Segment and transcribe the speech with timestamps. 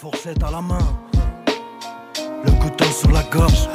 [0.00, 0.78] fourchette à la main,
[2.44, 3.68] le couteau sur la gorge.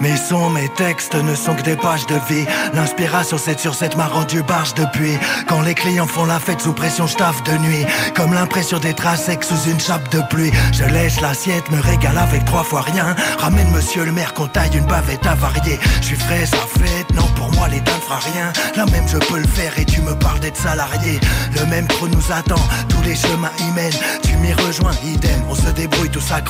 [0.00, 2.46] Mes sons, mes textes ne sont que des pages de vie.
[2.72, 5.18] L'inspiration 7 sur 7 m'a rendu barge depuis.
[5.46, 7.84] Quand les clients font la fête sous pression, je taffe de nuit.
[8.14, 10.52] Comme l'impression des traces sous une chape de pluie.
[10.72, 13.14] Je laisse l'assiette, me régale avec trois fois rien.
[13.38, 15.78] Ramène monsieur le maire qu'on taille une bavette avariée.
[16.00, 18.52] Je suis frais, ça fête, non pour moi l'état ne fera rien.
[18.76, 21.20] Là même je peux le faire et tu me parles d'être salarié.
[21.54, 24.00] Le même trou nous attend, tous les chemins y mènent.
[24.22, 26.40] Tu m'y rejoins, idem, on se débrouille tout ça.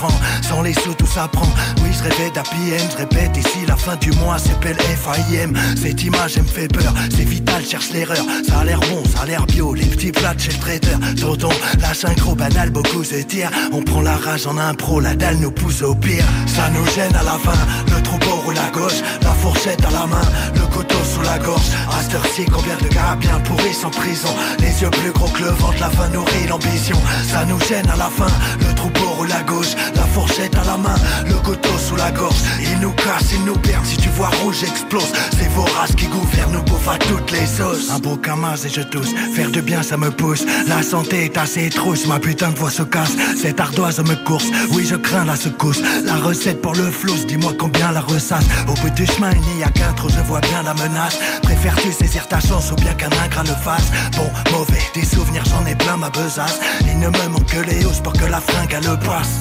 [0.43, 1.49] Sans les sous tout s'apprend.
[1.83, 5.53] Oui je rêvais end, je répète ici la fin du mois s'appelle FAIM.
[5.81, 8.25] Cette image elle me fait peur, c'est vital, cherche l'erreur.
[8.47, 10.99] Ça a l'air bon, ça a l'air bio, les petits plats chez le traiteur.
[11.21, 13.51] Tonton, lâche un gros banal, beaucoup se tirent.
[13.73, 16.25] On prend la rage en impro, la dalle nous pousse au pire.
[16.47, 17.59] Ça nous gêne à la fin,
[17.95, 21.71] le troupeau roule à gauche, la fourchette à la main, le couteau sous la gorge.
[21.91, 25.51] À cette combien de gars bien pourris sont prison Les yeux plus gros que le
[25.51, 26.97] ventre, la faim nourrit l'ambition.
[27.29, 28.31] Ça nous gêne à la fin,
[28.61, 30.95] le troupeau roule à gauche, la fourchette à la main,
[31.27, 32.41] le couteau sous la gorge.
[32.61, 33.30] Ils nous cassent,
[33.85, 35.13] Si tu vois rouge, explose.
[35.39, 37.89] C'est vos races qui gouvernent, bouffent à toutes les sauces.
[37.91, 39.13] Un beau camas et je tousse.
[39.35, 40.45] Faire du bien, ça me pousse.
[40.67, 43.13] La santé est assez trousse, ma putain de voix se casse.
[43.41, 44.47] Cette ardoise me course.
[44.73, 45.81] Oui, je crains la secousse.
[46.05, 48.45] La recette pour le flou, dis-moi combien la ressasse.
[48.69, 51.19] Au bout du chemin, il n'y a qu'un trou, je vois bien la menace.
[51.43, 53.91] Préfères-tu saisir ta chance ou bien qu'un ingrat le fasse?
[54.17, 56.59] Bon, mauvais, des souvenirs, j'en ai plein ma besace.
[56.81, 59.39] Il ne me manque que les hausses pour que la fringue elle le passe.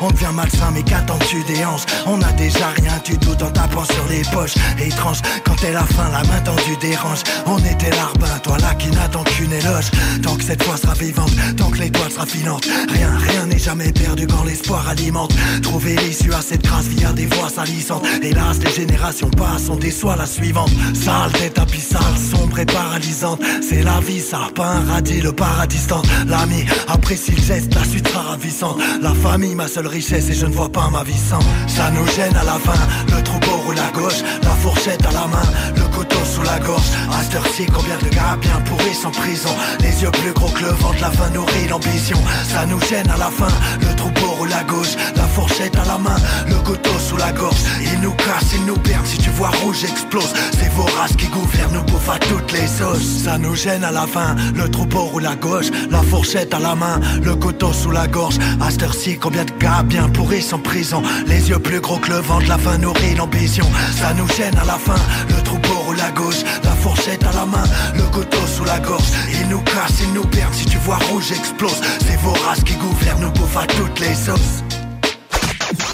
[0.00, 3.84] On devient malsain mais qu'attends-tu des hanches On a déjà rien du tout en tapant
[3.84, 8.38] sur les poches Étrange quand est la fin la main tendue dérange On était larbin
[8.42, 9.90] toi là qui n'attend qu'une éloge.
[10.22, 13.92] Tant que cette fois sera vivante Tant que l'étoile sera filante Rien rien n'est jamais
[13.92, 15.32] perdu quand l'espoir alimente.
[15.62, 18.04] Trouver l'issue à cette grâce via des voies salissantes.
[18.22, 20.70] Hélas les générations passent on déçoit la suivante.
[20.94, 23.40] Sale tête abyssale sombre et paralysante.
[23.60, 24.74] C'est la vie ça pas
[25.22, 25.86] le paradis
[26.26, 28.78] L'ami apprécie le geste la suite sera ravissante.
[29.00, 32.06] La famille ma seule richesse et je ne vois pas ma vie sans Ça nous
[32.06, 35.42] gêne à la fin, le troupeau roule à gauche La fourchette à la main,
[35.74, 36.90] le couteau sous la gorge.
[37.10, 39.50] À cette combien de gars bien pourris sont prison.
[39.80, 42.16] Les yeux plus gros que le ventre, la faim nourrit l'ambition.
[42.48, 45.98] Ça nous gêne à la fin, le troupeau roule à gauche La fourchette à la
[45.98, 46.16] main,
[46.48, 47.62] le couteau sous la gorge.
[47.80, 50.32] Ils nous cassent, ils nous perdent, si tu vois rouge explose.
[50.58, 53.24] C'est vos races qui gouvernent, nous bouffent à toutes les sauces.
[53.24, 56.74] Ça nous gêne à la fin, le troupeau roule à gauche La fourchette à la
[56.74, 58.38] main, le couteau sous la gorge.
[58.60, 58.84] À cette
[59.20, 59.52] combien de
[59.82, 61.02] bien pourris sont prison.
[61.26, 63.66] Les yeux plus gros que le ventre, la faim nourrit l'ambition.
[63.96, 64.96] Ça nous gêne à la fin,
[65.28, 67.64] le troupeau roule à gauche La fourchette à la main,
[67.94, 69.08] le couteau sous la gorge.
[69.40, 71.80] Ils nous cassent, ils nous perdent, si tu vois rouge explose.
[72.06, 74.62] C'est vos races qui gouvernent, nous bouffent à toutes les sauces.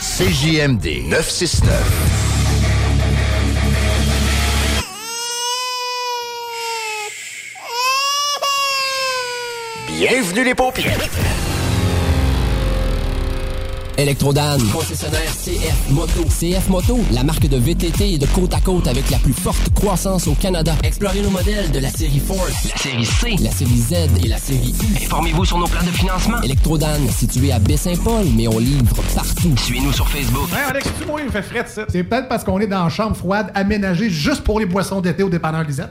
[0.01, 1.71] CJMD 969.
[9.89, 10.99] Bienvenue les paupières.
[14.01, 16.25] Electrodan, concessionnaire CF Moto.
[16.25, 19.75] CF Moto, la marque de VTT et de côte à côte avec la plus forte
[19.75, 20.73] croissance au Canada.
[20.83, 23.93] Explorez nos modèles de la série Force, la série C, la série Z
[24.25, 25.05] et la série U.
[25.05, 26.41] Informez-vous sur nos plans de financement.
[26.41, 29.55] Electrodan, situé à Baie-Saint-Paul, mais on livre partout.
[29.59, 30.49] Suivez-nous sur Facebook.
[30.51, 31.85] Hey Alex, tu il fait frais ça.
[31.91, 35.23] C'est peut-être parce qu'on est dans une chambre froide aménagée juste pour les boissons d'été
[35.23, 35.91] au dépanneur Lisette.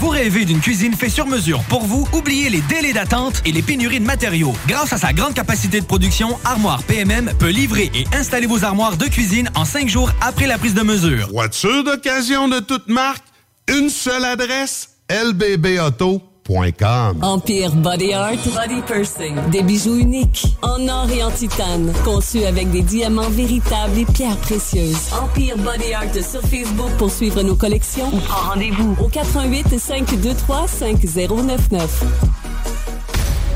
[0.00, 2.06] Vous rêvez d'une cuisine faite sur mesure pour vous?
[2.12, 4.54] Oubliez les délais d'attente et les pénuries de matériaux.
[4.68, 8.96] Grâce à sa grande capacité de production, Armoire PMM peut livrer et installer vos armoires
[8.96, 11.28] de cuisine en cinq jours après la prise de mesure.
[11.30, 13.24] Voiture d'occasion de toute marque,
[13.68, 14.90] une seule adresse,
[17.22, 19.34] Empire Body Art, Body Pursing.
[19.50, 24.36] Des bijoux uniques, en or et en titane, conçus avec des diamants véritables et pierres
[24.36, 25.08] précieuses.
[25.20, 32.45] Empire Body Art sur Facebook pour suivre nos collections ou rendez-vous au 88 523 5099.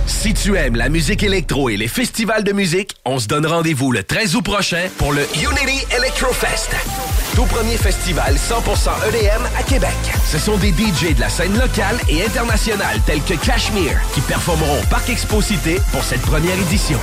[0.06, 3.92] Si tu aimes la musique électro et les festivals de musique, on se donne rendez-vous
[3.92, 6.70] le 13 août prochain pour le Unity Electrofest.
[7.34, 9.90] Tout premier festival 100% EDM à Québec.
[10.26, 14.80] Ce sont des DJ de la scène locale et internationale tels que Cashmere qui performeront
[14.80, 16.98] au Parc Expo Cité pour cette première édition.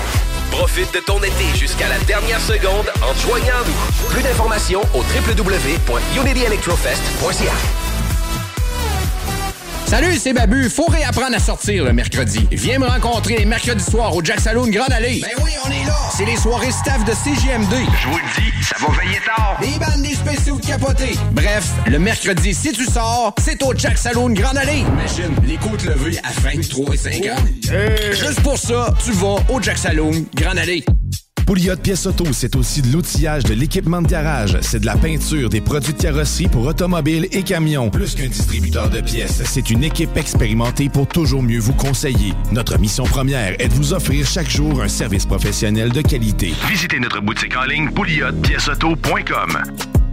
[0.51, 4.09] Profite de ton été jusqu'à la dernière seconde en te joignant à nous.
[4.09, 7.53] Plus d'informations au www.unityelectrofest.ca.
[9.87, 10.69] Salut, c'est Babu.
[10.69, 12.45] Faut réapprendre à sortir le mercredi.
[12.51, 15.21] Viens me rencontrer les mercredis soirs au Jack Saloon Grande Allée.
[15.21, 15.95] Ben oui, on est là.
[16.13, 17.73] C'est les soirées staff de CGMD.
[18.01, 19.57] Je vous le dis, ça va veiller tard.
[19.61, 21.17] Des bandes, des spéciaux de capotés.
[21.31, 24.79] Bref, le mercredi, si tu sors, c'est au Jack Saloon Grande Allée.
[24.79, 27.37] Imagine, les côtes levées à 23 et 50.
[28.11, 30.83] Juste pour ça, tu vas au Jack Saloon Grande Allée.
[31.47, 35.47] Pouliot Pièces Auto, c'est aussi de l'outillage, de l'équipement de garage, c'est de la peinture,
[35.47, 37.89] des produits de carrosserie pour automobiles et camions.
[37.89, 42.33] Plus qu'un distributeur de pièces, c'est une équipe expérimentée pour toujours mieux vous conseiller.
[42.51, 46.53] Notre mission première est de vous offrir chaque jour un service professionnel de qualité.
[46.69, 50.06] Visitez notre boutique en ligne pouliotpièceauto.com.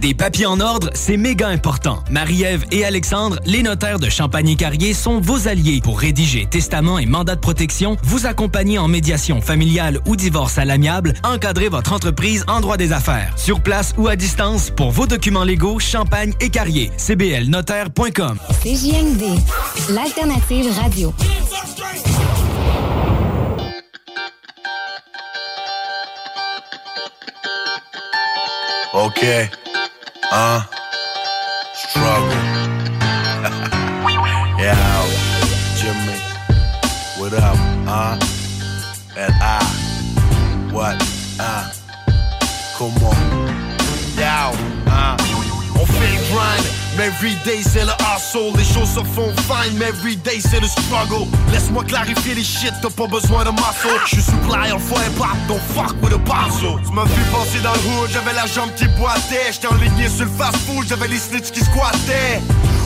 [0.00, 2.02] Des papiers en ordre, c'est méga important.
[2.10, 7.34] Marie-Ève et Alexandre, les notaires de Champagny-Carrier, sont vos alliés pour rédiger testament et mandat
[7.34, 12.60] de protection, vous accompagner en médiation familiale ou divorce à l'amiable, encadrer votre entreprise en
[12.60, 13.32] droit des affaires.
[13.36, 16.90] Sur place ou à distance, pour vos documents légaux, Champagne et Carrier.
[16.98, 18.38] cblnotaire.com.
[18.62, 19.24] CJMD,
[19.90, 21.14] l'alternative radio.
[28.94, 29.50] Okay.
[30.28, 30.60] Uh,
[31.72, 32.28] struggle.
[34.58, 35.06] yeah,
[35.76, 36.18] Jimmy.
[37.16, 37.56] What up?
[37.86, 38.18] Uh,
[39.16, 39.62] and I.
[40.72, 40.96] What?
[41.38, 41.70] Uh,
[42.76, 43.16] come on.
[44.16, 44.50] Yo,
[44.90, 45.16] uh,
[45.80, 46.22] on fait le
[46.98, 50.66] Every day c'est le hustle, les choses se font fine, mais every day c'est le
[50.66, 51.28] struggle.
[51.52, 54.00] Laisse-moi clarifier les shit, t'as pas besoin de muscle.
[54.06, 56.80] J'suis supply en faux hip hop, don't fuck with a puzzle.
[56.86, 59.52] Tu m'as vu passer dans le hood, j'avais la jambe qui boitait.
[59.52, 62.40] J'étais enligné sur le fast food, j'avais les snitch qui squattaient.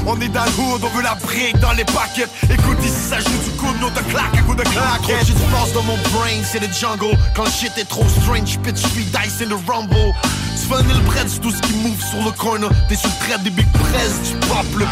[0.06, 2.26] On est dans le hood, on veut la brique dans les paquets.
[2.50, 5.02] Écoute ici, ça joue du coup de notre claque à coup de claque.
[5.02, 7.16] Trop shit se passe dans mon brain, c'est le jungle.
[7.36, 10.12] Quand shit est trop strange, pitch, j'suis dice in the rumble.
[10.60, 12.70] Tu fais un tout ce qui move sur le corner.
[12.88, 13.66] T'es sur le trait des big
[14.00, 14.86] press, tu pop le.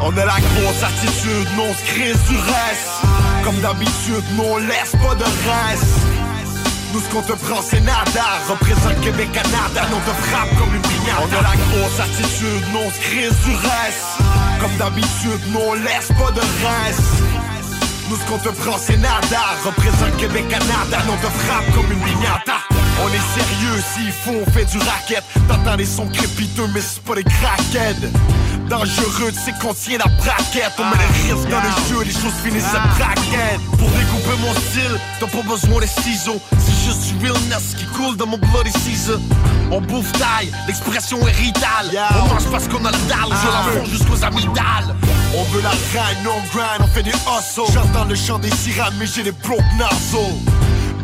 [0.00, 3.02] On a la grosse attitude, non, on se crée du reste.
[3.44, 5.84] Comme d'habitude, non, on laisse pas de reste.
[6.92, 10.80] Nous ce qu'on te prend c'est nada Représente Québec Canada Non te frappe comme une
[10.82, 14.22] pignata On a la grosse attitude Non on se crée du reste
[14.60, 17.00] Comme d'habitude Non on laisse pas de reste
[18.08, 21.98] Nous ce qu'on te prend c'est nada Représente Québec Canada Non te frappe comme une
[21.98, 22.65] pignata
[23.02, 25.22] On est sérieux, s'il faut, on fait du racket.
[25.48, 28.10] T'entends les sons crépiteux, mais c'est pas des craquettes.
[28.68, 30.72] Dangereux, tu sais qu'on tient la braquette.
[30.78, 33.60] On met les risques dans le jeu, les choses finissent à braquette.
[33.78, 36.40] Pour découper mon style, t'as pas besoin de ciseaux.
[36.58, 39.18] C'est juste du realness qui coule dans mon bloody Caesar.
[39.70, 41.90] On bouffe taille, l'expression est ritale.
[42.22, 44.94] On mange parce qu'on a le dalle, je l'enfonce jusqu'aux amygdales.
[45.36, 47.72] On veut la grind, on grind, on fait des hustles.
[47.72, 50.34] J'entends le chant des sirènes, mais j'ai des broke nozzles.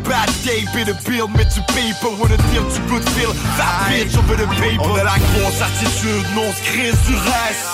[0.03, 3.33] Bad day, the bill, mais tu paper with a deal, tu good feel.
[3.55, 4.79] Fat bitch, on veut le paper.
[4.79, 7.71] On a la grosse attitude, non, on se crée du reste.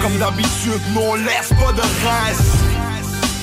[0.00, 2.54] Comme d'habitude, non, on laisse pas de reste.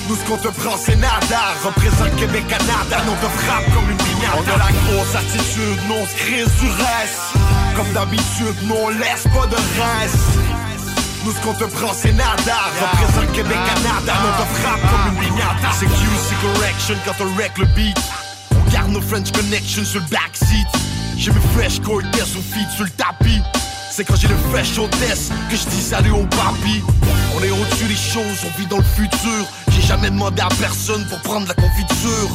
[0.08, 3.96] Nous ce qu'on te prend c'est nada Représente Québec Canada Non te frappe comme une
[3.96, 7.30] pignata On a la grosse attitude Non on se crée du reste
[7.76, 10.18] Comme d'habitude Non on laisse pas de reste
[11.22, 15.20] nous ce qu'on te prend c'est nada Représente Québec Canada Non te frappe comme une
[15.20, 15.92] pignata C'est Q
[16.28, 17.98] c'est correction quand on wreck le beat
[18.72, 20.66] Garde nos French connection sur le backseat
[21.16, 23.42] J'ai mes fresh Cortez au feet sur le tapis
[23.90, 26.80] c'est quand j'ai le fresh hôtesse que je dis salut au papi.
[27.36, 29.44] On est au-dessus des choses, on vit dans le futur.
[29.72, 32.30] J'ai jamais demandé à personne pour prendre la confiture.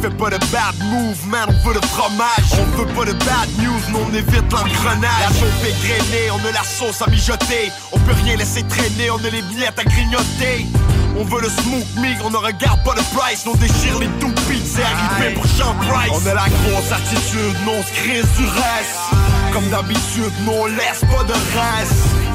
[0.00, 2.28] Fais pas de bad move, man, on veut le fromage.
[2.52, 5.10] On veut pas de bad news, mais on évite l'engrenage.
[5.20, 7.72] La chauffe est grainée, on a la sauce à mijoter.
[7.90, 10.66] On peut rien laisser traîner, on a les billettes à grignoter.
[11.18, 14.62] On veut le smoke meat, on ne regarde pas le price, on déchire les toupies,
[14.64, 16.10] c'est arrivé pour Sean Price.
[16.10, 18.98] On a la grosse attitude, non, on se crée du reste.
[19.52, 22.32] Comme d'habitude, non, on laisse pas de reste.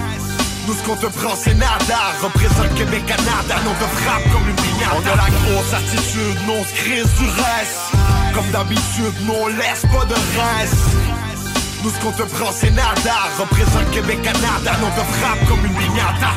[0.67, 4.55] Nous ce qu'on te prend c'est nada Représente Québec Canada Non te frappe comme une
[4.55, 7.95] pignata On a la grosse attitude Non on se crée du reste
[8.35, 10.75] Comme d'habitude Non on laisse pas de reste
[11.85, 15.73] Nous ce qu'on te prend c'est nada Représente Québec Canada Non te frappe comme une
[15.73, 16.35] pignata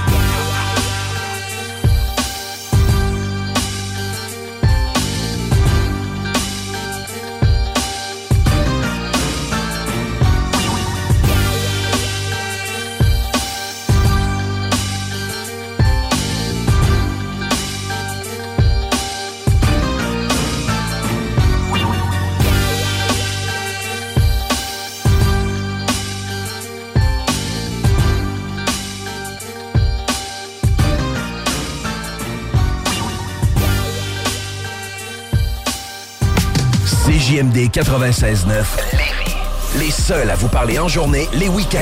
[37.40, 39.78] CJMD 96.9.
[39.78, 41.80] Les seuls à vous parler en journée, les week-ends.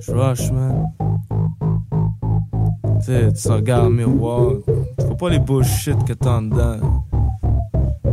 [0.00, 0.86] Je rush, man.
[3.00, 4.52] Tu sais, tu regardes le miroir.
[4.98, 7.04] Tu vois pas les bullshit que t'as en dedans.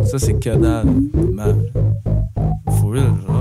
[0.04, 0.88] Ça, c'est dalle.
[1.34, 1.66] Man.
[2.80, 3.37] For real, je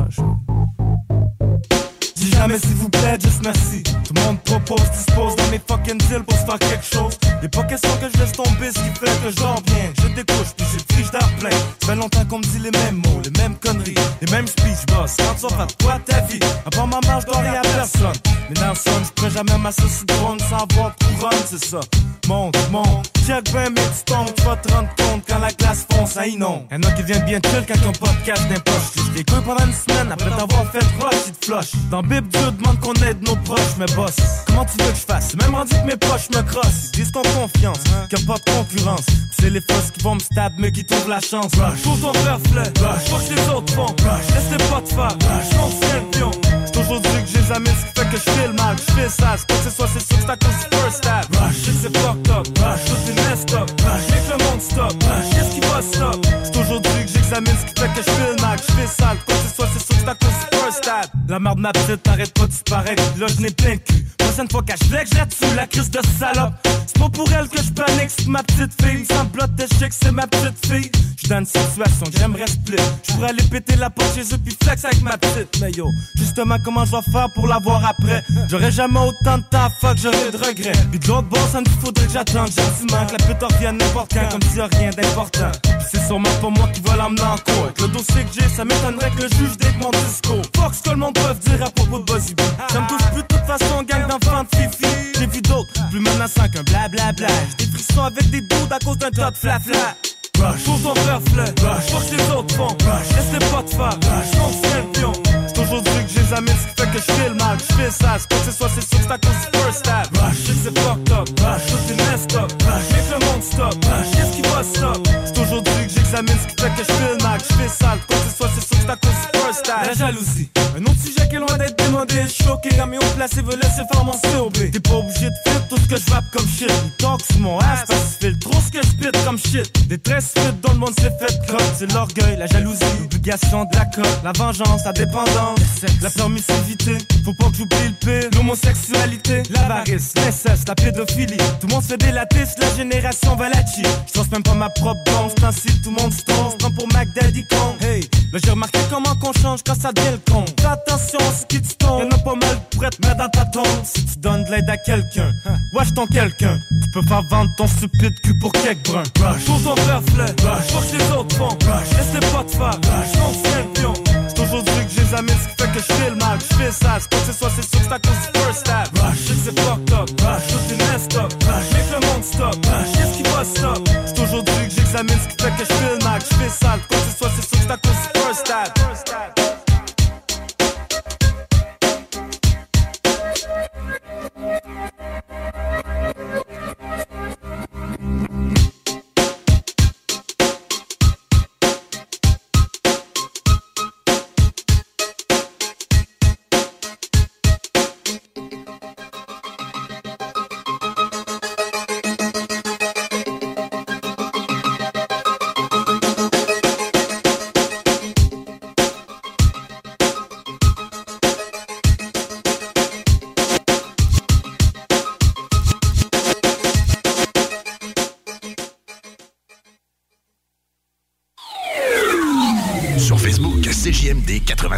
[2.47, 3.83] jamais s'il vous plaît, juste merci.
[3.83, 7.19] Tout le monde propose, dispose dans mes fucking deals pour se faire quelque chose.
[7.43, 9.93] Y'a pas question que je laisse tomber ce qui fait que je dors bien.
[10.02, 11.50] Je découche, puis j'ai le fiche d'air plein.
[11.50, 14.87] Ça fait longtemps qu'on me dit les mêmes mots, les mêmes conneries, les mêmes speech
[14.88, 15.16] boss.
[15.19, 16.40] Quand tu vas quoi ta vie?
[16.71, 18.12] Part ma marche, dois rien à personne.
[18.49, 21.81] Mais Nelson, je prends jamais ma sauce drone sans avoir couronne, c'est ça.
[22.28, 26.16] Monte, monte, check 20 000 tombes, tu vas te rendre compte quand la classe fonce
[26.16, 26.62] à inonde.
[26.73, 28.95] Y'en a qui viennent bien chill quand ton podcast n'importe.
[28.97, 31.71] Je couilles pendant une semaine après t'avoir fait rush, ils te flush.
[31.90, 34.16] Dans Bib, Dieu demande qu'on aide nos proches, mais boss.
[34.47, 35.35] Comment tu veux que je fasse?
[35.37, 36.90] Même rendu que mes proches me crossent.
[36.95, 37.78] Ils disent confiance,
[38.09, 39.06] qu'il y a pas de concurrence.
[39.38, 41.52] C'est les fausses qui vont me stab, mais qui trouvent la chance.
[41.83, 42.73] Pour ton reflet,
[43.06, 43.95] faut que les autres font.
[44.35, 45.16] Laisse les pas te faire,
[45.50, 46.30] je m'en le pion.
[46.66, 49.09] C'est aujourd'hui que j'ai jamais ce qui fait que je fais le mal, je fais
[49.09, 49.37] ça.
[49.37, 51.25] C'est quoi que ce soit, c'est sûr que c'est à cause du first stab.
[51.52, 53.71] Shit, c'est fucked up, tout est messed up.
[54.09, 54.95] J'ai que le monde stop,
[55.31, 56.26] qu'est-ce qui va stop?
[56.45, 59.19] C'est aujourd'hui que j'examine ce qui fait que je fais le mal, je fais sale.
[59.26, 61.07] Quoi que ce soit, c'est sûr que c'est à cause du first stab.
[61.28, 63.02] La merde, ma petite, t'arrête pas de disparaître.
[63.19, 64.07] Là, je n'ai plein de cul.
[64.19, 66.55] Prochaine fois qu'elle flex, je la crise de salope.
[66.87, 69.05] C'est pas pour elle que je panique, c'est ma petite fille.
[69.07, 70.90] Sans blotte d'échec, c'est ma petite fille.
[71.16, 72.76] J'suis dans une situation que j'aimerais split.
[73.09, 75.59] J'pourrais aller péter la porte chez eux puis flex avec ma petite.
[75.61, 78.23] Mais yo, justement, comment je vais faire pour l'avoir après?
[78.49, 80.73] J'aurais jamais autant de temps, fuck, j'aurais de regrets.
[80.90, 84.28] Puis l'autre bord, ça me faudrait que j'attende gentiment que la pute revienne n'importe quand,
[84.30, 85.52] comme s'il y a rien d'important.
[85.90, 87.64] C'est sûrement pas moi qui va l'emmener en cours.
[87.64, 90.42] Avec le dossier que j'ai, ça m'étonnerait que le juge dès mon discours.
[90.56, 92.35] Fuck ce que le monde peut dire à propos de Buzzy.
[92.71, 95.12] Ça me touche plus de toute façon, gang d'enfants de fifi.
[95.18, 97.28] J'ai vu d'autres, plus menaçants qu'un blablabla.
[97.59, 99.95] J'ai des frissons avec des doudes à cause d'un tas de flafla.
[100.35, 102.11] Pour ton reflet, rush.
[102.11, 103.09] Que les autres font, rush.
[103.16, 104.37] Laisse les pas te faire, rush.
[104.37, 105.36] M'en le pion.
[105.67, 107.59] Aujourd'hui que j'ai jamais ce qui fait que je fais le mal.
[107.59, 109.79] Je fais ça, quoi que ce soit, c'est sûr que c'est à cause du first
[109.79, 110.07] stab.
[110.17, 110.37] Rush.
[110.47, 111.67] Shit, c'est fucked up, rush.
[111.67, 112.87] Tout est messed up, rush.
[112.93, 114.11] Mais que le monde stop, rush.
[114.15, 115.09] Qu'est-ce qui va stop?
[115.25, 117.25] C'est aujourd'hui que j'examine ce qui fait que je fais mal.
[117.38, 119.75] Je fais ça, quoi que ce soit, c'est sûr que c'est à cause first style.
[119.87, 120.50] La jalousie.
[120.76, 122.23] Un autre sujet qui est loin d'être démodé.
[122.28, 124.52] Choqué, quand mes hauts placés veulent laisser faire mon COB.
[124.52, 126.71] T'es pas obligé de faire tout ce que je vape comme shit.
[126.99, 129.88] Talk sur mon ass parce que trop ce que je pite comme shit.
[129.88, 133.76] Des tresses fit dans le monde s'est fait comme C'est l'orgueil, la jalousie, l'obligation de
[133.76, 135.59] la cote, la vengeance, la dépendance,
[136.02, 136.99] la permissivité.
[137.25, 138.30] Faut pas que j'oublie le pire.
[138.35, 141.37] L'homosexualité, l'avarice, l'inceste, la pédophilie.
[141.61, 143.83] Tout le monde se fait délater, c'est la génération Valachi.
[144.06, 146.59] Je pense même pas ma propre blanche, ainsi tout le monde se trompe.
[146.59, 147.77] Prends pour Mac Daddy Kong.
[147.81, 150.45] Hey, là j'ai remarqué comment qu'on change quand ça devient le con.
[150.61, 152.03] Fais attention à ce qui te tombe.
[152.03, 153.85] Y'en a pas mal pour être mettre dans ta tombe.
[153.85, 155.33] Si tu donnes de l'aide à quelqu'un,
[155.73, 156.59] wesh ton quelqu'un.
[156.83, 159.03] Tu peux faire vendre ton stupide cul pour quelques brun.
[159.47, 160.35] Pour ton reflet,
[160.69, 161.57] faut que les autres font.
[161.97, 163.95] Laisse-les pas te faire, je le pion.
[164.29, 166.73] C'est aujourd'hui que j'ai jamais ce qui fait que je fais le mal, je fais
[166.73, 166.99] ça.
[167.01, 168.89] C'est pas que ce soit, c'est sûr que c'est à cause du first step.
[169.15, 170.07] Je sais que c'est fucked up,
[170.49, 170.75] tout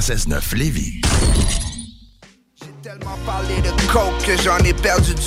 [0.08, 0.97] 96.9 Lévis.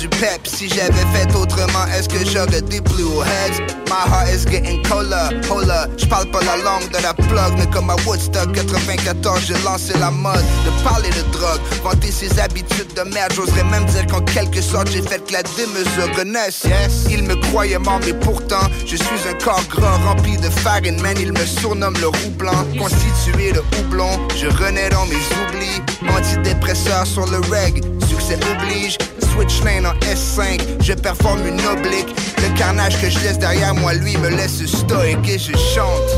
[0.02, 0.40] Du pep.
[0.44, 3.82] Si j'avais fait autrement, est-ce que j'aurais des blue heads?
[3.86, 7.90] My heart is getting colder, hola J'parle pas la langue de la plug Mais comme
[7.90, 13.02] à Woodstock 94, j'ai lancé la mode De parler de drogue, vanter ses habitudes de
[13.14, 16.64] merde J'oserais même dire qu'en quelque sorte j'ai fait que la démesure renaisse.
[16.64, 21.00] Yes, il me croyait mort mais pourtant Je suis un corps gras rempli de farine.
[21.02, 22.64] Man, il me surnomme le roux blanc.
[22.78, 25.82] Constitué de houblon, je renais dans mes oublis.
[26.08, 28.98] Antidépresseur sur le reg, succès oblige.
[29.32, 32.14] Switch lane en S5, je performe une oblique.
[32.38, 36.10] Le carnage que je laisse derrière moi, lui me laisse stoïque et je chante.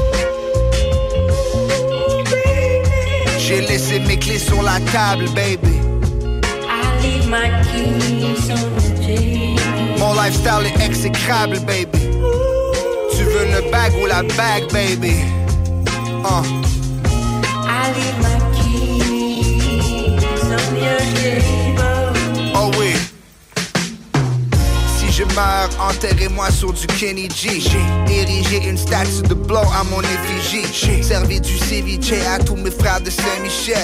[3.39, 5.79] J'ai laissé mes clés sur la table, baby.
[9.99, 11.99] Mon lifestyle est exécrable, baby.
[13.17, 15.17] Tu veux le bag ou la bag, baby?
[16.25, 16.43] Uh.
[21.27, 21.64] Oh
[25.35, 27.63] meurs, enterrez-moi sur du Kenny G.
[28.09, 31.03] Érigé une statue de blow à mon effigie.
[31.03, 33.77] Servi du ceviche à tous mes frères de Saint-Michel.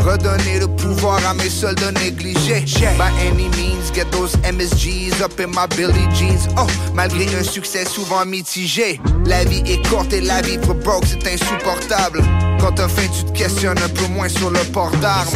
[0.00, 2.64] Redonner le pouvoir à mes soldats négligés.
[2.96, 6.48] By any means, get those MSGs up in my Billy jeans.
[6.56, 9.00] Oh, malgré un succès souvent mitigé.
[9.24, 12.22] La vie est courte et la vivre broke, c'est insupportable.
[12.60, 15.28] Quand faim, tu te questionnes un peu moins sur le port d'armes.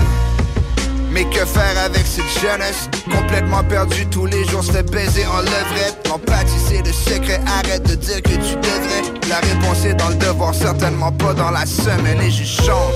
[1.13, 2.89] Mais que faire avec cette jeunesse?
[3.11, 6.09] Complètement perdu tous les jours, se fait baiser en levrette.
[6.09, 9.03] L'empathie c'est le secret, arrête de dire que tu devrais.
[9.29, 12.95] La réponse est dans le devoir, certainement pas dans la semaine Et je chante.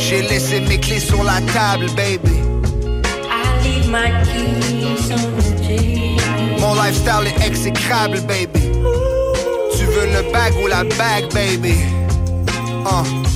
[0.00, 2.40] J'ai laissé mes clés sur la table, baby.
[6.58, 8.60] Mon lifestyle est exécrable, baby.
[9.76, 11.76] Tu veux le bag ou la bag, baby?
[12.84, 13.29] Uh.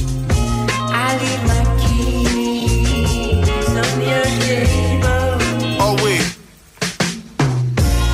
[5.81, 6.19] Oh oui.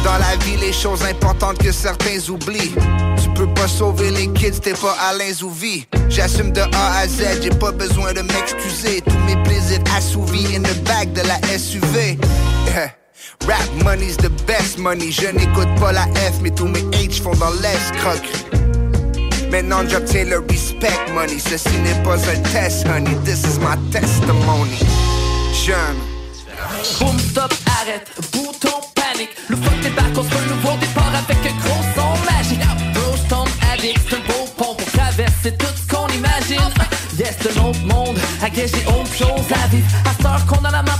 [0.04, 2.74] Dans la vie, les choses importantes que certains oublient.
[3.22, 5.86] Tu peux pas sauver les kids, t'es pas Alain Zouvi.
[6.08, 9.02] J'assume de A à Z, j'ai pas besoin de m'excuser.
[9.02, 12.18] Tous mes plaisirs assouvis in the bag de la SUV.
[13.46, 15.10] Rap money's the best money.
[15.10, 18.69] Je n'écoute pas la F, mais tous mes H font dans l'escroquerie.
[19.50, 21.38] Maintenant j'obtiens le respect money.
[21.38, 23.16] Ceci n'est pas un test honey.
[23.24, 24.78] This is my testimony.
[25.52, 25.98] Jeune.
[27.00, 28.08] Boom stop arrête.
[28.32, 29.34] Bouton panique.
[29.48, 32.60] Le fuck débarque on se fait un nouveau départ Avec un gros son magique.
[32.94, 36.70] Bro je tombe addict C'est un beau pont pour traverser tout ce qu'on imagine.
[37.18, 39.88] Yes de l'autre monde À j'ai autre chose à vivre.
[40.04, 40.99] À heure qu'on a la map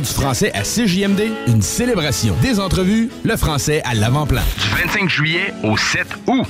[0.00, 4.42] du français à CJMD, une célébration des entrevues, le français à l'avant-plan.
[4.58, 6.46] Du 25 juillet au 7 août.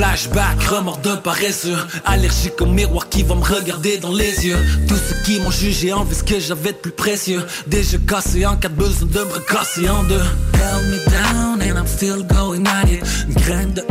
[0.00, 4.56] Flashback, remords de paresseux Allergique au miroir qui va me regarder dans les yeux.
[4.88, 7.44] Tous ceux qui m'ont jugé envie ce que j'avais de plus précieux.
[7.66, 10.24] Déjà cassé en cas de besoin de me recasser en deux.
[10.90, 13.02] Me down and I'm still going at it.
[13.28, 13.84] De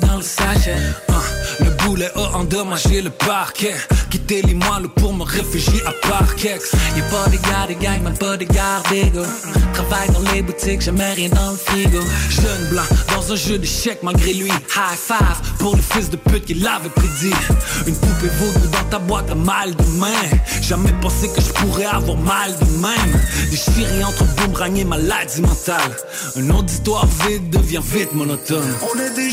[0.00, 1.09] dans le
[1.90, 3.74] A endommagé le parquet.
[4.10, 6.72] Quitter les moelles pour me réfugier à Parkex.
[6.96, 9.22] Y'a pas de gars de gang, mais pas de garde d'ego.
[9.74, 12.00] Travaille dans les boutiques, jamais rien dans le frigo.
[12.28, 15.40] Jeune blanc, dans un jeu d'échecs malgré lui High five.
[15.58, 17.34] Pour le fils de pute qui l'avait prédit.
[17.86, 20.28] Une poupée vaudou dans ta boîte à mal de main.
[20.62, 25.96] Jamais pensé que je pourrais avoir mal de même Déchiré entre boomerang et maladie mentale
[26.36, 28.72] Un auditoire vide devient vite monotone.
[28.82, 29.30] On est des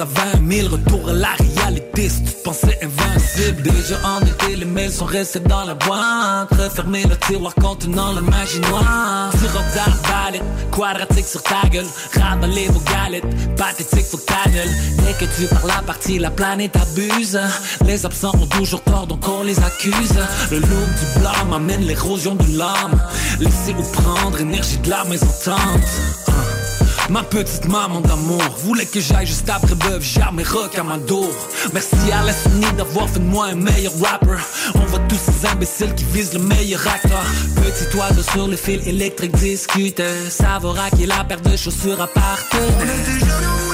[0.00, 2.08] à 20 000, retour à la réalité.
[2.08, 6.48] Si tu pensais invincible Déjà en été, les mails sont restés dans la boîte.
[6.50, 9.30] Refermer le tiroir contenant la magie noire.
[9.32, 10.38] Sirops la
[10.70, 11.86] quadratique sur ta gueule.
[12.20, 17.38] Ramenez vos galettes, pathétique faut cannelle Dès que tu parles la partie, la planète abuse.
[17.84, 20.14] Les absents ont toujours tort, donc on les accuse.
[20.50, 23.00] Le loup du blâme amène l'érosion de l'âme.
[23.40, 25.56] Laissez-vous prendre, énergie de la maison tente
[26.28, 26.53] ah.
[27.10, 31.30] Ma petite maman d'amour voulait que j'aille juste après bœuf, jamais rock à ma dos.
[31.72, 32.32] Merci à la
[32.76, 34.38] d'avoir fait de moi un meilleur rapper.
[34.74, 37.24] On voit tous ces imbéciles qui visent le meilleur acteur.
[37.56, 40.02] Petit oiseau sur le fil électrique discute.
[40.30, 43.73] Savoir à qui la paire de chaussures voulait parler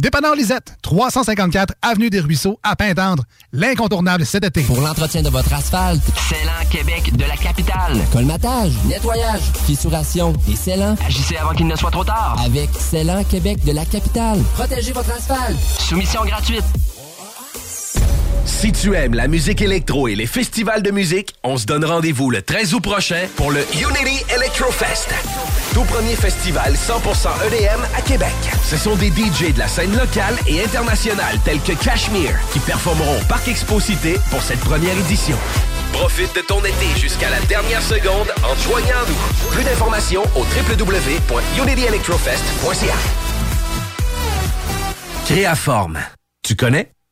[0.00, 3.24] Dépanneur Lisette, 354 Avenue des Ruisseaux, à Pintendre.
[3.52, 4.62] L'incontournable cet été.
[4.62, 8.00] Pour l'entretien de votre asphalte, Célan Québec de la capitale.
[8.10, 10.96] colmatage, nettoyage, fissuration et scellant.
[11.06, 12.40] Agissez avant qu'il ne soit trop tard.
[12.42, 14.38] Avec Célan Québec de la capitale.
[14.54, 15.58] Protégez votre asphalte.
[15.78, 16.64] Soumission gratuite.
[18.44, 22.30] Si tu aimes la musique électro et les festivals de musique, on se donne rendez-vous
[22.30, 25.08] le 13 août prochain pour le Unity Electrofest.
[25.72, 28.32] Tout premier festival 100% EDM à Québec.
[28.64, 33.18] Ce sont des DJ de la scène locale et internationale tels que Cashmere qui performeront
[33.18, 35.36] au Parc Expo Cité pour cette première édition.
[35.92, 39.50] Profite de ton été jusqu'à la dernière seconde en te joignant à nous.
[39.52, 42.94] Plus d'informations au www.unityelectrofest.ca.
[45.26, 45.98] Créaforme.
[46.42, 46.90] Tu connais?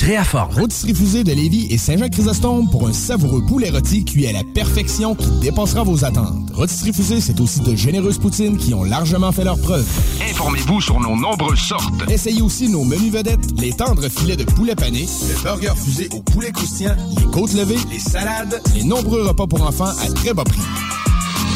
[0.00, 0.54] Créaforme.
[0.54, 5.14] Rôtisserie Fusée de Lévis et Saint-Jean-Chrysostome pour un savoureux poulet rôti cuit à la perfection
[5.14, 6.50] qui dépassera vos attentes.
[6.54, 9.86] Rôtisserie Fusée, c'est aussi de généreuses poutines qui ont largement fait leur preuve.
[10.30, 11.92] Informez-vous sur nos nombreuses sortes.
[12.08, 16.20] Essayez aussi nos menus vedettes, les tendres filets de poulet pané, le burger fusé au
[16.22, 20.44] poulet croustillant, les côtes levées, les salades, les nombreux repas pour enfants à très bas
[20.44, 20.62] prix.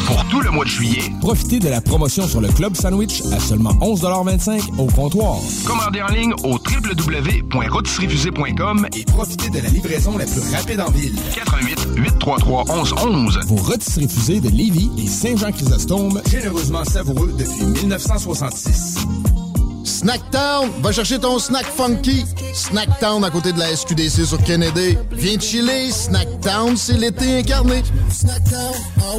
[0.05, 3.39] Pour tout le mois de juillet, Profitez de la promotion sur le Club Sandwich à
[3.39, 5.37] seulement 11,25 au comptoir.
[5.65, 11.15] commandez en ligne au www.rotisseriefusée.com Et profitez de la livraison la plus rapide en ville.
[11.33, 13.39] 88 833 1111.
[13.47, 18.97] Vos rôtisseries fusées de Lévis et Saint-Jean-Chrysostome, généreusement savoureux depuis 1966.
[20.05, 22.25] Snacktown, va chercher ton snack funky.
[22.53, 24.95] Snacktown à côté de la SQDC sur Kennedy.
[25.11, 27.81] Viens chiller, Snacktown, c'est l'été incarné.
[28.23, 29.09] Ah.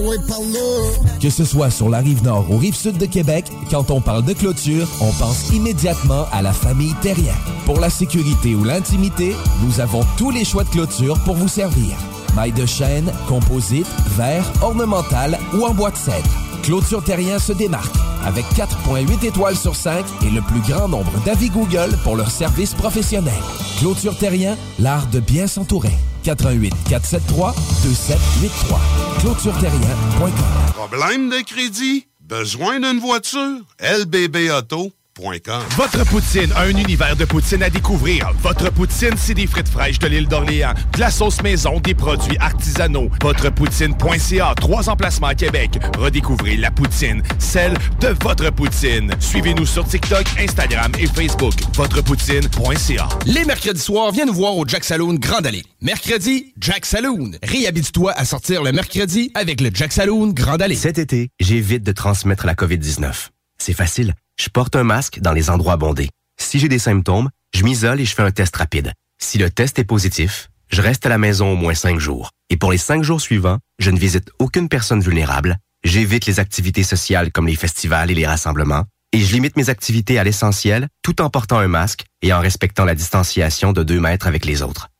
[1.20, 4.25] Que ce soit sur la rive nord ou rive sud de Québec, quand on parle
[4.25, 7.35] de clôture, on pense immédiatement à la famille Terrien.
[7.64, 11.96] Pour la sécurité ou l'intimité, nous avons tous les choix de clôture pour vous servir.
[12.37, 16.45] Maille de chêne, composite, verre, ornemental ou en bois de cèdre.
[16.66, 21.48] Clôture Terrien se démarque avec 4.8 étoiles sur 5 et le plus grand nombre d'avis
[21.48, 23.40] Google pour leur service professionnel.
[23.79, 25.94] Clôture Terrien, l'art de bien s'entourer.
[26.24, 28.81] 88 473 2783.
[29.20, 30.33] ClôtureTerrien.com
[30.74, 32.09] Problème de crédit?
[32.20, 33.61] Besoin d'une voiture?
[33.79, 38.31] LBBauto.com Votre poutine, un univers de poutine à découvrir.
[38.42, 42.37] Votre poutine, c'est des frites fraîches de l'île d'Orléans, de la sauce maison, des produits
[42.38, 43.09] artisanaux.
[43.22, 45.79] Votrepoutine.ca, trois emplacements à Québec.
[45.96, 49.11] Redécouvrez la poutine, celle de votre poutine.
[49.18, 51.55] Suivez-nous sur TikTok, Instagram et Facebook.
[51.72, 53.09] Votrepoutine.ca.
[53.24, 55.64] Les mercredis soirs, viens nous voir au Jack Saloon Grande Allée.
[55.81, 57.31] Mercredi, Jack Saloon.
[57.42, 60.76] Réhabite-toi à sortir le mercredi avec le Jack Saloon Grande Allée.
[60.76, 63.29] Cet été, j'évite de transmettre la COVID-19.
[63.57, 64.12] C'est facile.
[64.37, 66.11] Je porte un masque dans les endroits bondés.
[66.38, 68.92] Si j'ai des symptômes, je m'isole et je fais un test rapide.
[69.18, 72.31] Si le test est positif, je reste à la maison au moins cinq jours.
[72.51, 76.83] Et pour les cinq jours suivants, je ne visite aucune personne vulnérable, j'évite les activités
[76.83, 81.22] sociales comme les festivals et les rassemblements, et je limite mes activités à l'essentiel tout
[81.22, 84.90] en portant un masque et en respectant la distanciation de deux mètres avec les autres.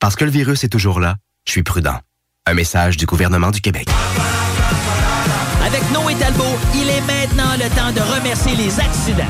[0.00, 2.00] Parce que le virus est toujours là, je suis prudent.
[2.46, 3.88] Un message du gouvernement du Québec.
[6.96, 9.24] Est maintenant le temps de remercier les accidents.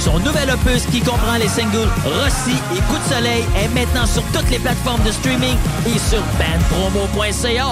[0.00, 4.22] Son nouvel opus qui comprend les singles Rossi et Coup de soleil est maintenant sur
[4.32, 7.66] toutes les plateformes de streaming et sur bandpromo.ca.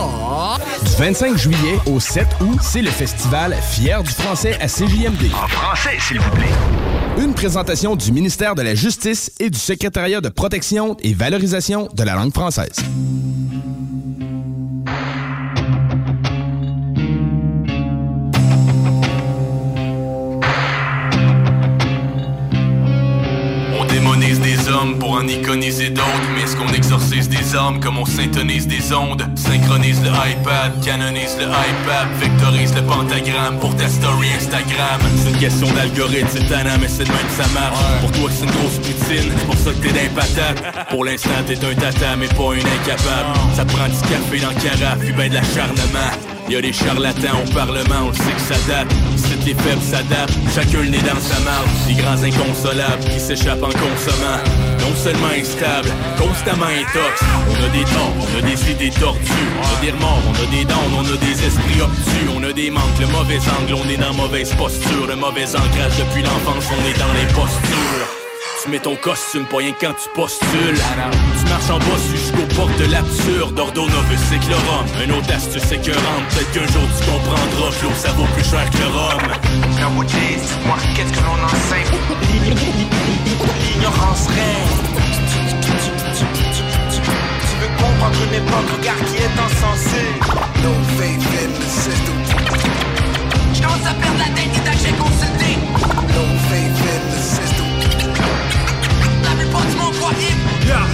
[0.84, 5.32] Du 25 juillet au 7 août, c'est le festival Fier du français à CJMD.
[5.34, 6.44] En français, s'il vous plaît.
[7.18, 12.02] Une présentation du ministère de la Justice et du Secrétariat de protection et valorisation de
[12.02, 12.76] la langue française.
[24.74, 29.22] En iconiser d'autres, mais est-ce qu'on exorcise des âmes comme on syntonise des ondes?
[29.36, 35.00] Synchronise le iPad, canonise le iPad, vectorise le pentagramme pour ta story Instagram.
[35.16, 37.78] C'est une question d'algorithme, c'est tannant, mais c'est de même que ça marche.
[38.00, 40.88] Pour toi, c'est une grosse poutine, c'est pour ça que t'es d'un patate.
[40.90, 43.38] Pour l'instant, t'es un tata, mais pas une incapable.
[43.54, 46.35] Ça prend du café dans le carafe, puis ben de l'acharnement.
[46.48, 48.86] Y'a des charlatans au Parlement, on sait que ça date.
[49.16, 51.66] Ici, les faibles s'adaptent, chacun nez dans sa marde.
[51.88, 54.38] Des grands inconsolables qui s'échappent en consommant.
[54.78, 57.20] Non seulement instable, constamment intox.
[57.50, 59.50] On a des torts, on a des idées tordues.
[59.60, 62.30] On a des remords, on a des dents, on a des esprits obtus.
[62.36, 65.06] On a des manques, le mauvais angle, on est dans mauvaise posture.
[65.08, 68.25] Le mauvais ancrage depuis l'enfance, on est dans l'imposture.
[68.66, 70.74] Tu mets ton costume, pas rien que quand tu postules.
[71.38, 73.56] Tu marches en bas jusqu'aux portes de l'absurde.
[73.56, 74.86] Ordo novus c'est que le rhum.
[75.06, 78.68] Un autre astuce écœurante Peut-être qu'un jour tu comprendras que l'eau ça vaut plus cher
[78.70, 79.22] que le rhum.
[79.78, 81.86] Now moi qu'est-ce que l'on enseigne?
[83.62, 84.74] L'ignorance règne.
[86.90, 90.02] Tu veux comprendre une époque, regarde qui est insensé
[90.64, 92.18] No faith in the system
[93.54, 95.54] J'commence à perdre la tête et j'ai consulté
[96.16, 97.45] No faith in the system
[100.14, 100.86] Yeah.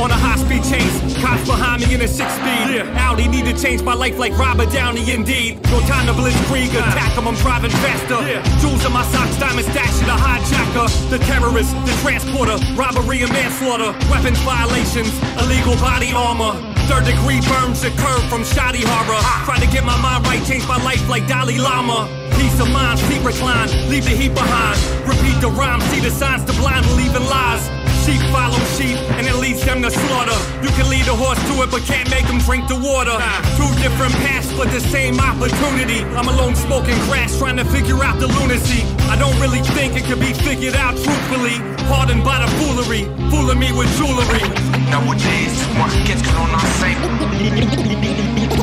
[0.00, 2.80] On a high speed chase, cops behind me in a six speed.
[2.80, 3.04] Yeah.
[3.04, 5.60] Audi need to change my life like Robert Downey, indeed.
[5.68, 8.16] No time to blitzkrieg, attack them, I'm driving faster.
[8.24, 8.40] Yeah.
[8.58, 10.88] Jewels in my socks, diamond stash in a hijacker.
[11.10, 16.56] The terrorist, the transporter, robbery and manslaughter, weapons violations, illegal body armor.
[16.88, 19.20] Third degree burns occur from shoddy horror.
[19.44, 22.08] Trying to get my mind right, change my life like Dalai Lama.
[22.40, 24.80] Peace of mind, seat recline, leave the heat behind.
[25.06, 27.79] Repeat the rhyme, see the signs, the blind believing lies.
[28.04, 30.38] Sheep follow sheep, and it leads them to slaughter.
[30.64, 33.12] You can lead a horse to it, but can't make him drink the water.
[33.60, 36.00] Two different paths, but the same opportunity.
[36.16, 38.88] I'm alone smoking grass, trying to figure out the lunacy.
[39.12, 41.60] I don't really think it could be figured out truthfully.
[41.92, 44.44] Pardoned by the foolery, fooling me with jewelry.
[44.88, 47.04] Nowadays, moi, qu'est-ce que l'on enseigne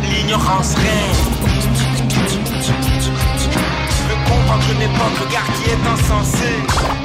[0.10, 1.18] L'ignorance règne.
[3.94, 6.50] Tu veux comprendre une époque, regarde qui est insensé.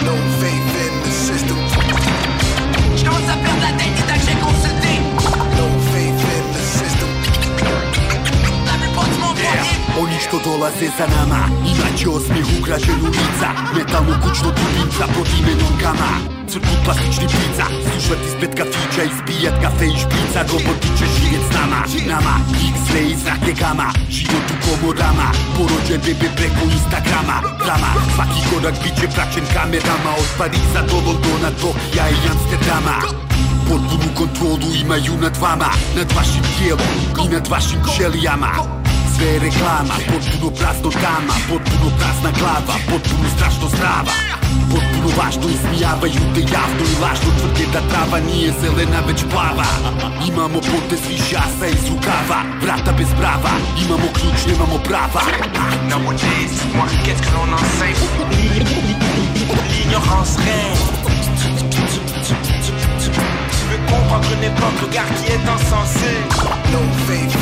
[0.04, 1.61] No faith in the system.
[3.12, 4.01] J'commence à
[10.24, 11.42] što dolaze za nama.
[11.72, 16.12] Inače osmijeh ukrađen ulica Metalno kućno dubinca pod imenom Gama
[16.50, 21.80] Crkut plastični pizza Slušati spet kafića Ispijat kafe i špica Roboti će živjet s nama.
[22.12, 22.34] Nama
[22.70, 23.08] X-ray
[23.50, 23.88] i gama.
[24.16, 27.36] Život u komorama Porođen bebe preko Instagrama.
[27.64, 27.90] Drama.
[28.14, 32.96] Svaki korak bit će praćen kamerama Od Pariza do Londona, Tokija i Amsterdama.
[33.68, 36.92] Potpunu kontrolu imaju nad vama Nad vašim tijelom
[37.24, 38.81] i nad vašim ćelijama
[39.22, 44.14] Je reklama, potpuno prazno tama Potpuno prazna glava, potpuno strašno zdrava
[44.72, 49.68] Potpuno važno ismijavaju te javno i lažno tvrde da trava nije zelena već plava
[50.28, 53.52] Imamo potez više asa iz rukava Vrata bez brava,
[53.84, 55.22] imamo ključ, nemamo prava
[55.90, 57.46] Nowadays, moi, qu'est-ce que l'on
[59.72, 60.76] L'ignorance règne.
[63.50, 66.12] Tu veux comprendre une époque, qui est insensé.
[66.72, 67.41] No faith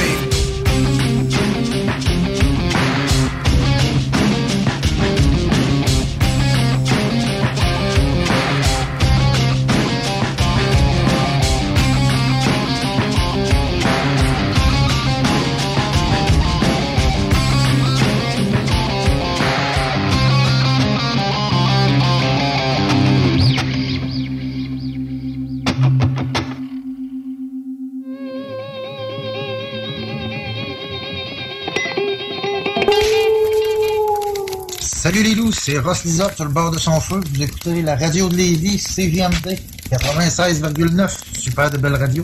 [35.63, 37.21] c'est Ross Lisotte sur le bord de son feu.
[37.33, 39.59] Vous écoutez la radio de Lévis, CGMD
[39.91, 41.09] 96,9.
[41.37, 42.23] Super de belle radio.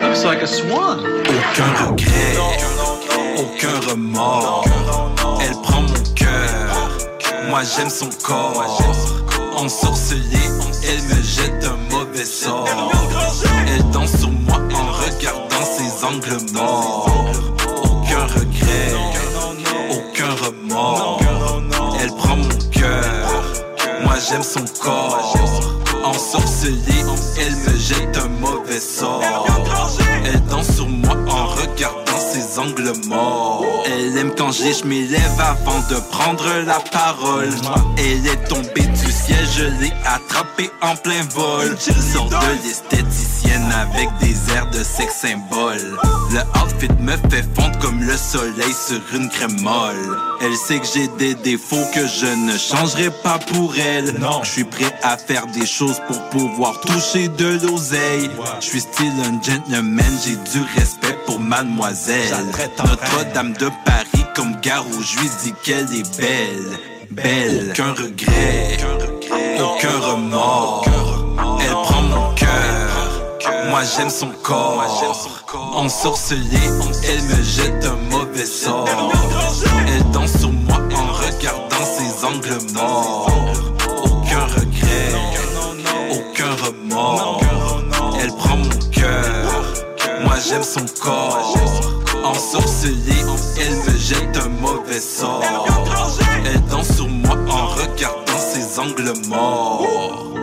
[0.00, 1.00] Looks like a swan.
[1.00, 2.38] Aucun regret,
[3.36, 5.23] aucun remords.
[7.54, 8.64] Moi j'aime son corps.
[9.56, 10.50] Ensorcelée,
[10.88, 12.66] elle me jette un mauvais sort.
[13.68, 17.06] Elle danse sur moi en regardant ses angles morts.
[17.84, 18.94] Aucun regret,
[19.88, 21.20] aucun remords.
[24.28, 25.34] j'aime son corps.
[26.04, 27.04] Ensorcelée,
[27.38, 29.22] elle me jette un mauvais sort.
[30.24, 33.63] Elle danse sur moi en regardant ses angles morts.
[34.36, 37.50] Quand je m'élève avant de prendre la parole.
[37.98, 41.76] Elle est tombée du ciel, je l'ai attrapée en plein vol.
[41.78, 45.98] Sort de l'esthéticienne avec des airs de sex symbole.
[46.32, 50.18] Le outfit me fait fondre comme le soleil sur une crème molle.
[50.40, 54.14] Elle sait que j'ai des défauts que je ne changerai pas pour elle.
[54.42, 58.30] Je suis prêt à faire des choses pour pouvoir toucher de l'oseille.
[58.60, 62.34] Je suis style un gentleman, j'ai du respect pour mademoiselle.
[62.78, 64.03] Notre-Dame de Paris
[64.34, 66.78] comme Garou, je lui dis qu'elle est belle.
[67.10, 68.78] Belle, aucun regret,
[69.60, 70.84] aucun remords.
[71.60, 74.82] Elle prend mon cœur, moi j'aime son corps.
[75.76, 76.40] Ensorcelée,
[77.08, 78.88] elle me jette un mauvais sort.
[79.86, 83.30] Elle danse sur moi en regardant ses angles morts.
[84.04, 85.12] Aucun regret,
[86.10, 87.40] aucun remords.
[88.20, 89.64] Elle prend mon cœur,
[90.24, 91.54] moi j'aime son corps.
[92.24, 93.22] Ensorcelée,
[94.64, 95.42] mauvais sort.
[96.44, 100.34] Elle danse sur moi en regardant ses angles morts.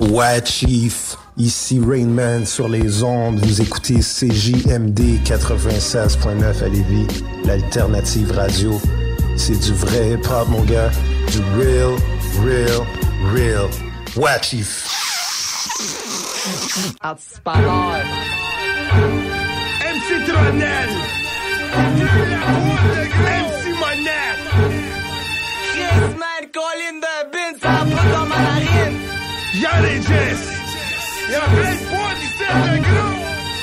[0.00, 1.16] Ouais, Chief.
[1.38, 3.38] Ici Rainman sur les ondes.
[3.38, 7.06] Vous écoutez CJMD 96.9 à Lévis,
[7.44, 8.78] l'alternative radio.
[9.36, 10.90] C'est du vrai hip-hop, mon gars.
[11.30, 11.96] Du real,
[12.44, 12.86] real,
[13.34, 13.70] real.
[14.16, 14.86] Ouais, Chief.
[18.92, 20.90] MC Tronel.
[23.42, 24.46] MC Monette
[25.72, 28.96] Chris, man, colline de bin, ça va dans ma narine
[29.54, 30.42] Y'a les Jess.
[31.30, 31.76] Y'a plein de
[32.22, 33.16] ici, le gros.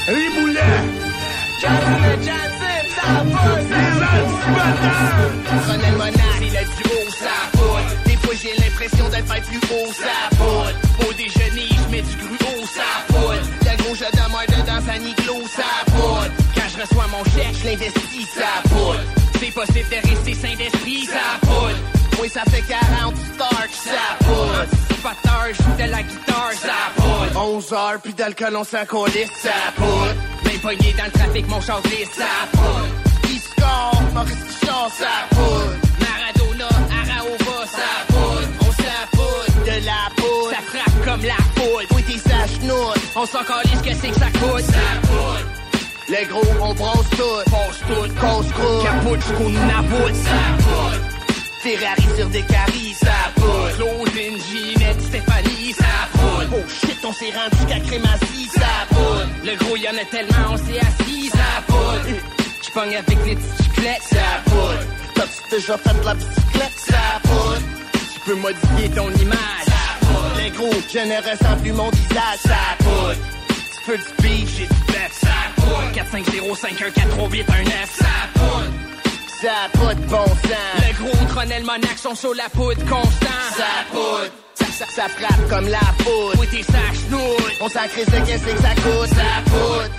[0.07, 0.77] Riboulet.
[1.61, 2.07] Ça va,
[5.77, 7.35] Les Monat, il a du haut, ça.
[8.05, 10.17] Des fois, j'ai l'impression d'être bien plus haut, ça.
[11.07, 13.08] Au déjeuner, je mets du gruau, ça.
[13.99, 16.31] Je demeure dedans sa niglo, ça poudre.
[16.55, 19.01] Quand je reçois mon chèque, je l'investis, ça poudre.
[19.39, 21.77] C'est possible de rester sain d'esprit, ça poudre.
[22.21, 24.65] Oui, ça fait 40 stars, ça poudre.
[25.51, 27.41] Je joue de la guitare, ça poudre.
[27.41, 30.15] 11 heures, puis d'alcool, on s'en ça poudre.
[30.45, 32.87] Même pogné dans le trafic, mon char glisse, ça poudre.
[33.23, 34.59] Qui score, Maurice
[34.97, 35.88] ça.
[43.15, 44.61] On s'en calisse que c'est que ça coûte.
[44.61, 45.45] Ça poudre.
[46.09, 47.49] Les gros, on brosse tout.
[47.49, 48.19] Brosse tout.
[48.19, 48.83] Cause croûte.
[48.83, 50.15] Capote jusqu'au naboute.
[50.15, 51.19] Ça poudre.
[51.59, 53.75] Ferrari sur des caries, ça poudre.
[53.75, 56.55] Claudine, Ginette, Stéphanie, ça poudre.
[56.55, 59.27] Oh shit, on s'est rendu qu'à crématie, ça poudre.
[59.43, 62.17] Le gros, y'en a tellement, on s'est assis, ça poudre.
[62.61, 64.79] J'pogne avec les petites chiclettes, ça poudre.
[65.15, 67.61] T'as-tu déjà fait de la bicyclette, ça poudre.
[68.13, 69.68] Tu peux modifier ton image.
[70.37, 73.15] Les gros, je ne ressens plus mon visage, ça poudre.
[73.47, 75.91] Tu peux du beef, j'ai du bœuf, ça poudre.
[75.93, 78.71] 4 5 0 5 1 4 3 8 1 9, ça poudre.
[79.41, 80.87] Ça a pas de bon sens.
[80.87, 83.39] Le gros Tronel Monac sont sur la poudre constant.
[83.55, 84.31] Ça poudre.
[84.53, 86.35] Ça, ça, ça frappe comme la poudre.
[86.39, 87.53] Oui, t'es sa chenoute.
[87.61, 89.09] On s'en crisse de qu'est-ce que ça coûte.
[89.09, 89.89] Ça poudre.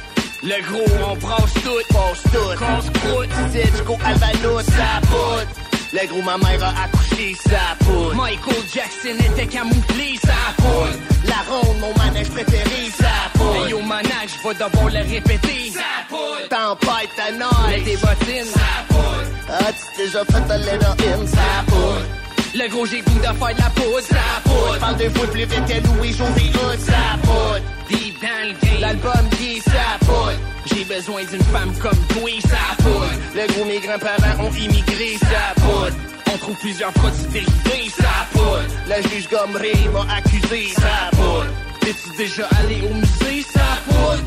[0.43, 1.95] Le gros, on brosse tout.
[1.95, 2.59] Brosse tout.
[2.59, 3.31] Qu'on se croûte.
[3.53, 4.63] C'est jusqu'au Albanos.
[4.65, 5.47] Ça poudre.
[5.93, 8.15] Le gros, ma mère a accouché, ça poudre.
[8.15, 10.95] Michael Jackson était camouflé, ça poudre.
[11.27, 13.65] La ronde, mon manège préféré, ça poudre.
[13.65, 15.73] Hey, yo, manège, vais devoir le répéter.
[15.75, 16.49] Ça poudre.
[16.49, 17.69] Tempête, ta neige.
[17.69, 18.53] Mets tes bottines.
[18.53, 19.25] Ça poudre.
[19.49, 22.20] Ah, tu t'es déjà fait de l'héroïne, ça poudre.
[22.53, 24.79] Le gros, j'ai goût de faire de la poudre, ça poudre.
[24.81, 27.61] Parle deux fois plus vite que Louis José Hood, ça poudre.
[27.89, 28.81] Deep dans le game.
[28.81, 30.33] L'album dit ça poudre.
[30.67, 33.13] J'ai besoin d'une femme comme toi, ça poudre.
[33.35, 35.97] Le gros, mes grands-parents ont immigré, ça poudre.
[36.33, 38.65] On trouve plusieurs produits dérivés, ça poudre.
[38.89, 41.47] Le juge Gomery m'a accusé, ça poudre.
[41.81, 44.23] T'es-tu déjà allé au musée, ça poudre?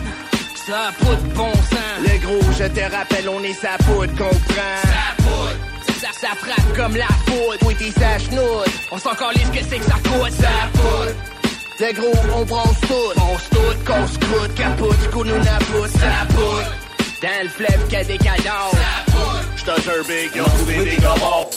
[0.65, 2.01] Ça poudre bon sang.
[2.01, 4.81] Le gros, je te rappelle, on est sa poudre, comprends?
[4.81, 5.72] Ça poudre.
[6.03, 7.57] Ça, ça frappe comme la poudre.
[7.65, 8.67] Oui, t'es sa chenoute.
[8.91, 10.33] On s'en calisse que c'est que ça coûte.
[10.33, 11.15] Ça poudre.
[11.79, 13.19] Le gros, on brosse tout.
[13.19, 15.91] Brosse tout, qu'on se croûte, capote, qu'on nous napoute.
[15.91, 16.65] Ça poudre.
[17.21, 18.71] Dans le fleuve qu'il y a des cadavres.
[18.71, 19.43] Ça poudre.
[19.55, 21.49] J'te jure, big, ils ont trouvé des gars morts.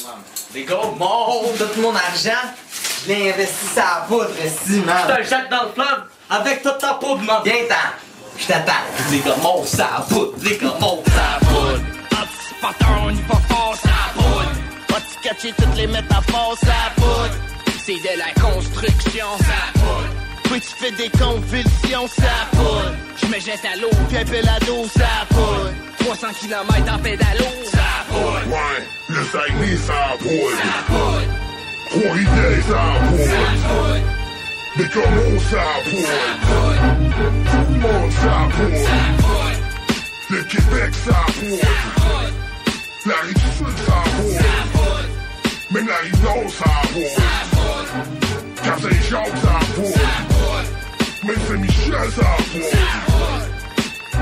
[0.55, 2.47] Des gros morts, tout mon argent,
[3.03, 4.31] je l'ai investi sur la poudre,
[4.65, 4.97] si, man.
[5.09, 7.41] Je te le jette dans le fleuve avec toute ta poudre, man.
[7.45, 7.75] Viens-t'en,
[8.39, 8.73] je t'attends.
[9.11, 11.81] Les gars morts, ça poudre, les gars morts, ça poudre.
[12.13, 13.86] Anticipateur, on y va fort, ça.
[15.23, 17.35] Catcher toutes les métaphores, ça poudre.
[17.85, 20.09] C'est de la construction, ça poudre.
[20.45, 22.95] Puis tu fais des convulsions, ça poudre.
[23.21, 25.73] Je me jette à l'eau, puis un pelado, ça poudre.
[25.99, 28.47] 300 km en pédalo, ça poudre.
[28.47, 30.63] Ouais, le Saguenay, ça poudre.
[31.91, 34.01] Trois-Rivières, ça poudre.
[34.77, 36.15] Mais comment ça poudre?
[37.51, 38.91] Tout le monde, ça poudre.
[40.31, 41.69] Le Québec, ça poudre.
[43.07, 44.96] La rive sud, ça poudre.
[45.71, 47.21] Même la rive nord, ça poudre.
[48.63, 49.99] Quand Saint-Jacques, ça poudre.
[51.25, 52.79] Même Saint-Michel, ça poudre.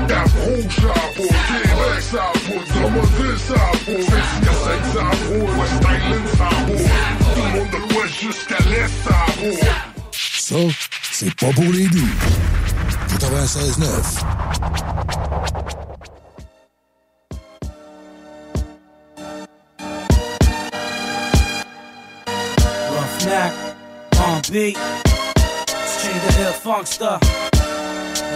[0.07, 1.39] Cap Rouge, ça poudre.
[1.47, 2.65] Québec, ça poudre.
[2.73, 4.05] Drummondville, ça poudre.
[4.09, 5.53] Saint-Hyacinthe, ça poudre.
[5.59, 6.89] West Island, ça poudre.
[7.35, 9.73] Tout le monde de l'ouest jusqu'à l'est, ça poudre.
[10.11, 10.55] Ça,
[11.11, 12.09] c'est pas pour les doux.
[13.19, 15.84] 96.9.
[23.25, 23.53] Roughneck,
[24.19, 24.77] on beat.
[24.77, 27.17] String the hill funkster.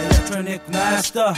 [0.04, 1.32] Electronic master.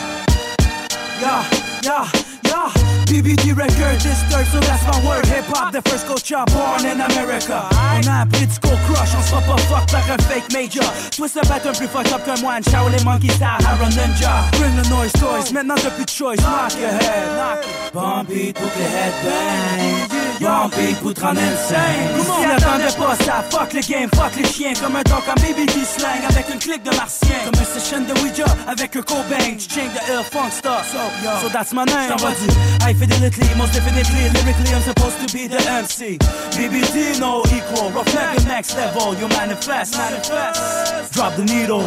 [1.20, 1.44] Yeah,
[1.82, 2.09] yeah,
[2.44, 2.72] yeah.
[3.07, 5.26] BBD record, this third, so that's my word.
[5.26, 7.68] Hip hop, the first culture born in America.
[7.72, 10.88] On a appris de Skull Crush, on fait pas fuck like a fake major.
[11.11, 12.62] Twist le pattern plus fucked up qu'un moine.
[12.62, 14.48] Shaolin Monkey style, Haron Ninja.
[14.59, 16.40] Bring the noise toys, maintenant t'as plus de choice.
[16.40, 17.92] Knock your head, knock it.
[17.92, 20.21] Bon beat pour que les headbang.
[20.41, 22.09] Beat pour te rendre insane.
[22.24, 24.72] Si attendais pas ça, fuck le game, fuck les chiens.
[24.80, 27.37] Comme un dog en BBD slang avec une clique de martien.
[27.45, 29.57] Comme une session de Ouija avec un Cobain.
[29.59, 30.89] Tu change the ill funk stuff.
[30.91, 30.99] So,
[31.43, 32.09] so that's my name.
[32.09, 32.49] J't'envoie du
[32.85, 34.30] high fidelity, most definitely.
[34.30, 36.18] Lyrically, I'm supposed to be the MC.
[36.57, 37.91] BBD, no equal.
[37.91, 39.14] Rough neck next level.
[39.14, 41.12] You manifest, manifest.
[41.12, 41.85] Drop the needle.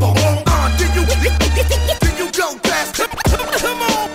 [0.00, 2.94] Uh, did you, did you go fast?
[2.94, 4.10] Come on.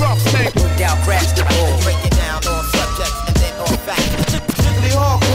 [0.00, 0.52] Rough neck.
[0.78, 2.19] Down, crash the ball.
[4.90, 5.29] Rio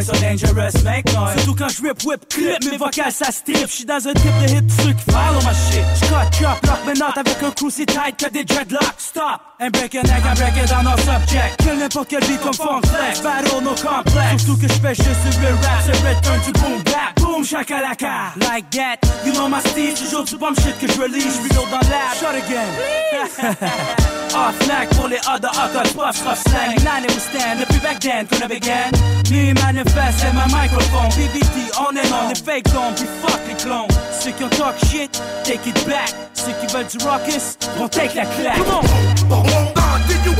[0.00, 1.36] boy, so dangerous, make noise.
[1.36, 3.68] Surtout quand je rip, whip, clip, mes vocales ça strip.
[3.68, 5.84] J'suis dans un type de hit, ceux qui follow ma shit.
[6.00, 8.98] J'cut, chop, lock notes avec un si tight que des dreadlocks.
[8.98, 11.56] Stop, and break a neck, and break it down on subject.
[11.58, 13.20] Kill n'importe quel beat comme funk flex.
[13.20, 14.44] Battle, no complex.
[14.44, 17.16] Surtout que j'fais juste du real rap, c'est return du boom bap.
[17.16, 18.34] Boom, shakalaka.
[18.40, 21.38] Like that, you know my style, toujours du bomb shit que je release.
[21.48, 22.70] Reload dans lab, shot again.
[24.32, 26.76] Off neck pour les other occult puffs, rough slang.
[26.84, 28.90] Nine we stand, depuis back then qu'on a began.
[29.30, 29.52] Me
[29.94, 31.08] manifest et ma microphone.
[31.16, 33.88] BBT, on est on, les fake don't, puis fuck les clones.
[34.12, 35.10] Ceux qui ont talk shit,
[35.44, 36.14] take it back.
[36.34, 38.56] Ceux qui veulent du raucous, vont take la claque.
[38.56, 39.40] Come on!
[39.40, 40.34] Uh, did you,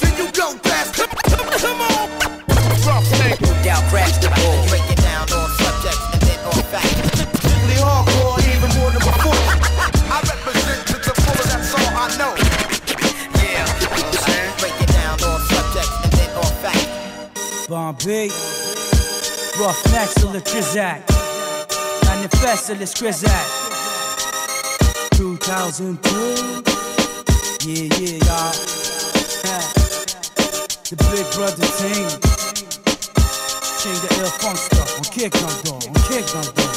[0.00, 0.94] did you go fast?
[0.96, 2.08] Come on.
[2.86, 3.38] Rough neck.
[3.62, 4.68] Down, crash the ball.
[4.68, 5.59] Break it down on
[17.70, 18.28] Bombay,
[19.56, 21.02] rough neck sur le Trizac.
[22.04, 23.30] Manifeste sur le Scrizac.
[25.12, 26.10] 2002.
[27.62, 28.52] Yeah, yeah, y'all.
[30.82, 32.08] The Big Brother team.
[33.78, 34.98] Change the ill funk stuff.
[34.98, 36.70] On kick le dos, on kick le dos.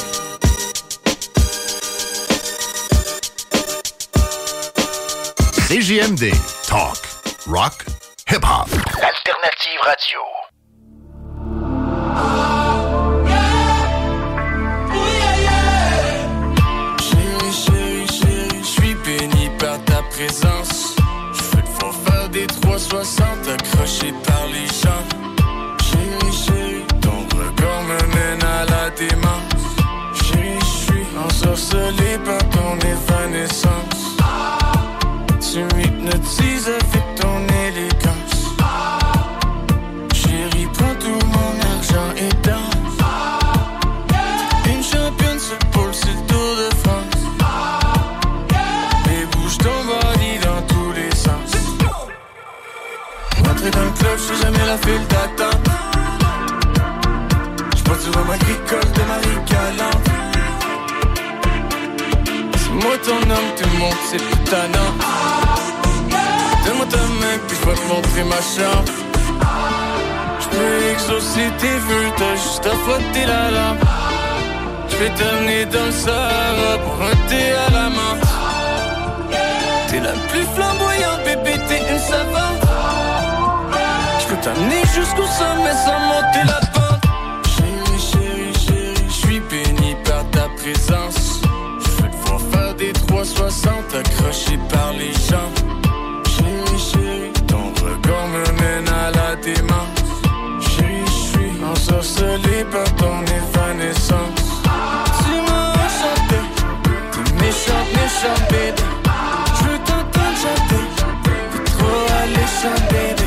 [5.66, 6.30] CJMD.
[6.68, 6.98] Talk.
[7.48, 7.84] Rock.
[8.28, 8.68] Hip-hop.
[9.02, 10.43] Alternative radio.
[20.14, 20.94] Présence.
[21.32, 25.04] Je veux te voir faire des 360 accroché par les gens.
[25.86, 29.64] Chérie, chérie, ton regard me mène à la démence.
[30.22, 33.93] Chérie, je suis ensorcelé par ton évanescence.
[54.82, 55.70] D'attente.
[57.76, 60.08] J'porte du rhum agricole de Marie Galante.
[62.56, 64.92] C'est moi ton homme, tout le monde c'est plus tannant.
[66.66, 68.92] Donne-moi ta main, puis je vais te montrer ma chambre.
[70.40, 73.84] J'peux exaucer tes vœux, t'as juste à frotter la lampe.
[74.88, 78.28] J'vais t'amener dans le Sahara pour un thé à la menthe.
[79.88, 82.63] T'es la plus flamboyante, bébé, t'es une savante.
[84.44, 87.00] T'amener jusqu'au sommet sans monter la pente.
[87.56, 91.40] Chérie, chérie, chérie, j'suis béni par ta présence.
[91.80, 95.50] J'veux te voir faire des 360 accroché par les gens.
[96.28, 100.04] Chérie, chérie, ton regard me mène à la démence.
[100.60, 104.44] Chérie, j'suis ensorcelé par ton évanescence.
[105.24, 106.40] Tu m'as enchanté,
[107.14, 108.82] t'es méchante, méchante, baby.
[109.58, 110.84] J'veux t'entendre chanter,
[111.24, 113.23] t'es trop alléchant, baby.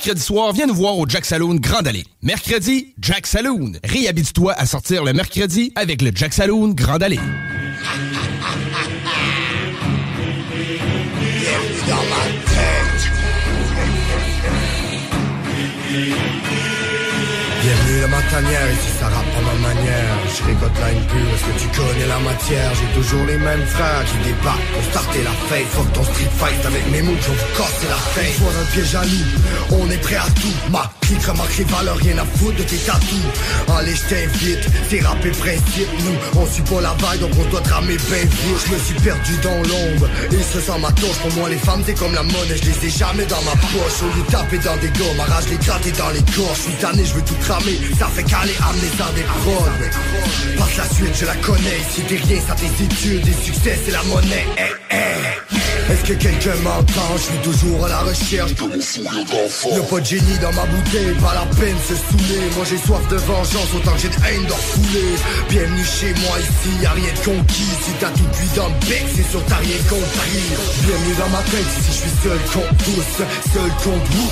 [0.00, 2.04] Mercredi soir, viens nous voir au Jack Saloon Grand Allée.
[2.22, 3.72] Mercredi, Jack Saloon.
[3.84, 7.20] Réhabite-toi à sortir le mercredi avec le Jack Saloon Grand Allée.
[17.62, 18.22] Bienvenue dans ma
[18.72, 19.26] ici ça rappe.
[20.32, 22.70] Je récolte la une pure, est-ce que tu connais la matière?
[22.74, 25.66] J'ai toujours les mêmes frères qui débattent pour starter la fête.
[25.74, 28.34] Fuck ton street fight avec mes moves, je vous casser la tête.
[28.38, 30.70] Sois un piège à loup, on est prêt à tout.
[30.70, 33.26] Ma clique remarque les valeurs, rien à foutre de tes tatous.
[33.76, 35.90] Allez, je t'invite, c'est rap et principe.
[35.98, 38.60] Nous, on suit pas la vague, donc on doit te ramer ben vite.
[38.66, 41.18] Je me suis perdu dans l'ombre, et ce sent ma touche.
[41.22, 43.98] Pour moi, les femmes, c'est comme la monnaie, je les ai jamais dans ma poche.
[44.02, 46.54] Au lieu de taper dans des gars, ma rage les gratter dans les corps.
[46.54, 50.19] Je suis tanné, je veux tout cramer, ça fait caler, amener dans des prods.
[50.56, 51.80] Passe la suite, je la connais.
[51.90, 54.46] Si t'es rien, ça études, des succès, c'est la monnaie.
[54.58, 55.59] Eh, eh.
[55.88, 57.16] Est-ce que quelqu'un m'entend?
[57.16, 58.52] Je suis toujours à la recherche.
[58.52, 62.42] Y'a pas de génie dans ma bouteille, pas la peine se saouler.
[62.56, 65.14] Moi j'ai soif de vengeance, autant que j'ai de haine d'en refouler.
[65.48, 67.74] Bienvenue chez moi ici, y'a rien de conquis.
[67.84, 70.42] Si t'as tout cuit dans le bec, c'est sûr t'as rien compris.
[70.84, 73.10] Bienvenue dans ma tête, ici je suis seul contre tous.
[73.52, 74.30] Seul contre vous,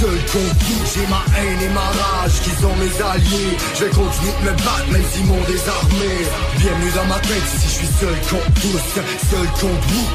[0.00, 3.54] seul contre vous J'ai ma haine et ma rage qui sont mes alliés.
[3.74, 6.10] Je vais continuer de me battre même si mon désarmé.
[6.58, 8.84] Bienvenue dans ma tête, ici je suis seul contre tous.
[9.30, 10.06] Seul contre vous,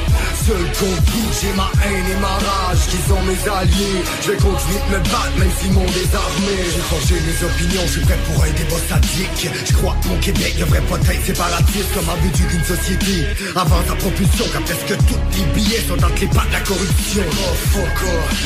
[0.46, 4.02] seul contre J'ai ma haine et ma rage qui sont mes alliés.
[4.22, 6.56] Je vais continuer de me battre même si mon désarmé.
[6.72, 10.18] J'ai forgé mes opinions, je suis prêt pour un débat sadique Je crois que mon
[10.18, 13.26] Québec devrait pas être séparatiste Comme a but d'une société.
[13.56, 17.24] Avant sa propulsion car presque tous les billets sont entre les pattes de la corruption?
[17.26, 18.00] Oh fuck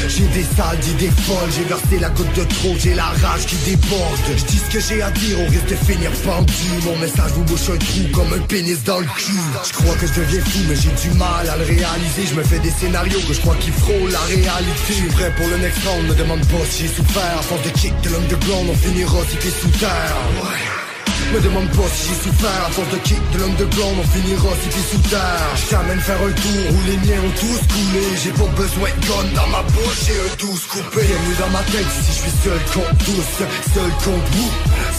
[0.08, 3.56] j'ai des sales d'idées folles J'ai versé la goutte de trop, j'ai la rage qui
[3.64, 4.18] déborde.
[4.36, 6.52] Je dis ce que j'ai à dire, on risque de finir pendu
[6.84, 9.32] Mon message vous bouche un trou comme un pénis dans le cul.
[9.66, 12.42] Je crois que je deviens fou mais j'ai du mal à le réaliser Je me
[12.42, 14.88] fais des scénarios que je crois qu'ils frôlent la réalité.
[14.88, 17.42] Je suis prêt pour le next round, me demande pas si j'ai souffert.
[17.42, 20.85] Force de kick de l'homme de blonde, on finira si t'es sous terre
[21.32, 24.08] me demande pas si j'ai souffert À force de kick de l'homme de blonde On
[24.14, 25.48] finira si t'es sous terre.
[25.56, 28.04] Je t'amène faire un tour où les miens ont tous coulé.
[28.22, 31.02] J'ai pas besoin de gun dans ma bouche J'ai un douce coupé.
[31.06, 33.30] Bienvenue dans ma tête si je suis seul contre tous.
[33.74, 34.52] Seul contre vous.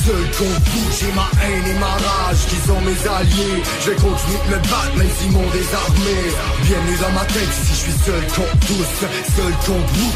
[0.05, 0.88] Seul contre vous.
[0.99, 3.59] J'ai ma haine et ma rage qui sont mes alliés.
[3.82, 6.17] Je vais continuer de me battre même si mon désarmé.
[6.63, 8.91] Bienvenue dans ma tête si je suis seul contre tous.
[9.36, 10.13] Seul contre vous.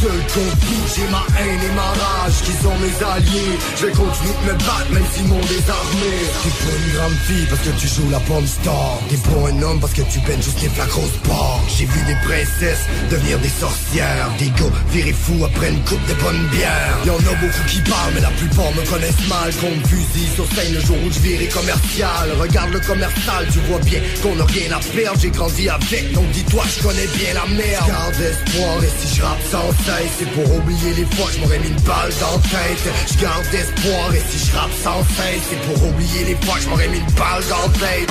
[0.00, 0.82] Seul contre vous.
[0.94, 3.54] J'ai ma haine et ma rage qui sont mes alliés.
[3.76, 5.22] Je vais continuer de me battre même si
[5.52, 8.98] T'es pas une grande fille parce que tu joues la bombe star.
[9.10, 12.00] T'es pas un homme parce que tu peines juste les la grosse barre J'ai vu
[12.06, 14.30] des princesses devenir des sorcières.
[14.38, 18.12] Des gars virer fous après une coupe de bonne bière Y'en a beaucoup qui parlent
[18.14, 19.52] mais la plupart me connaissent mal.
[19.60, 23.58] Qu'on me fusille sur scène le jour où je virai commercial Regarde le commercial, tu
[23.68, 25.20] vois bien qu'on a rien à perdre.
[25.20, 27.88] J'ai grandi avec, donc dis-toi je connais bien la merde.
[27.88, 31.40] Garde espoir et si je rappe sans cesse C'est pour oublier les fois que je
[31.40, 32.88] m'aurais mis une balle dans la tête.
[33.12, 36.60] Je garde espoir et si je rappe sans cesse c'est pour oublier les fois que
[36.62, 38.10] je m'aurais mis une balle dans la tête.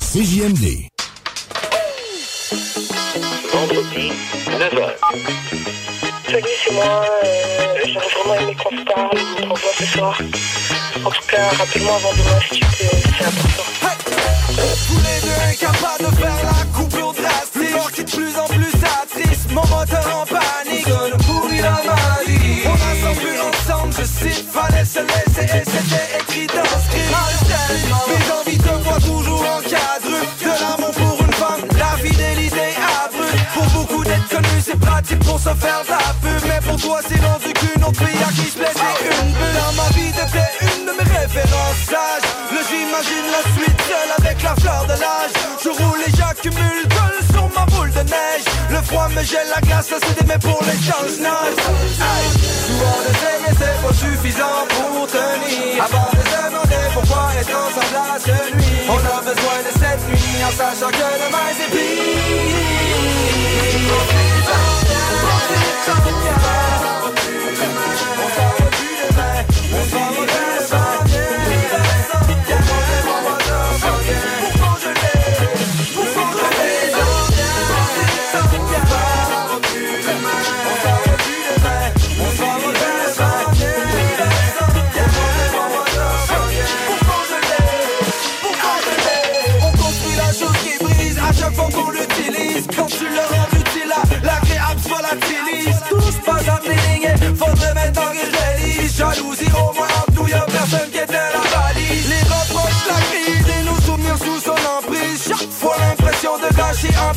[0.00, 0.88] CJMD.
[3.52, 4.12] Vendredi,
[4.46, 4.92] 9h.
[6.26, 7.04] Salut, c'est moi.
[7.24, 7.28] Euh,
[7.92, 10.18] J'aurais vraiment aimé qu'on se parle, qu'on se revoie ce soir.
[11.04, 13.68] En tout cas, rappelle-moi avant demain si tu peux, c'est important.
[14.86, 18.46] Tous les deux incapables de faire la coupure drastique Mort qui est de plus en
[18.48, 18.72] plus
[19.02, 20.86] attriste Mon moteur en panique
[24.92, 27.08] se laisser et c'était écrit dans le script
[28.08, 30.12] Mes envies te voient toujours en cadre.
[30.42, 35.38] De l'amour pour une femme, la fidélité abrupte Pour beaucoup d'être connu, c'est pratique pour
[35.38, 38.46] se faire de la pub Mais pour toi c'est rendu qu'une autre fille à qui
[38.52, 41.80] je plaisais une bulle Dans ma vie t'étais une de mes références.
[41.88, 42.28] Sages.
[42.52, 45.34] Le j'imagine la suite seule avec la fleur de l'âge.
[45.64, 46.91] Je roule et j'accumule
[48.70, 51.58] Le froid me gèle la glace, c'est mais pour les change-nage
[52.00, 52.26] hey.
[52.66, 55.84] Souvent d'essayer c'est pas suffisant pour tenir.
[55.84, 60.50] Avant de demander pourquoi être ensemble à celui On a besoin de cette nuit en
[60.50, 62.01] sachant que demain c'est pire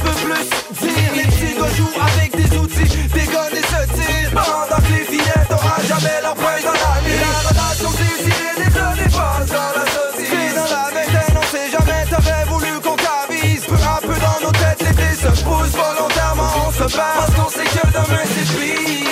[0.05, 0.45] peux plus
[0.81, 1.11] dire.
[1.15, 4.31] Les petits jouent avec des outils Dégonne et se tirent.
[4.31, 8.69] Pendant que les fillettes n'aura jamais leur place dans la vie La relation difficile et
[8.69, 10.41] plein dépense dans la société.
[10.55, 13.63] Dans la vingtaine, on sait jamais T'aurais voulu qu'on t'avise.
[13.65, 17.15] Peu à peu dans nos têtes les plaies se poussent Volontairement on se bat.
[17.17, 19.09] Parce qu'on sait que demain c'est pire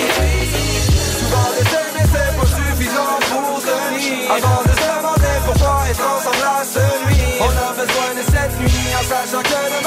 [1.20, 4.32] Souvent les thèmes n'étaient pas suffisants pour tenir.
[4.36, 6.62] Avant de se demander pourquoi être ensemble la
[7.08, 7.24] nuit.
[7.40, 9.83] On a besoin de cette nuit en sachant que demain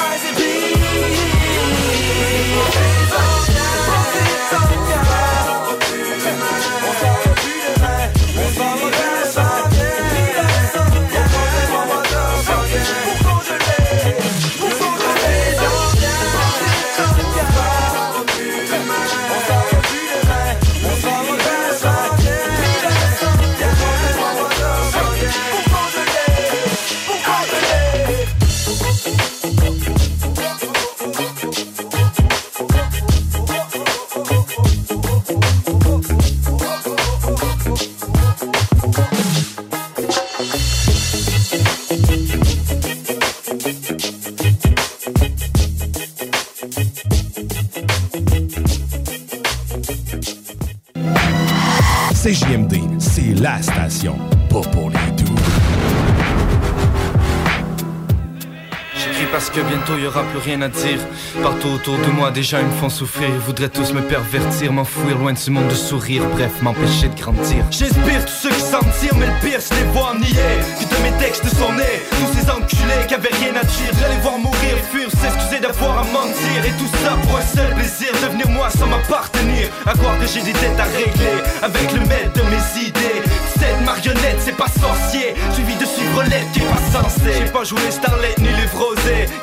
[59.86, 60.98] bientôt y aura plus rien à dire.
[61.42, 63.28] Partout autour de moi, gens ils me font souffrir.
[63.28, 66.22] Ils voudraient tous me pervertir, m'enfouir loin de ce monde de sourire.
[66.34, 67.64] Bref, m'empêcher de grandir.
[67.70, 70.54] J'inspire tous ceux qui s'en tirent, mais le pire, c'est les voir nier.
[70.78, 72.02] Que de mes textes sont nés.
[72.10, 73.92] Tous ces enculés qui avaient rien à dire.
[74.00, 76.58] J'allais voir mourir, fuir, s'excuser d'avoir à mentir.
[76.64, 79.68] Et tout ça pour un seul plaisir, devenir moi sans m'appartenir.
[79.86, 83.22] À croire que j'ai des dettes à régler avec le maître de mes idées.
[83.58, 85.34] Cette marionnette, c'est pas sorcier.
[85.52, 87.32] Suivi de suivre l'aide qui est pas censé.
[87.38, 88.68] J'ai pas joué Starlet ni les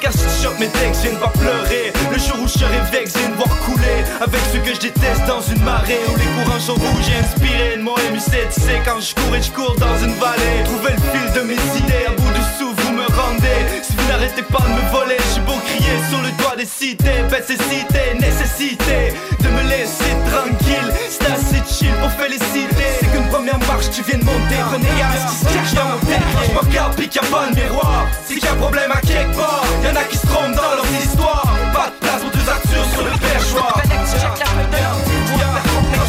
[0.01, 1.93] Car si je chope mes textes, je de pas pleurer.
[2.11, 4.03] Le jour où je serai vex, je de voir couler.
[4.19, 7.05] Avec ceux que je déteste dans une marée où les courants sont rouges.
[7.07, 10.63] J'ai inspiré de mon MU7, c'est quand je cours et je cours dans une vallée.
[10.65, 13.72] Trouver le fil de mes idées, à bout de sous, vous me rendez.
[13.83, 16.65] Si vous n'arrêtez pas de me voler, je suis beau crier sur le doigt des
[16.65, 17.19] cités.
[17.45, 20.89] C'est cité, nécessité de me laisser tranquille.
[21.09, 22.87] C'est assez chill pour féliciter.
[22.99, 24.55] C'est qu'une première marche, tu viens de monter.
[24.71, 25.99] Prenez garde à ce qui se cache dans mon.
[25.99, 28.07] Je me regarde, pis qu'il a pas de miroir.
[28.25, 29.63] C'est qu'il y a un problème à quelque part.
[29.83, 31.43] Y'en a qui se trompent dans leurs histoires.
[31.73, 33.81] Pas de place pour deux Arthur sur le perchoir.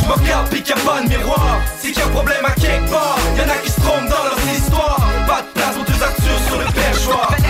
[0.00, 1.58] Je me regarde, pis qu'il y a pas de miroir.
[1.80, 3.18] C'est qu'il y a un problème à quelque part.
[3.36, 5.00] Y'en a qui se trompent dans leurs histoires.
[5.26, 7.43] Pas de place pour deux Arthur sur le perchoir.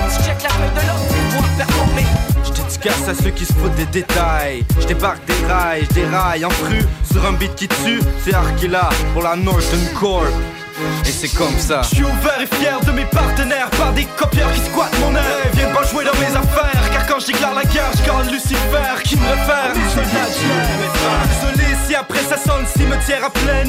[2.44, 4.64] Je dédicace à ceux qui se foutent des détails.
[4.80, 8.00] Je débarque des rails, je déraille en cru sur un beat qui tue.
[8.24, 10.26] C'est Arkila pour la Northern Corp.
[11.06, 11.82] Et c'est comme ça.
[11.82, 15.22] Je suis ouvert et fier de mes partenaires par des copieurs qui squattent mon air.
[15.54, 19.02] Viens pas jouer dans mes affaires, car quand je déclare la guerre, je garde Lucifer
[19.04, 19.72] qui me réfère.
[19.72, 23.63] Désolé si après ça sent le cimetière à plein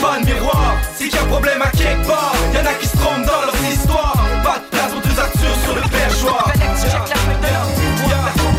[0.00, 0.76] pas de miroir.
[0.94, 2.34] C'est qu'il y a un problème à quelque part.
[2.54, 4.16] Y'en a qui se trompent dans leurs histoires.
[4.44, 6.52] Pas de place pour deux Arthur sur le perchoir.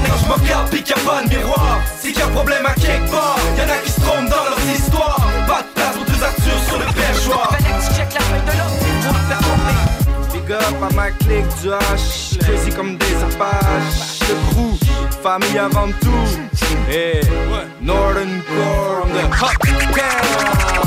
[0.06, 1.80] Quand je me regarde, pis qu'il y a pas de miroir.
[2.00, 3.40] C'est qu'il y a un problème à quelque part.
[3.58, 5.28] Y'en a qui se trompent dans leurs histoires.
[5.48, 7.52] Pas de place pour deux Arthur sur le perchoir.
[10.34, 14.78] Big up à ma clique du H Crazy comme des apaches Le crew,
[15.22, 17.20] famille avant tout Et
[17.82, 20.87] Northern Core on the hot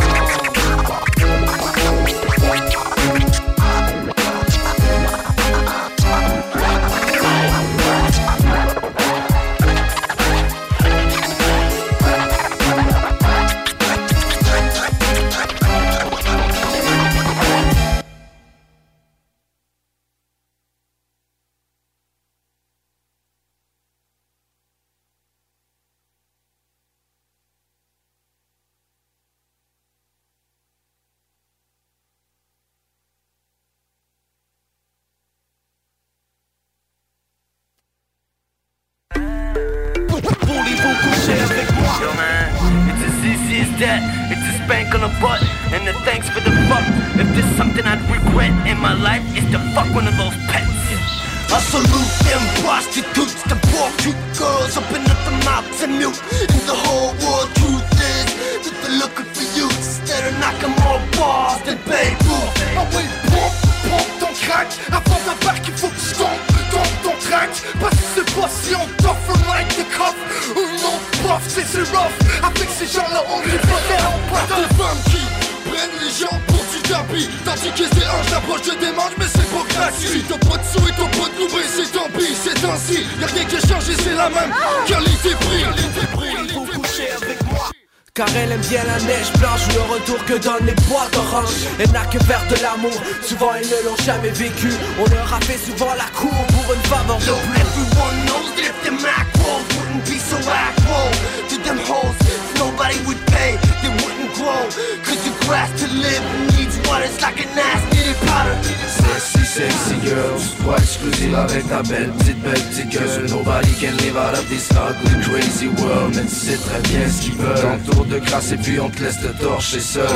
[119.71, 120.10] te torcher seul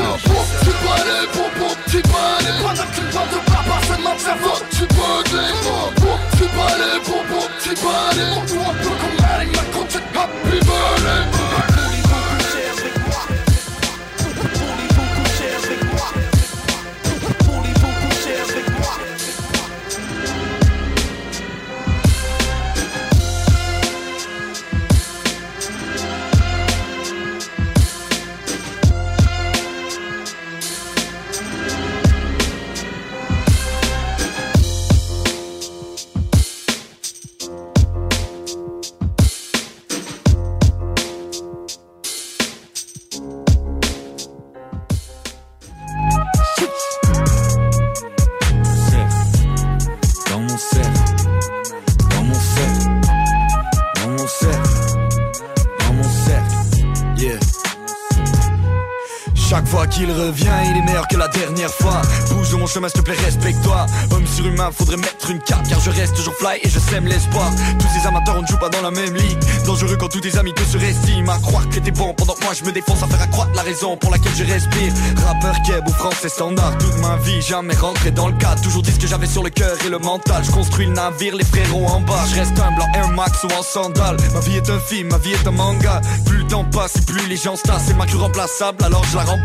[59.55, 62.03] Chaque fois qu'il revient, il est meilleur que la dernière fois.
[62.29, 63.87] Bouge de mon chemin, s'il te plaît, respecte-toi.
[64.11, 67.53] Homme surhumain, faudrait mettre une carte, car je reste toujours fly et je sème l'espoir.
[67.79, 69.39] Tous ces amateurs, on ne joue pas dans la même ligue.
[69.65, 71.35] Dangereux quand tous tes amis te surestiment.
[71.35, 73.63] À croire que t'es bon pendant que moi je me défonce à faire accroître la
[73.63, 74.93] raison pour laquelle je respire.
[75.25, 78.61] Rappeur keb ou français standard, toute ma vie, jamais rentré dans le cadre.
[78.61, 80.43] Toujours dit ce que j'avais sur le cœur et le mental.
[80.45, 82.25] Je construis le navire, les frérots en bas.
[82.29, 84.17] Je reste humble en Air Max ou en sandales.
[84.33, 86.01] Ma vie est un film, ma vie est un manga.
[86.27, 87.85] Plus le temps passe et plus les gens se tassent.
[87.87, 89.44] C'est ma remplaçable, alors je la remplace.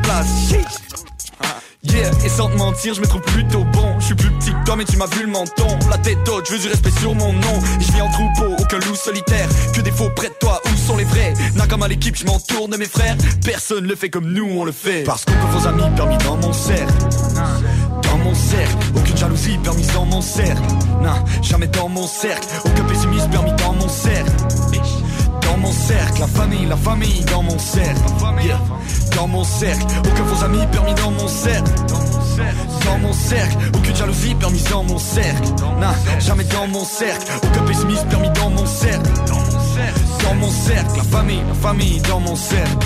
[1.81, 3.95] Yeah, et sans te mentir, je me trouve plutôt bon.
[3.99, 5.67] Je suis plus petit que toi, mais tu m'as vu le menton.
[5.89, 7.61] La tête haute, je veux du respect sur mon nom.
[7.79, 9.47] Je vis en troupeau, aucun loup solitaire.
[9.73, 11.33] Que des faux près de toi, où sont les vrais?
[11.55, 13.15] Nakama l'équipe, je m'entoure de mes frères.
[13.45, 15.03] Personne le fait comme nous, on le fait.
[15.03, 16.93] Parce qu'aucun faux amis permis dans mon cercle.
[18.03, 20.61] Dans mon cercle, aucune jalousie permise dans mon cercle.
[21.01, 22.47] Non, jamais dans mon cercle.
[22.65, 24.31] Aucun pessimisme permis dans mon cercle.
[25.59, 28.01] Dans mon cercle, la famille, la famille dans mon cercle.
[29.13, 31.71] Dans mon cercle, aucun faux ami permis dans mon cercle.
[32.85, 35.49] Dans mon cercle, aucune jalousie permise dans mon cercle.
[35.59, 38.29] Non, jamais dans mon cercle, aucun pessimisme permis.
[38.29, 39.09] Dans mon cercle,
[40.95, 42.77] la famille, la famille dans mon cercle.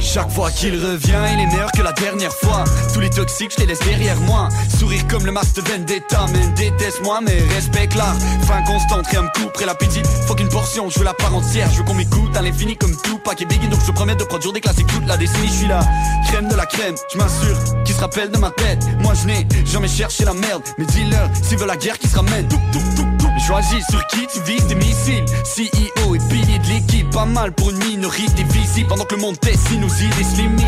[0.00, 2.64] Chaque fois qu'il revient, il est meilleur que la dernière fois.
[2.92, 4.48] Tous les toxiques, je les laisse derrière moi.
[4.78, 8.14] Sourire comme le masque de Vendetta, mais déteste-moi, mais respecte l'art.
[8.42, 10.02] Fin constante, rien me couperait l'appétit.
[10.26, 11.70] Faut qu'une portion, je veux la part entière.
[11.72, 13.68] Je veux qu'on m'écoute à l'infini comme Tupac et Biggie.
[13.68, 15.48] Donc je promets de produire des classiques toute la décennie.
[15.48, 15.80] Je suis là,
[16.28, 18.84] crème de la crème, je m'assure qu'ils se rappellent de ma tête.
[19.00, 20.62] Moi je n'ai jamais cherché la merde.
[20.78, 22.46] Mes dealers, s'ils veulent la guerre, qui se ramène.
[22.48, 23.11] Tout, tout, tout, tout.
[23.52, 25.26] Choisis sur qui tu vises des missiles.
[25.44, 28.88] CEO et pilier de l'équipe, pas mal pour une minorité visible.
[28.88, 30.64] Pendant que le monde dessine nos idées se limitent.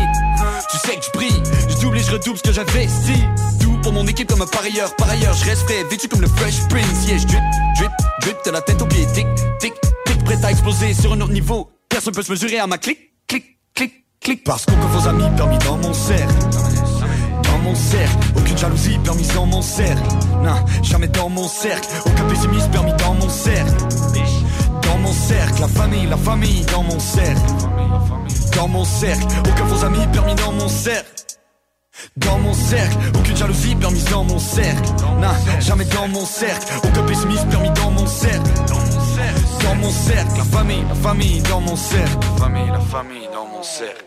[0.69, 3.23] Tu sais que je brille, je double et je redouble ce que j'investis.
[3.59, 4.95] Tout pour mon équipe comme un parieur.
[4.97, 7.07] Par ailleurs, je reste frais, vêtu comme le Fresh Prince.
[7.07, 7.41] Yeah, je drip,
[7.75, 9.07] drip, drip de la tête aux pieds.
[9.15, 9.25] Tic,
[9.59, 9.73] tic,
[10.05, 11.71] tic, prêt à exploser sur un autre niveau.
[11.89, 14.43] Personne peut se mesurer à ma clic, clic, clic, clic.
[14.43, 16.35] Parce qu'aucun faux amis permis dans mon cercle.
[17.65, 20.03] Mon cercle, aucune jalousie permise dans mon cercle.
[20.43, 23.73] Non, jamais dans mon cercle, aucun pessimisme permis dans mon cercle.
[24.83, 27.41] Dans mon cercle, la famille, la famille dans mon cercle.
[28.55, 31.09] Dans mon cercle, aucun faux amis permis dans mon cercle.
[32.17, 34.91] Dans mon cercle, aucune jalousie permise dans mon cercle.
[35.19, 38.51] Non, jamais dans mon cercle, aucun pessimisme permis dans mon cercle.
[38.67, 38.94] Dans mon
[40.05, 42.17] cercle, la famille, la famille dans mon cercle.
[42.21, 44.05] La famille, la famille dans mon cercle.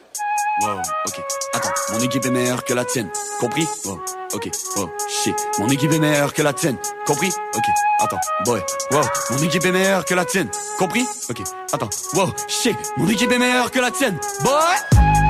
[0.62, 1.22] Wow, ok.
[1.54, 3.08] Attends, mon équipe est meilleure que la tienne.
[3.40, 3.66] Compris?
[3.84, 4.00] Wow,
[4.34, 4.50] ok.
[4.76, 5.36] Wow, shit.
[5.58, 6.76] Mon équipe est meilleure que la tienne.
[7.06, 7.32] Compris?
[7.54, 7.64] Ok.
[8.00, 8.60] Attends, boy.
[8.90, 10.48] Wow, mon équipe est meilleure que la tienne.
[10.78, 11.06] Compris?
[11.30, 11.42] Ok.
[11.72, 12.76] Attends, wow, shit.
[12.96, 14.18] Mon équipe est meilleure que la tienne.
[14.42, 15.27] Boy!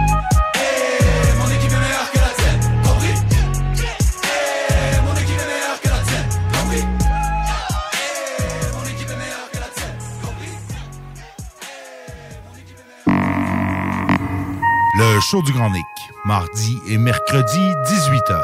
[15.18, 15.84] Le show du Grand Nick,
[16.26, 18.40] mardi et mercredi, 18h.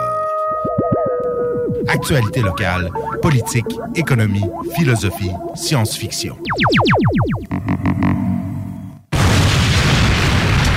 [1.86, 2.90] Actualité locale,
[3.22, 4.42] politique, économie,
[4.74, 6.36] philosophie, science-fiction.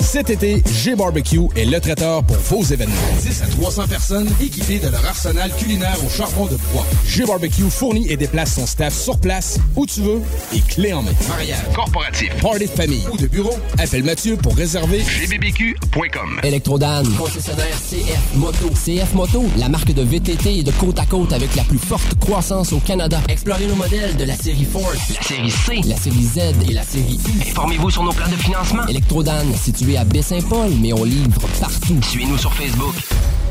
[0.00, 2.94] Cet été, G-Barbecue est le traiteur pour vos événements.
[3.20, 6.84] 10 à 300 personnes équipées de leur arsenal culinaire au charbon de bois.
[7.06, 10.20] G-Barbecue fournit et déplace son staff sur place, où tu veux,
[10.54, 11.12] et clé en main.
[11.28, 16.40] Mariage, corporatif, party de famille ou de bureau, appelle Mathieu pour réserver gbbq.com.
[16.42, 18.70] Electrodan, concessionnaire CF Moto.
[18.70, 22.18] CF Moto, la marque de VTT et de côte à côte avec la plus forte
[22.18, 23.20] croissance au Canada.
[23.28, 26.38] Explorez nos modèles de la série Force, la série C, la série Z
[26.68, 27.48] et la série U.
[27.50, 28.86] Informez-vous sur nos plans de financement.
[28.88, 29.44] Electrodan,
[29.82, 31.98] situé à Baie-Saint-Paul, mais on livre partout.
[32.02, 32.94] Suivez-nous sur Facebook.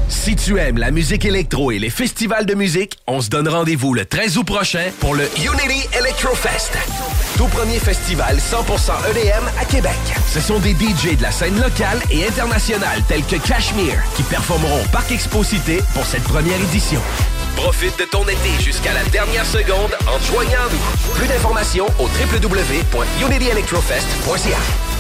[0.08, 3.94] Si tu aimes la musique électro et les festivals de musique, on se donne rendez-vous
[3.94, 6.78] le 13 août prochain pour le Unity Electrofest.
[7.38, 9.98] Tout premier festival 100% EDM à Québec.
[10.28, 14.82] Ce sont des DJ de la scène locale et internationale tels que Cashmere qui performeront
[14.82, 17.02] au Parc Exposité pour cette première édition.
[17.56, 20.80] Profite de ton été jusqu'à la dernière seconde en joignant nous.
[21.16, 24.91] Plus d'informations au www.unityelectrofest.ca.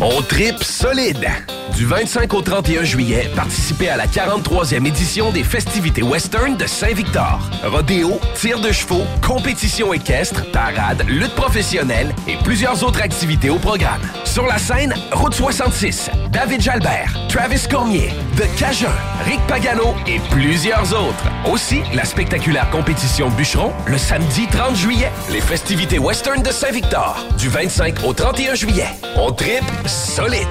[0.00, 1.63] On trip solide.
[1.72, 7.40] Du 25 au 31 juillet, participez à la 43e édition des festivités western de Saint-Victor.
[7.64, 14.00] Rodéo, tir de chevaux, compétition équestre, parade, lutte professionnelle et plusieurs autres activités au programme.
[14.24, 18.94] Sur la scène, Route 66, David Jalbert, Travis Cormier, The Cajun,
[19.24, 21.24] Rick Pagano et plusieurs autres.
[21.50, 25.10] Aussi, la spectaculaire compétition bûcheron le samedi 30 juillet.
[25.30, 28.88] Les festivités western de Saint-Victor, du 25 au 31 juillet.
[29.16, 30.46] On trip solide.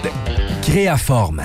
[0.65, 1.43] Créaforme.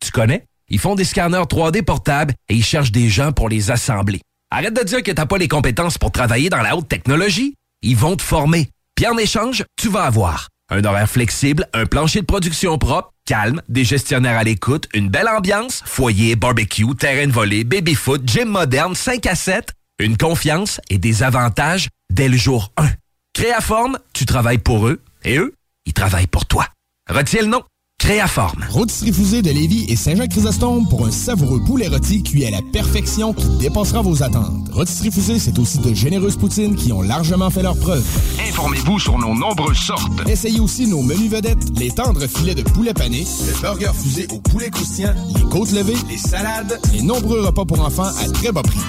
[0.00, 0.44] Tu connais?
[0.68, 4.20] Ils font des scanners 3D portables et ils cherchent des gens pour les assembler.
[4.52, 7.54] Arrête de dire que t'as pas les compétences pour travailler dans la haute technologie.
[7.82, 8.68] Ils vont te former.
[8.94, 13.60] Puis en échange, tu vas avoir un horaire flexible, un plancher de production propre, calme,
[13.68, 18.94] des gestionnaires à l'écoute, une belle ambiance, foyer, barbecue, terrain de volée, baby-foot, gym moderne,
[18.94, 22.88] 5 à 7, une confiance et des avantages dès le jour 1.
[23.34, 25.54] Créaforme, tu travailles pour eux et eux,
[25.86, 26.68] ils travaillent pour toi.
[27.08, 27.64] Retiens le nom.
[28.00, 28.64] Créaforme.
[28.70, 33.34] Rôtisserie Fusée de Lévis et Saint-Jean-Chrysostome pour un savoureux poulet rôti cuit à la perfection
[33.34, 34.70] qui dépassera vos attentes.
[34.72, 38.02] Rôtisserie Fusée, c'est aussi de généreuses poutines qui ont largement fait leur preuve.
[38.48, 40.10] Informez-vous sur nos nombreuses sortes.
[40.26, 44.40] Essayez aussi nos menus vedettes, les tendres filets de poulet pané, le burger fusé au
[44.40, 48.62] poulet croustillant, les côtes levées, les salades, les nombreux repas pour enfants à très bas
[48.62, 48.80] prix.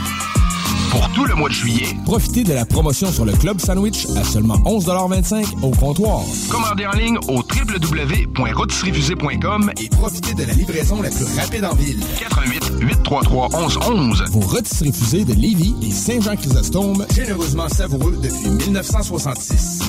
[0.92, 4.24] Pour tout le mois de juillet, Profitez de la promotion sur le Club Sandwich à
[4.24, 6.22] seulement 11,25 au comptoir.
[6.50, 12.00] commandez en ligne au www.rotisseriefusée.com Et profitez de la livraison la plus rapide en ville.
[12.20, 14.24] 88 833 1111.
[14.32, 19.80] Vos rôtisseries fusées de Lévis et Saint-Jean-Chrysostome, généreusement savoureux depuis 1966.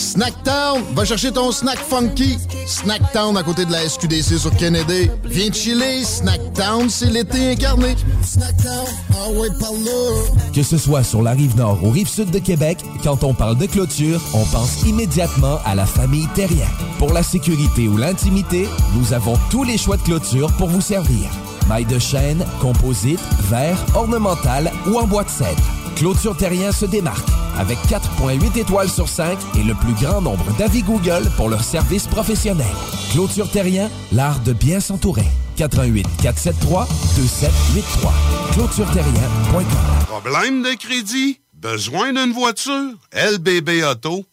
[0.00, 2.38] Snacktown, va chercher ton snack funky.
[2.66, 5.10] Snacktown à côté de la SQDC sur Kennedy.
[5.24, 7.94] Viens chiller, Snacktown, c'est l'été incarné.
[8.24, 10.50] Snacktown, ah ouais, par là.
[10.54, 13.58] Que ce soit sur la rive nord ou rive sud de Québec, quand on parle
[13.58, 16.68] de clôture, on pense immédiatement à la famille Terrien.
[16.98, 21.28] Pour la sécurité ou l'intimité, nous avons tous les choix de clôture pour vous servir.
[21.70, 25.62] Maille de chêne, composite, verre, ornemental ou en bois de cèdre.
[25.94, 30.82] Clôture Terrien se démarque avec 4.8 étoiles sur 5 et le plus grand nombre d'avis
[30.82, 32.66] Google pour leur service professionnel.
[33.12, 35.28] Clôture Terrien, l'art de bien s'entourer.
[35.58, 38.12] 88 473 2783.
[38.54, 39.64] ClôtureTerrien.com.
[40.08, 41.38] Problème de crédit?
[41.54, 42.94] Besoin d'une voiture?
[43.12, 44.24] lbbauto.com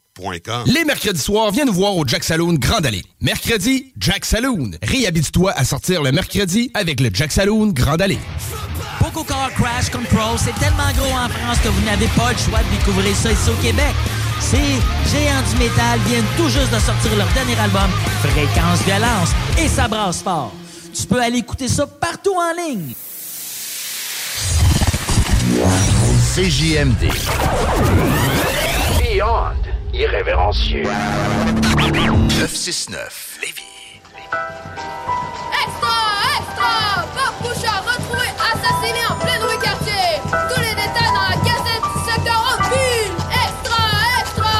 [0.65, 3.03] Les mercredis soirs, viens nous voir au Jack Saloon Grande Allée.
[3.21, 4.71] Mercredi, Jack Saloon.
[4.81, 8.17] Réhabite-toi à sortir le mercredi avec le Jack Saloon Grande Allée.
[8.99, 12.59] Poco Car Crash Control, c'est tellement gros en France que vous n'avez pas le choix
[12.63, 13.93] de découvrir ça ici au Québec.
[14.39, 17.89] Ces géants du métal viennent tout juste de sortir leur dernier album,
[18.21, 20.53] Fréquence Violence, et ça brasse fort.
[20.93, 22.93] Tu peux aller écouter ça partout en ligne.
[26.35, 27.09] CJMD.
[28.99, 29.66] Beyond
[29.97, 30.83] irrévérencieux.
[31.77, 33.63] 969 Lévis.
[35.63, 35.97] Extra!
[36.37, 36.71] Extra!
[37.15, 40.07] Bob Bouchard retrouvé assassiné en plein rue quartier!
[40.23, 43.15] Tous les détails dans la gazette du secteur Rockville!
[43.43, 43.81] Extra!
[44.21, 44.55] Extra!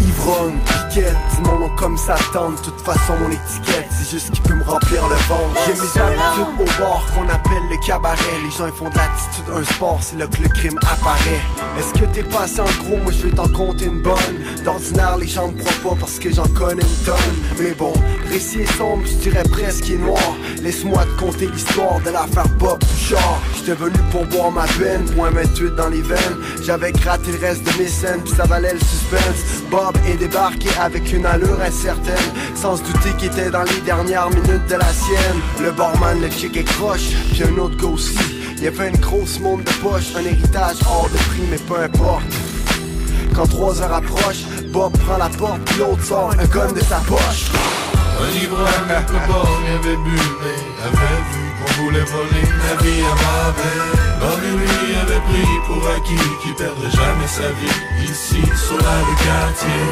[0.00, 2.56] Ivrogne, piquette, dis mon nom comme ça tente.
[2.58, 5.58] De toute façon, mon étiquette, juste qui peut me remplir le ventre.
[5.66, 8.16] J'ai mes habitudes au bord qu'on appelle le cabaret.
[8.44, 11.42] Les gens ils font de l'attitude un sport, c'est là que le crime apparaît.
[11.78, 12.98] Est-ce que t'es passé en gros?
[13.02, 14.36] Moi je vais t'en compter une bonne.
[14.64, 17.34] D'ordinaire, les gens me croient pas parce que j'en connais une tonne.
[17.58, 17.92] Mais bon,
[18.30, 20.36] récit est sombre, je dirais presque est noir.
[20.62, 23.40] Laisse-moi te conter l'histoire de l'affaire Bob Bouchard.
[23.64, 26.36] J'étais venu pour boire ma peine, point 28 dans les veines.
[26.62, 29.62] J'avais gratté le reste de mes scènes, puis ça valait le suspense.
[29.70, 32.14] Bob est débarqué avec une allure incertaine,
[32.54, 35.40] sans se douter qu'il était dans les dernières minutes de la sienne.
[35.62, 38.18] Le barman, le chick est croche, puis un autre gars aussi.
[38.58, 41.80] Il y avait une grosse montre de poche, un héritage hors de prix, mais peu
[41.80, 42.24] importe.
[43.34, 44.44] Quand trois heures approchent,
[44.74, 47.50] Bob prend la porte, puis l'autre sort un gun de sa poche.
[48.20, 51.43] Un ivrogne avait bu, mais avait vu
[51.76, 54.04] voulait voler la vie à Marvel.
[54.20, 58.96] Bob et lui avait pris pour acquis qu'il perdrait jamais sa vie ici sur la
[59.04, 59.82] rue Cartier.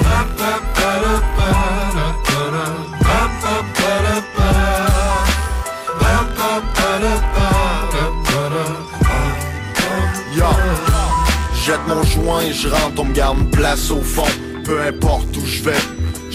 [10.34, 10.46] Yo,
[11.64, 14.24] jette mon joint et je rentre, on me garde une place au fond.
[14.64, 15.82] Peu importe où je vais,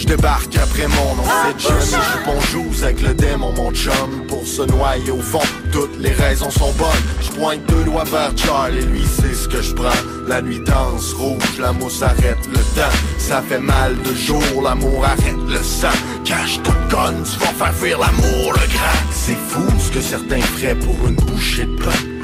[0.08, 1.22] débarque après mon nom.
[1.24, 4.26] C'est Johnny, je bonjour avec le démon, mon chum.
[4.26, 6.88] Pour se noyer au fond, toutes les raisons sont bonnes.
[7.20, 10.02] Je pointe deux doigts vers Charlie, lui c'est ce que je prends.
[10.26, 12.96] La nuit danse rouge, l'amour s'arrête le temps.
[13.18, 15.88] Ça fait mal de jour, l'amour arrête le sang.
[16.24, 18.98] Cache ton gun, tu vas faire fuir l'amour, le grand.
[19.12, 22.17] C'est fou ce que certains feraient pour une bouchée de pain.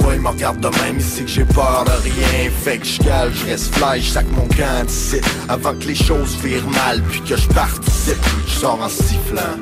[0.00, 2.50] Pourquoi il me de même, il sait que j'ai peur de rien.
[2.64, 5.20] Fait que je cale, je reste fly, je sac mon camp d'ici.
[5.46, 9.58] Avant que les choses virent mal, puis que je participe Je sors en sifflant.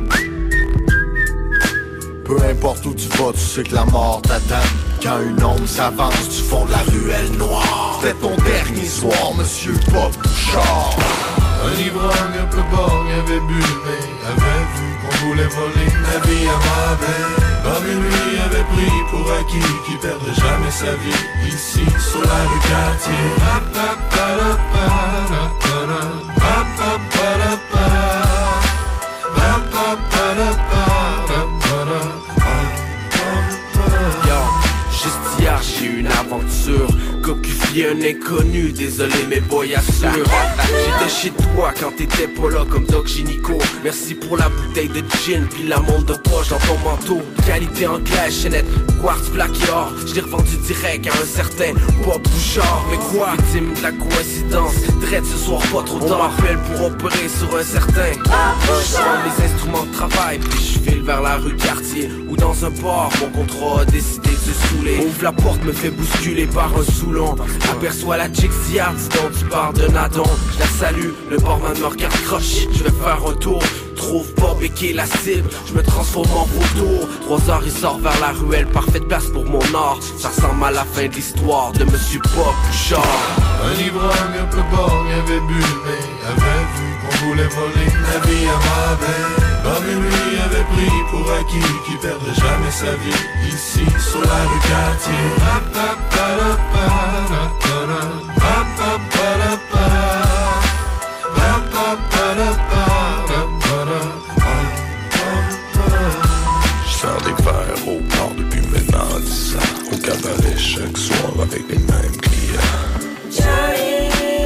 [2.24, 4.62] Peu importe où tu vas, tu sais que la mort t'attend.
[5.03, 7.99] Quand une ombre s'avance du fond de la ruelle noire.
[8.01, 10.97] C'était ton dernier soir, monsieur Bob Bouchard.
[11.64, 14.88] Un ivrogne un peu borgne avait bu, mais avait vu
[15.21, 16.59] voulait voler la vie à.
[17.62, 22.39] Bob et lui avait pris pour acquis qu'il perdrait jamais sa vie ici sur la
[22.49, 23.25] rue Cartier.
[34.27, 34.41] Yo,
[34.91, 36.89] juste hier j'ai eu une aventure
[37.23, 42.85] Cocufié un inconnu, désolé mais boy assure J'étais chez toi quand t'étais pas là comme
[42.85, 46.79] Doc Gynico Merci pour la bouteille de gin puis la montre de poche dans ton
[46.85, 47.21] manteau.
[47.47, 48.67] Qualité anglaise, chaînette,
[49.01, 51.73] quartz, et or Je l'ai revendu direct à un certain
[52.05, 52.85] Bob Bouchard.
[52.91, 54.75] Mais quoi, victime de la coïncidence?
[55.01, 56.31] Dread ce soir pas trop tard.
[56.37, 60.91] On m'appelle pour opérer sur un certain Je prends mes instruments de travail puis je
[60.91, 64.69] file vers la rue Cartier Ou dans un bar, mon contrat a décidé de se
[64.69, 64.99] saouler.
[65.05, 67.35] Ouvre la porte, me fait bousculer par un soulon.
[67.73, 70.25] Aperçois la chick Yard dont tu parles de Nadon.
[70.53, 73.63] Je la salue, le barman me regarde croche Je vais faire un tour.
[73.97, 75.51] Trouve Bob et qui la cible.
[75.67, 78.67] Je me transforme en vautour Trois heures il sort vers la ruelle.
[78.67, 79.99] Parfaite place pour mon art.
[80.19, 83.03] Ça ressemble à la fin de l'histoire de Monsieur Bob Bouchard
[83.65, 88.47] Un ivrogne un peu borgne avait bu, mais avait vu qu'on voulait voler la vie
[88.47, 88.59] à
[89.69, 94.61] et lui avait pris pour acquis qu'il perdrait jamais sa vie ici sur la rue
[94.69, 95.29] Cartier.
[110.09, 112.60] Cabaret chaque soir avec les mêmes clients.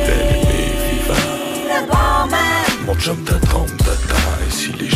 [0.07, 2.29] Belle et vivant
[2.87, 3.35] Mon chum te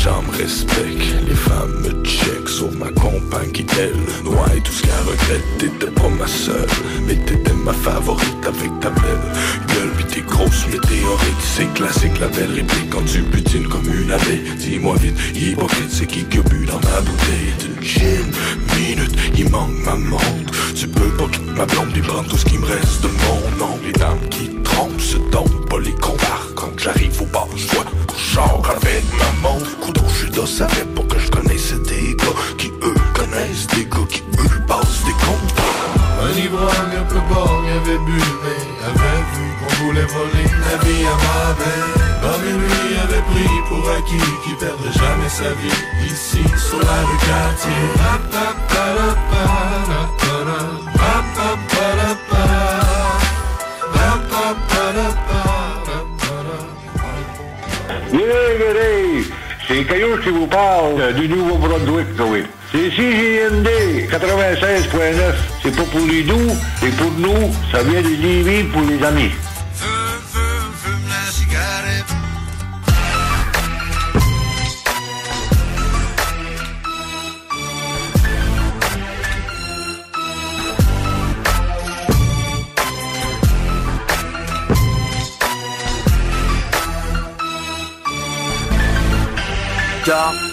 [0.06, 5.04] gens respectent Les femmes me check Sauf ma compagne qui elle Ouais tout ce qu'elle
[5.06, 6.66] regrette T'étais pas ma seule.
[7.06, 9.26] Mais t'étais ma favorite avec ta belle
[9.68, 9.90] gueule.
[9.98, 12.90] Pis tes grosses météorites C'est classique la belle réplique.
[12.90, 17.00] Quand tu butines comme une abeille Dis-moi vite, hypocrite c'est qui que bu dans ma
[17.00, 17.52] bouteille?
[17.60, 18.30] D'une gin,
[18.76, 20.52] minute, il manque ma montre.
[20.74, 23.66] Tu peux pas quitter ma blonde Puis prendre tout ce qui me reste de mon
[23.66, 23.78] nom.
[23.84, 25.94] Les dames qui trompent se tombent Les
[26.54, 27.84] Quand j'arrive au bar, je vois
[28.32, 29.78] genre avec ma montre.
[29.78, 34.22] Coudon Judas savait pas que je connaissais des gars Qui eux connaissent des gars Qui
[34.38, 35.54] eux passent des comptes
[36.22, 41.04] Un ivrogne un peu borgne avait bu Mais avait vu qu'on voulait voler la vie
[41.04, 41.88] à Marvel
[42.22, 45.80] Bob et lui avait pris pour acquis Qu'il perdrait jamais sa vie.
[46.06, 47.96] Ici sur la rue Cartier
[58.16, 58.46] Yeah,
[59.68, 62.44] c'est Caillou qui vous parle du Nouveau-Brunswick, oui.
[62.72, 63.68] C'est CJND
[64.10, 65.34] 96.9.
[65.62, 67.52] C'est pas pour les doux, c'est pour nous.
[67.70, 69.32] Ça vient de Lévis pour les amis.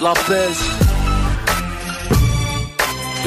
[0.03, 0.82] La pêche.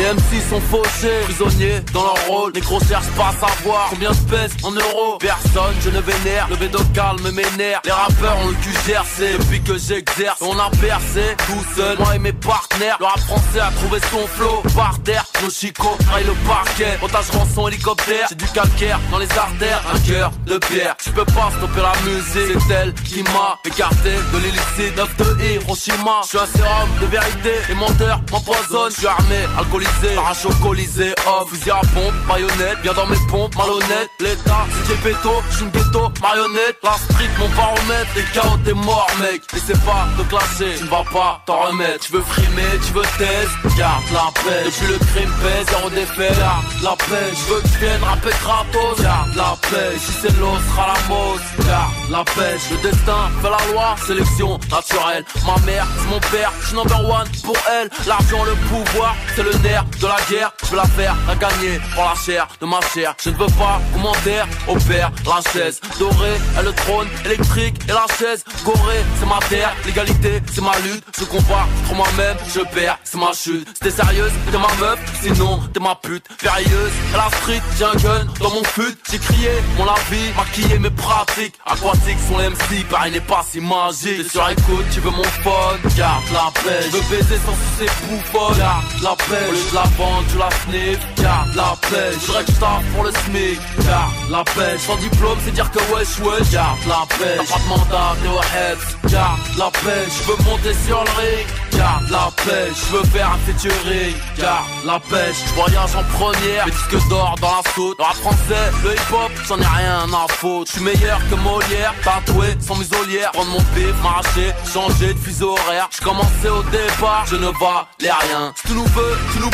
[0.06, 2.52] Les MC sont fauchés, prisonniers dans leur rôle.
[2.54, 5.18] Les gros cherchent pas à savoir combien je pèse en euros.
[5.18, 7.80] Personne, je ne vénère, le bédo calme m'énerve.
[7.84, 10.40] Les rappeurs ont le cul gercé depuis que j'exerce.
[10.42, 12.98] On a percé tout seul, moi et mes partenaires.
[13.00, 15.24] Le rap français a trouvé son flow par terre.
[15.42, 16.98] Nos chicots trahissent le parquet.
[17.02, 19.82] Otage rançon hélicoptère, c'est du calcaire dans les artères.
[19.92, 22.56] Un cœur de pierre, je peux pas stopper la musique.
[22.68, 24.96] C'est elle qui m'a écarté de l'illicite.
[24.96, 27.54] 9 de Hiroshima, je suis un sérum de vérité.
[27.68, 29.95] Les menteurs m'empoisonnent, je suis armé, alcoolisé.
[30.14, 34.10] Parachute colisé, off, fusil à pompe, marionnette, bien dans mes pompes, malhonnête.
[34.20, 36.76] L'état, c'est péto, je suis une ghetto, marionnette.
[36.82, 39.42] La street, mon baromètre, les chaos, t'es mort, mec.
[39.56, 42.06] Essaie pas de clasher, tu ne vas pas t'en remettre.
[42.06, 44.64] Tu veux frimer, tu veux test, garde la paix.
[44.66, 47.32] Depuis le crime pèse, zéro défait, garde la paix.
[47.32, 49.96] Je veux que tu viennes rapper gratos, garde la paix.
[49.98, 52.70] Si c'est l'eau, sera la mose, garde la pêche.
[52.70, 55.24] Le destin fait la loi, sélection naturelle.
[55.46, 57.88] Ma mère, c'est mon père, je number one pour elle.
[58.06, 61.80] L'argent, le pouvoir, c'est le nerf de la guerre, je veux la faire, la gagner
[61.94, 63.14] pour la chair de ma chair.
[63.22, 68.06] Je ne veux pas commentaire, opère la chaise dorée, et le trône électrique et la
[68.18, 69.02] chaise gorée.
[69.18, 71.04] C'est ma terre, l'égalité, c'est ma lutte.
[71.18, 73.68] Je combat contre moi-même, je perds, c'est ma chute.
[73.74, 76.24] C'était sérieuse, t'es ma meuf, sinon t'es ma pute.
[76.38, 78.96] Périlleuse, à la street, j'ai un gun dans mon fut.
[79.10, 81.54] J'ai crié mon la vie, maquillé mes pratiques.
[81.64, 84.22] Aquatiques sont les MC, pareil n'est pas si magique.
[84.24, 86.82] T'es sur écoute, tu veux mon phone, garde la paix.
[86.86, 89.46] Je veux baiser sans sucer bouffonne, garde la paix
[89.76, 92.22] la vente, tu la sniff, garde la pêche.
[92.26, 94.80] Je que je pour le SMIC, garde la pêche.
[94.86, 97.48] Sans diplôme, c'est dire que wesh wesh, garde la pêche.
[97.48, 100.14] T'as pas de mandat, t'es au garde la pêche.
[100.18, 101.46] Je veux monter sur le ring,
[101.76, 102.76] garde la pêche.
[102.86, 105.36] Je veux faire un featuring, garde la pêche.
[105.46, 107.98] Je voyage en première, mes disques d'or dans la saute.
[107.98, 110.70] Le rap français, le hip hop, j'en ai rien à foutre.
[110.70, 113.30] Je suis meilleur que Molière, tatoué sans musolière.
[113.32, 115.88] Prendre mon bif, m'arracher, changer de fuseau horaire.
[115.96, 118.52] Je commençais au départ, je ne valais rien.
[118.56, 119.50] Si tu nous veux, tu nous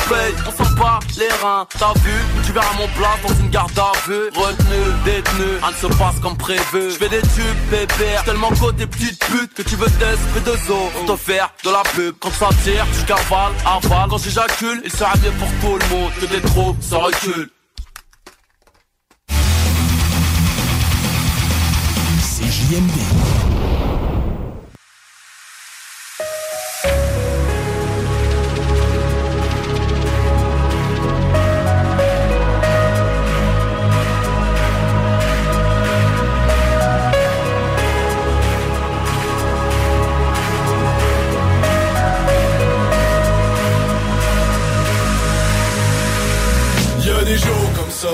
[0.46, 1.66] on sent pas les reins.
[1.78, 2.12] T'as vu,
[2.44, 4.28] tu verras mon plat dans une garde à vue.
[4.34, 6.90] Retenu, détenu, rien ne se passe comme prévu.
[6.90, 10.90] Je fais des tubes, pépère, tellement côté petite pute que tu veux des de zo
[10.94, 12.14] pour te faire de la pub.
[12.20, 14.08] Quand ça tire, tu cavales, avale.
[14.10, 17.50] Quand j'éjacule, il sera mieux pour tout le monde que des trop, ça recule.
[22.20, 22.44] C'est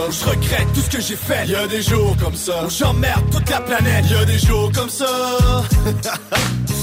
[0.08, 1.46] où je regrette tout ce que j'ai fait.
[1.46, 4.04] Y a des jours comme ça où j'emmerde toute la planète.
[4.10, 5.06] Y a des jours comme ça.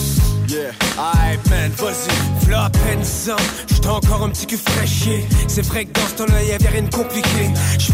[0.55, 3.35] Yeah, aïe man, vas-y, v'là à peine ça
[3.67, 6.95] J'étais encore un petit cul fraîchier C'est vrai que dans ce temps-là y'avait rien de
[6.95, 7.49] compliqué.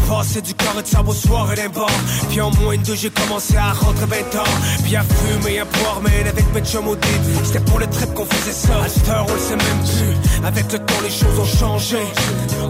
[0.08, 1.90] Passé du carré de sable au soir et d'un bar
[2.28, 4.44] Puis en moins de deux j'ai commencé à rentrer ben tard.
[4.84, 6.96] Puis à fumer, à boire, mais avec mes chums au
[7.44, 8.82] C'était pour le trip qu'on faisait ça.
[8.84, 10.46] À cette heure on le sait même plus.
[10.46, 11.98] Avec le temps les choses ont changé.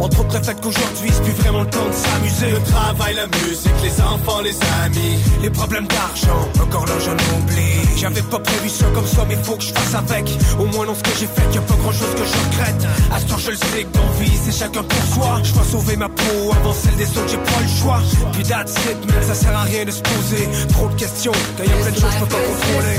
[0.01, 2.51] Entre autres le fait qu'aujourd'hui c'est plus vraiment le temps de s'amuser.
[2.51, 5.19] Le travail, la musique, les enfants, les amis.
[5.43, 7.99] Les problèmes d'argent, encore là j'en oublie.
[7.99, 10.31] J'avais pas prévu ça comme ça mais faut que je avec.
[10.59, 12.87] Au moins dans ce que j'ai fait y'a pas grand chose que je regrette.
[13.13, 15.41] À ce temps je le sais que dans vie c'est chacun pour soi.
[15.43, 18.01] Je dois sauver ma peau avant celle des autres j'ai pas le choix.
[18.33, 20.49] Puis that's it man ça sert à rien de se poser.
[20.73, 22.97] Trop de questions quand plein de choses peux pas contrôler.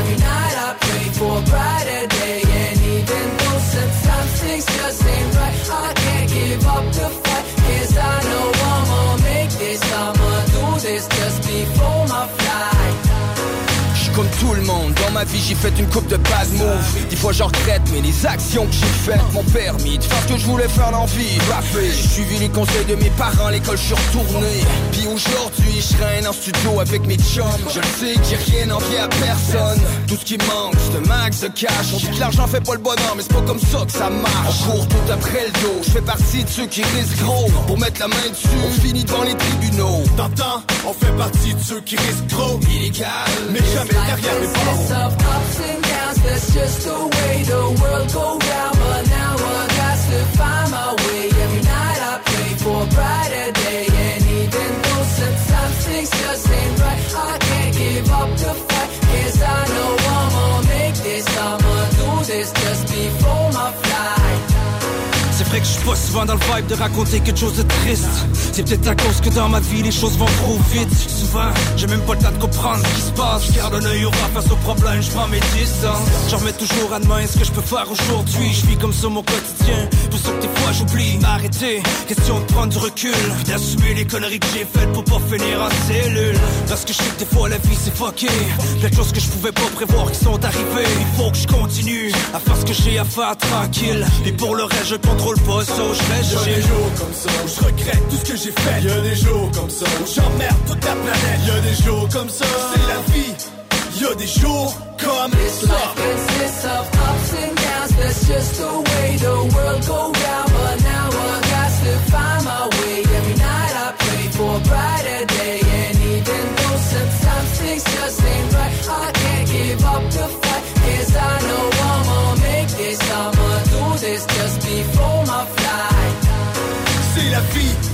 [0.00, 1.79] Every night I pray for a
[14.40, 17.48] tout le monde, ma vie j'ai fait une coupe de bad moves Des fois j'en
[17.48, 20.68] regrette mais les actions que j'ai faites m'ont permis de faire ce que je voulais
[20.68, 24.64] faire dans vie Rapper, j'ai suivi les conseils de mes parents, l'école je suis retourné.
[24.92, 27.44] Puis aujourd'hui je traîne en studio avec mes chums.
[27.68, 29.80] Je sais que j'ai rien envie à personne.
[30.06, 31.92] Tout ce qui manque c'est un max de cash.
[31.92, 34.08] On dit que l'argent fait pas le bonheur mais c'est pas comme ça que ça
[34.08, 34.56] marche.
[34.68, 37.78] On court tout après le dos, je fais partie de ceux qui risquent gros Pour
[37.78, 40.02] mettre la main dessus, on finit devant les tribunaux.
[40.16, 43.08] T'entends, on fait partie de ceux qui risquent trop Illégal,
[43.50, 48.12] mais jamais derrière les barreaux of ups and downs, that's just the way the world
[48.12, 48.89] go round.
[65.60, 68.08] Que je pas souvent dans le vibe de raconter quelque chose de triste.
[68.52, 70.92] C'est peut-être à cause que dans ma vie les choses vont trop vite.
[70.92, 73.52] Souvent, j'ai même pas le temps de comprendre ce qui se passe.
[73.52, 75.98] Garde un œil au face aux problèmes, je prends mes distances.
[76.30, 78.52] J'en remets toujours à demain ce que je peux faire aujourd'hui.
[78.52, 79.88] Je vis comme ça mon quotidien.
[80.10, 81.18] Pour ça que des fois j'oublie.
[81.24, 83.14] Arrêter, question de prendre du recul.
[83.46, 86.38] D'assumer les conneries que j'ai faites pour pas finir en cellule.
[86.68, 88.28] Parce que je que des fois la vie c'est fucké.
[88.80, 90.90] Plein de choses que je pouvais pas prévoir qui sont arrivées.
[91.00, 94.06] Il faut que je continue à faire ce que j'ai à faire tranquille.
[94.26, 97.48] Et pour le reste, je contrôle pas ça, je Y'a des jours comme ça où
[97.48, 98.82] je regrette tout ce que j'ai fait.
[98.82, 101.40] Y'a des jours comme ça où j'emmerde toute la planète.
[101.46, 103.34] Y'a des jours comme ça, c'est la vie.
[104.00, 105.66] Y'a des jours comme This ça.
[105.66, 107.92] life consists of ups and downs.
[107.98, 110.50] That's just the way the world go round.
[110.54, 111.06] But now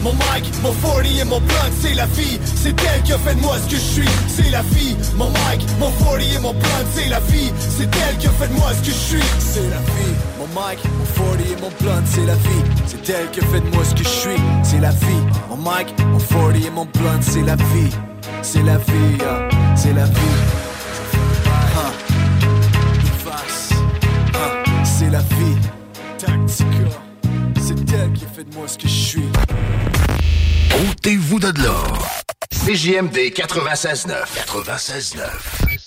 [0.07, 2.39] mon mic, mon 40 et mon blunt, c'est la vie.
[2.55, 4.09] C'est elle qui a fait de moi ce que je suis.
[4.29, 7.53] C'est la vie, mon mic, mon 40 et mon blunt, c'est la vie.
[7.77, 9.29] C'est elle qui a fait de moi ce que je suis.
[9.39, 12.65] C'est la vie, mon mic, mon 40 et mon blunt, c'est la vie.
[12.87, 14.41] C'est elle qui a fait de moi ce que je suis.
[14.63, 17.91] C'est la vie, mon mic, mon 40 et mon blunt, c'est la vie.
[18.43, 20.39] C'est la vie, ah, c'est la vie.
[21.77, 21.93] Ah,
[24.35, 25.57] ah, c'est la vie.
[26.19, 26.67] Tactica,
[27.61, 29.29] c'est elle qui a fait de moi ce que je suis.
[30.77, 31.83] Ôtez-vous de là.
[32.51, 34.27] CJMD 96.9.
[34.47, 35.86] 96.9.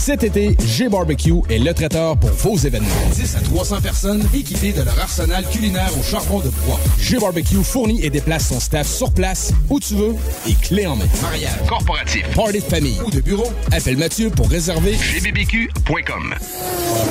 [0.00, 2.88] Cet été, G-Barbecue est le traiteur pour vos événements.
[3.14, 6.80] 10 à 300 personnes équipées de leur arsenal culinaire au charbon de bois.
[6.98, 10.14] G-Barbecue fournit et déplace son staff sur place, où tu veux,
[10.48, 11.04] et clé en main.
[11.20, 16.34] Mariage, corporatif, party de famille ou de bureau, appelle Mathieu pour réserver gbbq.com.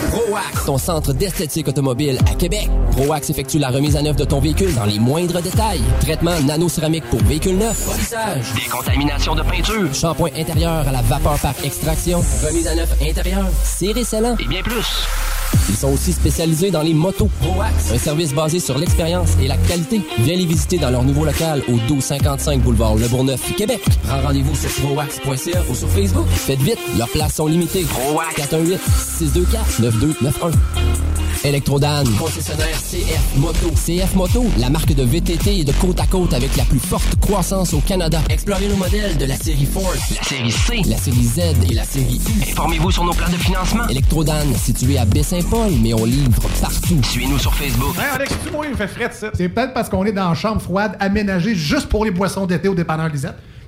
[0.09, 2.67] ProAx, ton centre d'esthétique automobile à Québec.
[2.93, 5.81] ProAx effectue la remise à neuf de ton véhicule dans les moindres détails.
[6.01, 7.85] Traitement nano-céramique pour véhicule neuf.
[7.85, 8.47] Polissage.
[8.55, 9.93] Décontamination de peinture.
[9.93, 12.23] Shampoing intérieur à la vapeur par extraction.
[12.43, 13.45] Remise à neuf intérieur.
[13.63, 14.35] Serré scellant.
[14.39, 14.85] Et bien plus.
[15.69, 17.29] Ils sont aussi spécialisés dans les motos.
[17.41, 20.01] ProAx, un service basé sur l'expérience et la qualité.
[20.19, 23.81] Viens les visiter dans leur nouveau local au 1255 boulevard Le Bourgneuf, Québec.
[24.03, 26.27] Prends rendez-vous sur proax.ca ou sur Facebook.
[26.27, 27.83] Faites vite, leurs places sont limitées.
[27.83, 28.79] ProAx 418
[29.17, 31.18] 624 9291.
[31.45, 33.69] Electrodan, concessionnaire CF Moto.
[33.71, 37.15] CF Moto, la marque de VTT et de côte à côte avec la plus forte
[37.21, 38.19] croissance au Canada.
[38.29, 40.81] Explorez nos modèles de la série Force, La série C.
[40.85, 41.39] la série Z
[41.69, 42.41] et la série U.
[42.51, 43.87] Informez-vous sur nos plans de financement.
[43.87, 47.01] Electrodan, situé à Baie-Saint-Paul, mais on livre partout.
[47.09, 47.95] Suivez-nous sur Facebook.
[47.97, 49.29] Hey Alex, tu moi, il fait frais ça.
[49.33, 52.67] C'est peut-être parce qu'on est dans une chambre froide aménagée juste pour les boissons d'été
[52.67, 53.35] au dépanneur Lisette.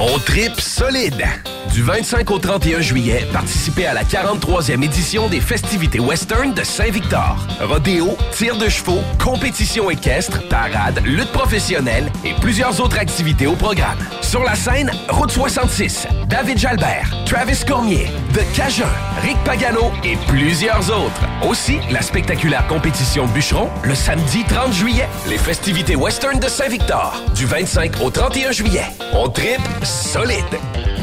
[0.00, 1.26] On tripe solide.
[1.72, 7.36] Du 25 au 31 juillet, participez à la 43e édition des festivités western de Saint-Victor.
[7.60, 13.98] Rodéo, tir de chevaux, compétition équestre, parade, lutte professionnelle et plusieurs autres activités au programme.
[14.22, 18.88] Sur la scène, Route 66, David Jalbert, Travis Cormier, The Cajun,
[19.22, 21.22] Rick Pagano et plusieurs autres.
[21.46, 25.08] Aussi, la spectaculaire compétition bûcheron le samedi 30 juillet.
[25.28, 28.84] Les festivités western de Saint-Victor, du 25 au 31 juillet.
[29.12, 30.44] On tripe solide.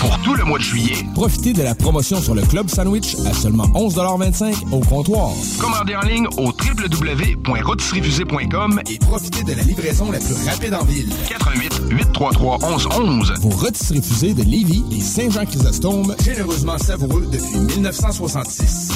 [0.00, 3.32] Pour tout le mois de juillet, Profitez de la promotion sur le Club Sandwich à
[3.34, 5.30] seulement 11,25 au comptoir.
[5.60, 11.08] commandez en ligne au www.rotisseriefusée.com Et profitez de la livraison la plus rapide en ville.
[11.28, 13.32] 88 833 1111.
[13.40, 18.92] Vos rôtisseries fusées de Lévis et Saint-Jean-Chrysostome, généreusement savoureux depuis 1966.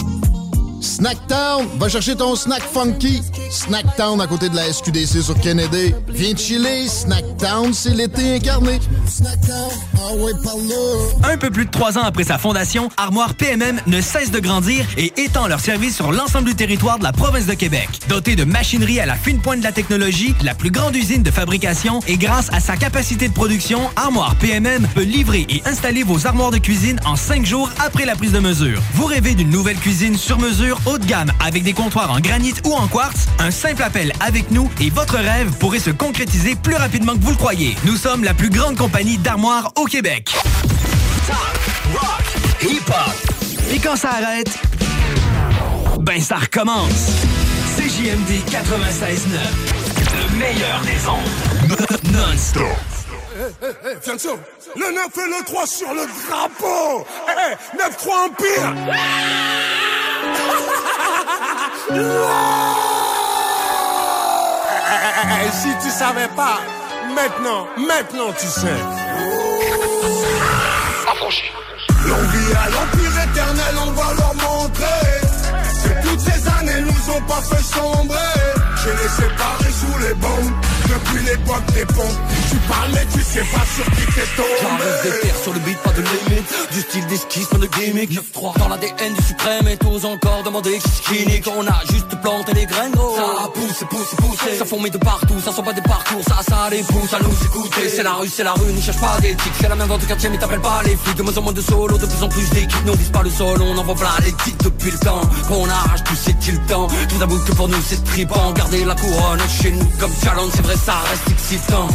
[0.83, 3.23] Snacktown, va chercher ton snack funky.
[3.51, 5.95] Snacktown à côté de la SQDC sur Kennedy.
[6.09, 8.81] Viens chiller, Snacktown, c'est l'été incarné.
[11.25, 14.41] Ah Un peu plus de trois ans après sa fondation, Armoire PMM ne cesse de
[14.41, 17.89] grandir et étend leur service sur l'ensemble du territoire de la province de Québec.
[18.09, 21.31] Dotée de machinerie à la fine pointe de la technologie, la plus grande usine de
[21.31, 26.27] fabrication et grâce à sa capacité de production, Armoire PMM peut livrer et installer vos
[26.27, 28.83] armoires de cuisine en cinq jours après la prise de mesure.
[28.95, 30.72] Vous rêvez d'une nouvelle cuisine sur mesure?
[30.87, 33.27] Haut de gamme avec des comptoirs en granit ou en quartz?
[33.39, 37.31] Un simple appel avec nous et votre rêve pourrait se concrétiser plus rapidement que vous
[37.31, 37.77] le croyez.
[37.85, 40.31] Nous sommes la plus grande compagnie d'armoires au Québec.
[41.95, 42.25] Rock,
[42.63, 43.73] hip-hop.
[43.73, 44.51] Et quand ça arrête,
[46.01, 47.11] ben ça recommence.
[47.77, 49.73] CJMD 96.9.
[50.15, 52.13] Le meilleur des ondes.
[52.13, 52.67] Non-stop.
[53.35, 54.39] Hé, hé, Fianso,
[54.77, 58.75] le 9 et le 3 sur le drapeau hé, 9-3 Empire
[65.53, 66.59] Si tu savais pas,
[67.15, 68.81] maintenant, maintenant tu sais.
[72.07, 75.03] L'envie à l'empire éternel, on va leur montrer
[75.85, 78.17] Que toutes ces années nous ont pas fait sombrer.
[78.83, 82.21] J'ai les séparés sous les bombes Depuis l'époque des pompes.
[82.51, 84.49] Tu parles mais tu sais pas sur qui t'es tombé.
[84.61, 86.49] J'arrive des terres sur le beat, pas de limite.
[86.73, 90.79] Du style d'esquisse, pas de gimmick 9-3 dans l'ADN du suprême Et tous encore demander
[90.79, 93.17] qui c'est clinique On a juste planté les graines gros.
[93.17, 96.23] Ça pousse, pousse, pousse Ça fourmille de partout, ça sent pas des parcours.
[96.29, 97.89] Ça, ça les pousse à nous écouter.
[97.89, 99.53] C'est la rue, c'est la rue, n'y cherche pas d'éthique.
[99.61, 101.17] C'est la même vente au quartier mais t'appelles pas les flics.
[101.17, 103.31] De moins en moins de solo, de plus en plus d'équipes Nous vise pas le
[103.31, 107.19] sol, on envoie plein les titres depuis le temps Qu'on arrache tout c'est-il temps Tout
[107.19, 110.77] d'abord que pour nous c'est tripant Garder la couronne chez nous comme challenge C'est vrai
[110.85, 111.89] ça reste excitant.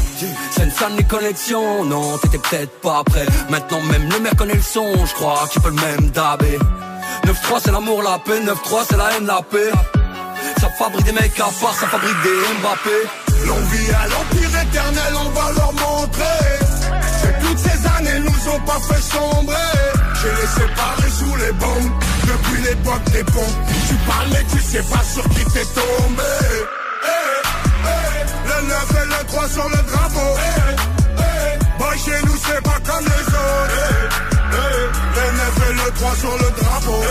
[0.51, 3.25] C'est ça les connexions Non t'étais peut-être pas prêt.
[3.49, 5.05] Maintenant même le maire connaît le son.
[5.05, 6.57] Je crois qu'il peut le même dabé.
[7.25, 8.39] 9-3 c'est l'amour, la paix.
[8.39, 9.71] 9-3 c'est la haine, la paix.
[10.59, 12.97] Ça fabrique des mecs à part, ça fabrique des Mbappé.
[13.45, 16.47] L'envie à l'empire éternel, on va leur montrer.
[17.21, 19.55] Que toutes ces années nous ont pas fait sombrer.
[20.21, 21.91] J'ai les séparés sous les bombes.
[22.25, 23.57] Depuis l'époque des pompes.
[23.87, 26.23] Tu parles mais tu sais pas sur qui t'es tombé.
[27.03, 27.66] Eh,
[28.67, 30.29] 9 et le 3 sur le drapeau.
[31.79, 34.17] Boy chez nous c'est pas comme les autres.
[35.15, 37.01] Le 9 et le 3 sur le drapeau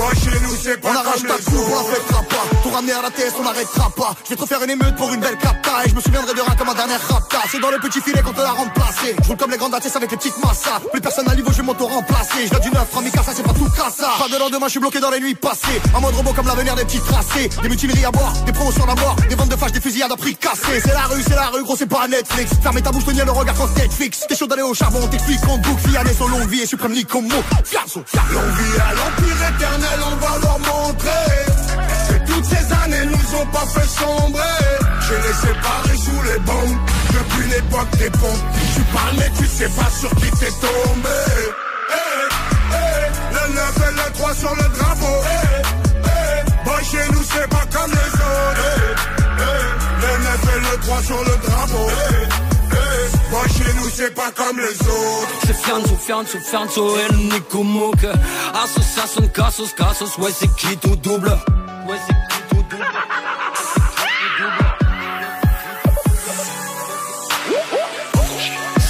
[0.00, 2.44] Boy chez nous c'est pas On arrache ta coupe, on la fêtera pas.
[2.62, 4.14] Tout ramener à la tête, on n'arrêtera pas.
[4.24, 5.84] Je vais te refaire une émeute pour une belle capta.
[5.84, 7.38] Et je me souviendrai de rien comme un dernier rapta.
[7.50, 9.14] C'est dans le petit filet qu'on te l'a remplacé.
[9.22, 10.80] Je roule comme les grandes ATS avec les petites massas.
[10.90, 12.46] Plus personne à niveau, je vais m'auto-remplacer.
[12.46, 15.00] Je viens du neuf, Ramikasa, c'est pas tout cassa Pas de lendemain, je suis bloqué
[15.00, 15.80] dans les nuits passées.
[15.94, 17.50] En mode robot comme l'avenir des petits tracés.
[17.62, 19.16] Des mutineries à boire, des promotions à mort.
[19.28, 21.62] Des ventes de fâches, des fusillades à prix cassés C'est la rue, c'est la rue,
[21.62, 22.52] gros c'est pas Netflix.
[22.62, 24.24] Fermez ta bouche, tenir le regard quand Netflix.
[24.26, 25.80] T'es chaud d'aller au charbon, t'explique qu'on boucle.
[26.20, 31.26] Son longue vie et suprême mot Fianso, L'envie à l'empire éternel, on va leur montrer.
[32.08, 34.58] Que toutes ces années nous ont pas fait sombrer.
[35.06, 36.78] J'ai les séparés sous les bombes.
[37.12, 38.44] Depuis l'époque des pompes
[38.74, 41.18] Tu parles mais tu sais pas sur qui t'es tombé.
[41.90, 42.28] Eh,
[42.72, 45.16] eh, Le 9 et le 3 sur le drapeau.
[45.24, 45.62] Eh,
[46.04, 47.59] eh, Boy chez nous c'est pas
[53.92, 55.34] c'est pas comme les autres.
[55.46, 58.04] C'est Fianzo, Fianzo, Fianzo et le Nico Mouk
[58.54, 61.30] Association Cassos, Cassos, ouais c'est qui tout double
[61.88, 62.84] Ouais c'est qui tout double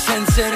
[0.07, 0.51] Sensei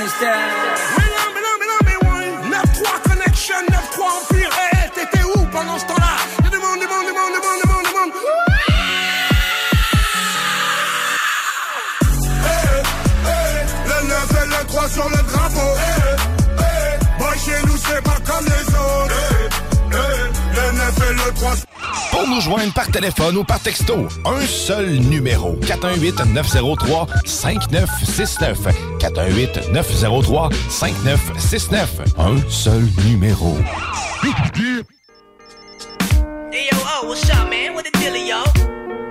[22.34, 25.54] nous joindre par téléphone ou par texto, un seul numéro.
[25.62, 28.56] 418-903-5969.
[28.98, 31.86] 418-903-5969.
[32.18, 33.56] Un seul numéro.
[36.50, 37.74] Hey yo, oh, what's up, man?
[37.74, 38.42] What the deal, yo?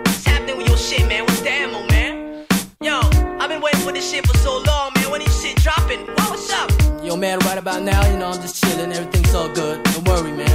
[0.05, 1.23] What's happening with your shit, man?
[1.25, 2.45] What's the ammo, man?
[2.81, 2.99] Yo,
[3.39, 5.09] I've been waiting for this shit for so long, man.
[5.11, 5.99] When this shit dropping?
[6.07, 6.71] Whoa, what's up?
[7.03, 8.91] Yo, man, right about now, you know, I'm just chilling.
[8.91, 9.83] Everything's all good.
[9.83, 10.52] Don't worry, man.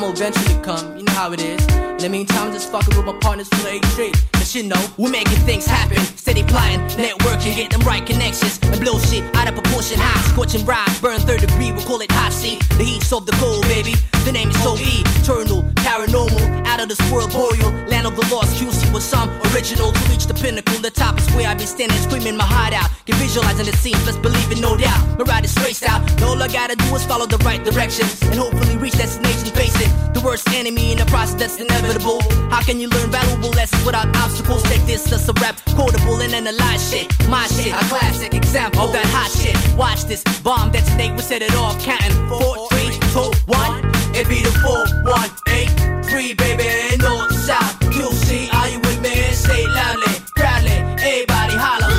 [0.00, 0.96] Time will eventually come.
[0.96, 1.60] You know how it is.
[1.76, 4.16] In the meantime, I'm just fucking with my partners for the straight.
[4.32, 5.98] Cause you know, we're making things happen.
[6.16, 8.58] Steady plotting, networking, get them right connections.
[8.62, 9.98] And blow shit out of proportion.
[10.00, 12.60] High, scorching ride, burn third degree, we'll call it hot seat.
[12.78, 13.94] The heat's of the cold, baby.
[14.24, 18.60] The name is so eternal, paranormal, out of this world boreal, land of the lost.
[18.60, 20.76] QC with some original to reach the pinnacle.
[20.78, 22.90] The top is where I be standing, screaming my heart out.
[23.06, 25.18] Can visualizing the scenes, let's believe it, no doubt.
[25.18, 26.00] My ride is spaced out.
[26.22, 30.20] All I gotta do is follow the right directions and hopefully reach destination facing the
[30.20, 32.20] worst enemy in the process that's inevitable.
[32.50, 34.62] How can you learn valuable lessons without obstacles?
[34.64, 37.08] Take this as a rap, quotable and analyze shit.
[37.28, 39.56] My shit, a classic example of that hot shit.
[39.76, 43.99] Watch this bomb detonate, we set it off, counting four, three, two, one.
[44.12, 45.70] It be the four, one, eight,
[46.10, 47.78] three, baby, north, south.
[47.94, 49.14] QC, are you with me?
[49.32, 51.90] Say it loudly, proudly, everybody holla.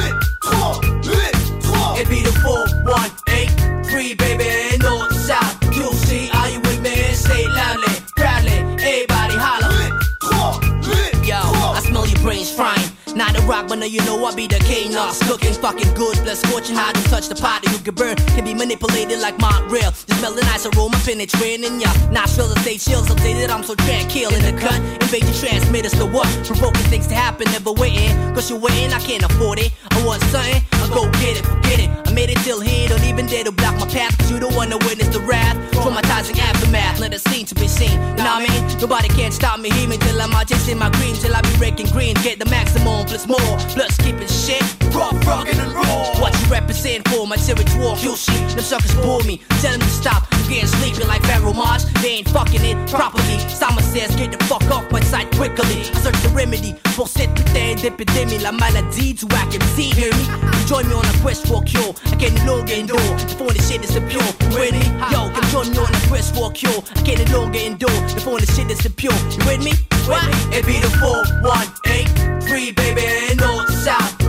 [2.01, 3.51] It be the four, one, eight,
[3.89, 4.50] three, baby,
[13.22, 14.95] Not a rock, but now you know I be the king.
[14.95, 18.15] Us looking fucking good, bless fortune, how to touch the pot that you can burn.
[18.34, 19.91] Can be manipulated like Montreal.
[19.91, 21.93] Just smell the nice aroma penetrating in ya.
[22.10, 23.52] Nostrils and stay chills, updated.
[23.52, 24.81] I'm so tranquil in the cut.
[25.31, 26.27] Your transmitters to what?
[26.45, 28.11] Provoking things to happen, never waiting.
[28.34, 29.72] Cause you're waiting, I can't afford it.
[29.91, 31.89] I want something, I go get it, forget it.
[32.07, 34.18] I made it till here, don't even dare to block my path.
[34.18, 35.57] Cause you don't wanna witness the wrath.
[35.72, 37.91] Traumatizing aftermath, let it seem to be seen.
[37.91, 38.80] You know what I mean?
[38.80, 41.14] Nobody can stop me, hear me till I'm out chasing my green.
[41.15, 43.57] Till I be raking green, get the maximum more.
[43.75, 44.63] Plus keeping shit
[44.95, 46.19] rockin' and raw.
[46.19, 47.95] What you represent for my territory?
[47.97, 48.39] Kill see.
[48.55, 49.41] them suckers bore me.
[49.61, 51.85] Tell them to stop, I'm getting sleepy like Pharaoh Mars.
[52.01, 53.39] They ain't fucking it properly.
[53.49, 55.81] Someone says, get the fuck off my side quickly.
[55.95, 57.61] I search the remedy pour cette putain.
[58.41, 60.23] La maladie, tu whack MC, hear me?
[60.23, 61.93] You join me on a quest for a cure.
[62.05, 63.15] I can't no longer endure.
[63.29, 64.31] Before this shit is pure.
[64.57, 64.83] Ready?
[65.11, 66.83] Yo, come join me on a quest for a cure.
[66.95, 68.01] I can't no longer endure.
[68.13, 69.13] Before this shit is pure.
[69.31, 69.73] You with me?
[70.07, 70.27] What?
[70.53, 74.20] It be the 418 3, baby, 夢のさ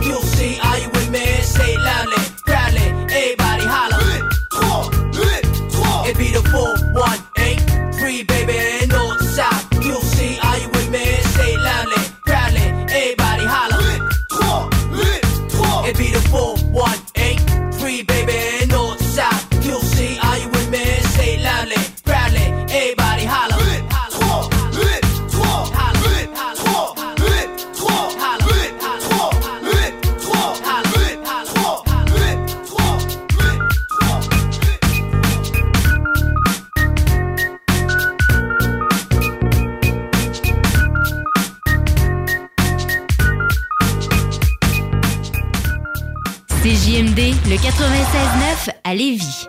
[46.93, 49.47] CJMD, le 96.9 à Lévis.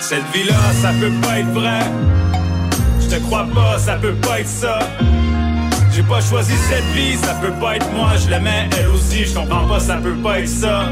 [0.00, 1.80] Cette vie-là, ça peut pas être vrai.
[3.08, 4.80] Je te crois pas, ça peut pas être ça.
[5.94, 8.10] J'ai pas choisi cette vie, ça peut pas être moi.
[8.16, 10.86] Je l'aimais, elle aussi, je comprends pas, ça peut pas être ça.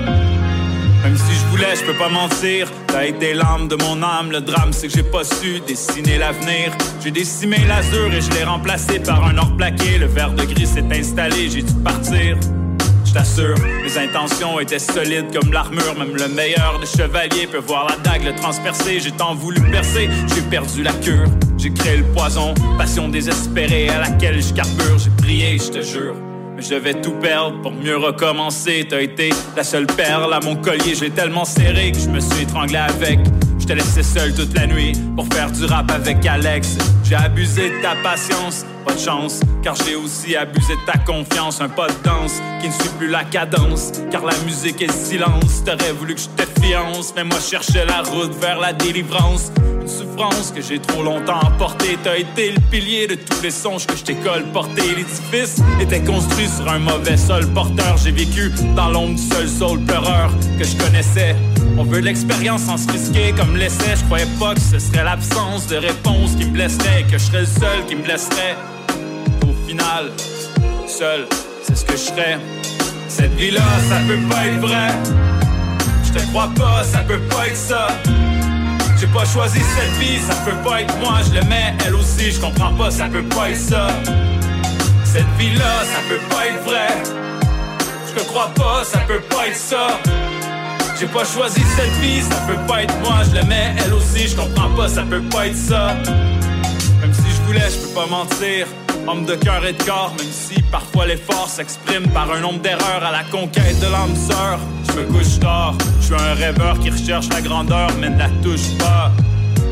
[1.02, 2.68] Même si je voulais, je peux pas mentir.
[2.86, 4.30] T'as été l'âme de mon âme.
[4.30, 6.70] Le drame, c'est que j'ai pas su dessiner l'avenir.
[7.02, 9.98] J'ai décimé l'azur et je l'ai remplacé par un or plaqué.
[9.98, 12.38] Le verre de gris s'est installé, j'ai dû partir.
[13.14, 13.54] T'assure,
[13.84, 15.96] mes intentions étaient solides comme l'armure.
[15.96, 18.98] Même le meilleur des chevaliers peut voir la dague le transpercer.
[18.98, 21.28] J'ai tant voulu percer, j'ai perdu la cure.
[21.56, 24.98] J'ai créé le poison, passion désespérée à laquelle je carbure.
[24.98, 26.16] J'ai prié, je te jure.
[26.56, 28.84] Mais je devais tout perdre pour mieux recommencer.
[28.90, 30.96] T'as été la seule perle à mon collier.
[30.96, 33.20] J'ai tellement serré que je me suis étranglé avec.
[33.60, 36.76] Je t'ai laissé seul toute la nuit pour faire du rap avec Alex.
[37.04, 38.66] J'ai abusé de ta patience,
[39.62, 41.60] car j'ai aussi abusé de ta confiance.
[41.60, 45.64] Un pas de danse qui ne suit plus la cadence, car la musique est silence.
[45.64, 49.50] T'aurais voulu que je te fiance, mais moi cherchais la route vers la délivrance.
[49.80, 51.98] Une souffrance que j'ai trop longtemps emportée.
[52.02, 54.82] T'as été le pilier de tous les songes que je t'ai colporté.
[54.96, 57.96] L'édifice était construit sur un mauvais sol porteur.
[58.02, 61.34] J'ai vécu dans l'ombre du seul soul pleureur que je connaissais.
[61.76, 63.96] On veut l'expérience sans se risquer comme l'essai.
[63.96, 67.40] Je croyais pas que ce serait l'absence de réponse qui me blesserait, que je serais
[67.40, 68.56] le seul qui me blesserait.
[70.86, 71.26] Seul,
[71.62, 72.38] c'est ce que je serais.
[73.08, 74.90] Cette vie-là, ça peut pas être vrai.
[76.04, 77.88] Je te crois pas, ça peut pas être ça.
[79.00, 82.40] J'ai pas choisi cette vie, ça peut pas être moi, je l'aimais, elle aussi, je
[82.40, 83.88] comprends pas, ça peut pas être ça.
[85.04, 86.88] Cette vie-là, ça peut pas être vrai.
[88.08, 90.00] Je te crois pas, ça peut pas être ça.
[91.00, 94.36] J'ai pas choisi cette vie, ça peut pas être moi, je l'aimais, elle aussi, je
[94.36, 95.94] comprends pas, ça peut pas être ça.
[97.00, 98.66] Même si je voulais, je peux pas mentir.
[99.06, 103.04] Homme de cœur et de corps, même si parfois l'effort s'exprime par un nombre d'erreurs
[103.04, 104.58] à la conquête de l'âme sœur.
[104.88, 105.74] Je me couche tard.
[106.00, 109.12] Je suis un rêveur qui recherche la grandeur, mais ne la touche pas.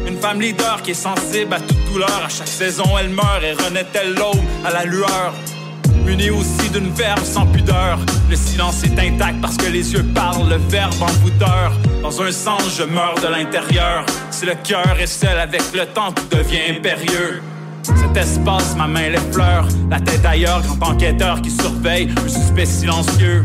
[0.07, 2.23] Une femme leader qui est sensible à toute douleur.
[2.25, 5.33] À chaque saison, elle meurt et renaît-elle l'aube à la lueur?
[6.05, 7.99] Munie aussi d'une verve sans pudeur.
[8.29, 11.73] Le silence est intact parce que les yeux parlent, le verbe en bouteur.
[12.03, 14.05] Dans un sens, je meurs de l'intérieur.
[14.31, 17.41] Si le cœur est seul avec le temps, tout devient impérieux.
[17.83, 22.67] Cet espace, ma main les fleurs, la tête ailleurs, grand enquêteur qui surveille, un suspect
[22.67, 23.45] silencieux.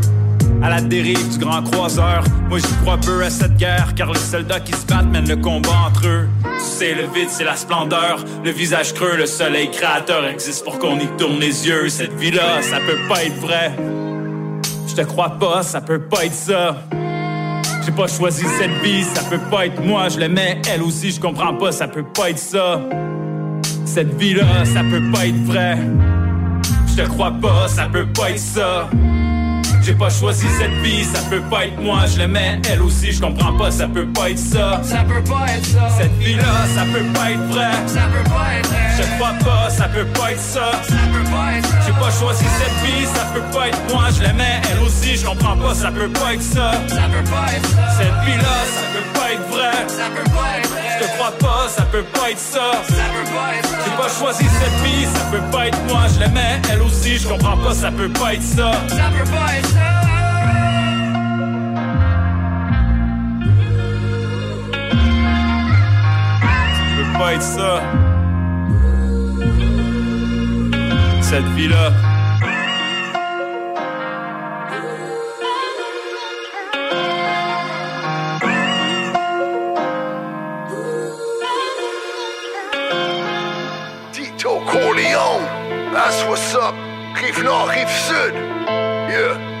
[0.62, 4.18] À la dérive du grand croiseur, moi j'y crois peu à cette guerre, car les
[4.18, 6.28] soldats qui se battent mènent le combat entre eux.
[6.42, 10.78] Tu sais, le vide c'est la splendeur, le visage creux, le soleil créateur existe pour
[10.78, 11.88] qu'on y tourne les yeux.
[11.88, 13.72] Cette vie-là, ça peut pas être vrai.
[14.88, 16.76] Je te crois pas, ça peut pas être ça.
[17.84, 21.20] J'ai pas choisi cette vie, ça peut pas être moi, je l'aimais, elle aussi, je
[21.20, 22.80] comprends pas, ça peut pas être ça.
[23.94, 25.78] Cette vie-là, ça peut pas être vrai.
[26.88, 28.90] Je te crois pas, ça peut pas être ça.
[29.88, 33.22] J'ai pas choisi cette vie, ça peut pas être moi, je l'aimais, elle aussi, je
[33.22, 34.82] comprends pas, ça peut pas être ça.
[34.84, 35.88] Ça peut pas être ça.
[35.98, 36.44] Cette vie-là,
[36.74, 37.72] ça peut pas être vrai.
[37.86, 38.88] Ça peut pas être vrai.
[38.98, 40.72] Je crois pas, ça peut pas être ça.
[40.82, 41.70] Ça peut pas être.
[41.86, 45.24] J'ai pas choisi cette vie, ça peut pas être moi, je l'aimais, elle aussi, je
[45.24, 46.72] comprends pas, ça peut pas être ça.
[46.86, 47.88] Ça peut pas être ça.
[47.96, 49.72] Cette vie-là, ça peut pas être vrai.
[49.88, 50.82] Ça peut pas être vrai.
[51.00, 52.72] Je te crois pas, ça peut pas être ça.
[52.88, 53.78] Ça peut pas être ça.
[53.86, 57.26] J'ai pas choisi cette vie, ça peut pas être moi, je l'aimais, elle aussi, je
[57.26, 58.72] comprends pas, ça peut pas être ça.
[58.88, 59.77] Ça peut pas être ça.
[66.74, 67.82] Ça peut pas être ça.
[71.20, 71.92] Cette vie-là.
[84.12, 85.44] Tito Corleone,
[85.92, 86.74] that's what's up.
[87.14, 88.34] Rive Nord, Rive Sud.
[89.10, 89.57] Yeah.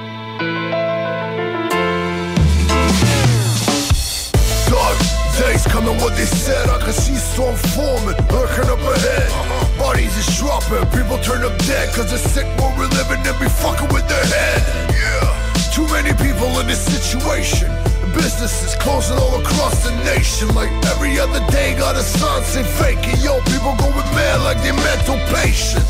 [5.38, 6.68] Days coming, what they said.
[6.68, 9.30] I can see storm forming, lurking up ahead.
[9.78, 11.94] Bodies is dropping, people turn up dead.
[11.94, 14.60] Cause the sick world we're living in be fucking with their head.
[14.90, 15.26] Yeah.
[15.70, 17.70] Too many people in this situation.
[18.12, 20.48] Businesses closing all across the nation.
[20.54, 23.22] Like every other day, got a sign say fake it.
[23.22, 25.86] Yo, people going mad like they're mental patients.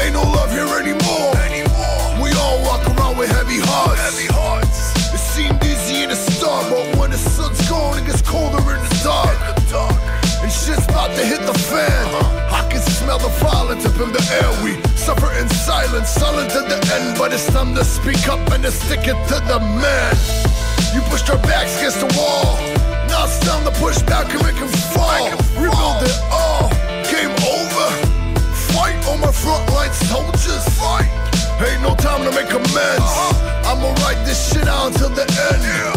[0.00, 1.32] Ain't no love here anymore.
[2.22, 4.00] We all walk around with heavy hearts.
[4.00, 4.55] Heavy hearts.
[6.56, 9.36] Start, but when the sun's gone, it gets colder in the dark.
[10.40, 12.06] And shit's about to hit the fan.
[12.48, 14.48] I can smell the violence up in the air.
[14.64, 17.18] We suffer in silence, silent to the end.
[17.18, 20.16] But it's time to speak up and to stick it to the man.
[20.94, 22.56] You pushed our backs against the wall.
[23.08, 25.28] Now it's time to push back and make him fall.
[25.60, 26.72] Rebuild it all.
[27.12, 27.88] Game over.
[28.72, 30.64] Fight on my front line soldiers.
[30.80, 31.10] Fight.
[31.60, 33.12] Ain't no time to make amends.
[33.68, 35.95] I'ma write this shit out until the end.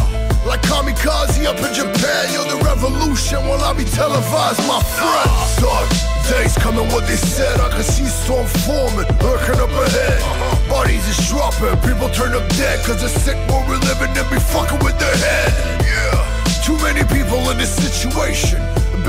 [0.49, 5.61] Like kamikaze up in Japan, you're the revolution while I be televised, my friends.
[5.61, 5.89] Dark
[6.25, 7.59] days coming, what they said.
[7.59, 10.17] I can see storm forming, lurking up ahead.
[10.67, 12.83] Bodies is dropping, people turn up dead.
[12.83, 15.53] Cause the sick world we're living in be fucking with their head.
[15.85, 16.17] Yeah.
[16.65, 18.57] Too many people in this situation.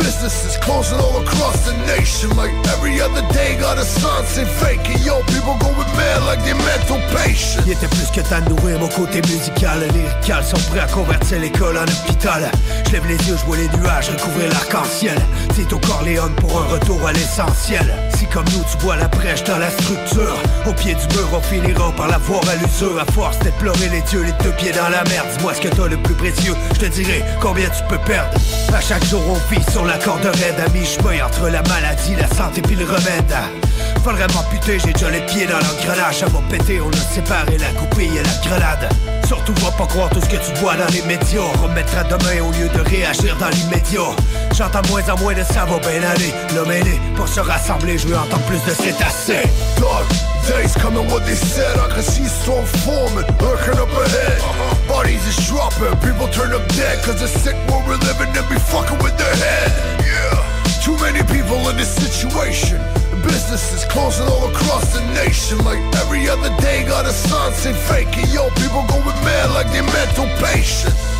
[0.00, 2.30] Businesses closing all across the nation.
[2.36, 5.04] Like every other day, got a sign say fake it.
[5.04, 7.62] Yo, people going mad like they're mental patients.
[7.66, 9.80] Il était plus que temps de nourrir mon côté musical.
[9.80, 12.50] Les lyricales sont prêts à convertir l'école en hôpital.
[12.86, 15.18] Je lève les yeux, je vois les nuages recouvrir l'arc-en-ciel.
[15.54, 17.86] Tito Corleone pour un retour à l'essentiel.
[18.20, 20.36] Si comme nous tu vois la brèche dans la structure,
[20.66, 23.00] au pied du mur on finira par la voir à l'usure.
[23.00, 25.26] À force d'éplorer les dieux, les deux pieds dans la merde.
[25.38, 28.38] Dis-moi ce que t'as le plus précieux, je te dirai combien tu peux perdre.
[28.74, 32.28] À chaque jour on vit sur la corde raide à mi-chemin entre la maladie, la
[32.28, 33.34] santé puis le remède.
[34.04, 37.68] Faudrait m'amputer, j'ai déjà les pieds dans l'engrenage Ça va péter, on a séparé la
[37.68, 38.88] coupille et la grenade
[39.30, 42.42] Surtout va pas croire tout ce que tu vois dans les médias On remettra demain
[42.42, 44.10] au lieu de réagir dans l'immédiat
[44.58, 47.96] J'entends moins en moins de ça va bien aller L'homme est né pour se rassembler,
[47.96, 49.48] je veux entendre plus de cétacés
[49.78, 50.10] Dark
[50.48, 51.78] days coming, what they said.
[51.78, 54.88] I can see storm forming, lurking up ahead.
[54.88, 56.98] Bodies is dropping, people turn up dead.
[57.04, 59.70] Cause the sick world we're living in be fucking with their head.
[60.02, 60.49] Yeah.
[60.82, 62.80] Too many people in this situation.
[63.22, 65.58] Businesses closing all across the nation.
[65.58, 68.08] Like every other day, got a sign say fake.
[68.32, 71.19] Yo, people going mad like they're mental patients.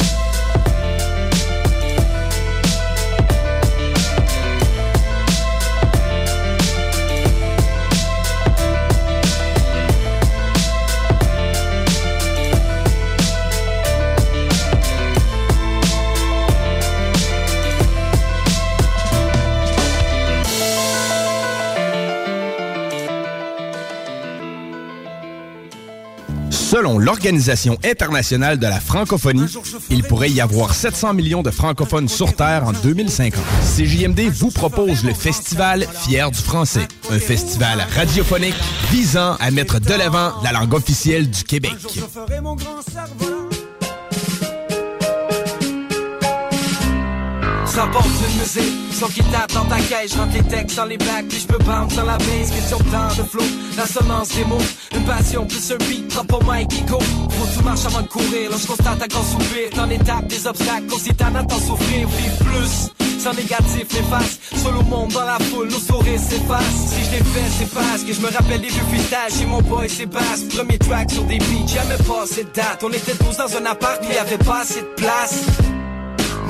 [26.70, 29.46] Selon l'Organisation internationale de la francophonie,
[29.90, 33.42] il pourrait y avoir 700 millions de francophones sur Terre en 2050.
[33.76, 38.54] CJMD vous propose le festival Fier du français, un festival radiophonique
[38.92, 41.74] visant à mettre de l'avant la langue officielle du Québec.
[47.72, 51.28] J'rapporte une musique, son qui tape dans ta caisse, rentre les textes dans les bacs,
[51.28, 53.44] puis j'peux bounce dans la base, question de temps, de flow,
[53.76, 54.58] la semence des mots,
[54.94, 56.98] une passion plus un beat, drop pour Mike Ego.
[56.98, 60.86] Faut tout marche avant de courir, lorsqu'on constate un grand soupir, dans l'étape des obstacles,
[60.88, 62.90] qu'on s'y à t'en souffrir, vive plus.
[63.20, 66.88] Sans négatif, néfaste, seul au monde dans la foule, nos sourires s'effacent.
[66.88, 69.60] Si je l'ai fait, c'est parce que je me rappelle des vieux fuitages chez mon
[69.60, 70.48] boy Sébastien.
[70.56, 72.82] Premier track sur des beats, jamais pas cette date.
[72.82, 75.44] On était tous dans un appart, mais y avait pas assez de place.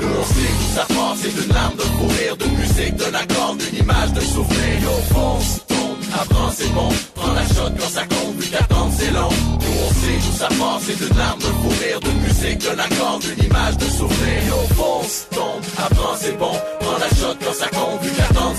[0.01, 4.11] Sait où ça part, c'est d'une larme, de courir, de musique, d'un accord, d'une image,
[4.13, 4.81] d'un souvenir.
[4.81, 6.89] Yo, fonce, tombe, apprends, c'est bon.
[7.15, 9.29] Prends la shot quand ça compte, vu qu'attendre c'est long.
[9.61, 13.19] Nous on sait où ça part, c'est d'une larme, de courir, de musique, d'un accord,
[13.19, 14.39] d'une image, d'un souvenir.
[14.47, 16.53] Yo, fonce, tombe, apprends, c'est bon.
[16.99, 17.07] La
[17.45, 18.11] quand ça compte, vu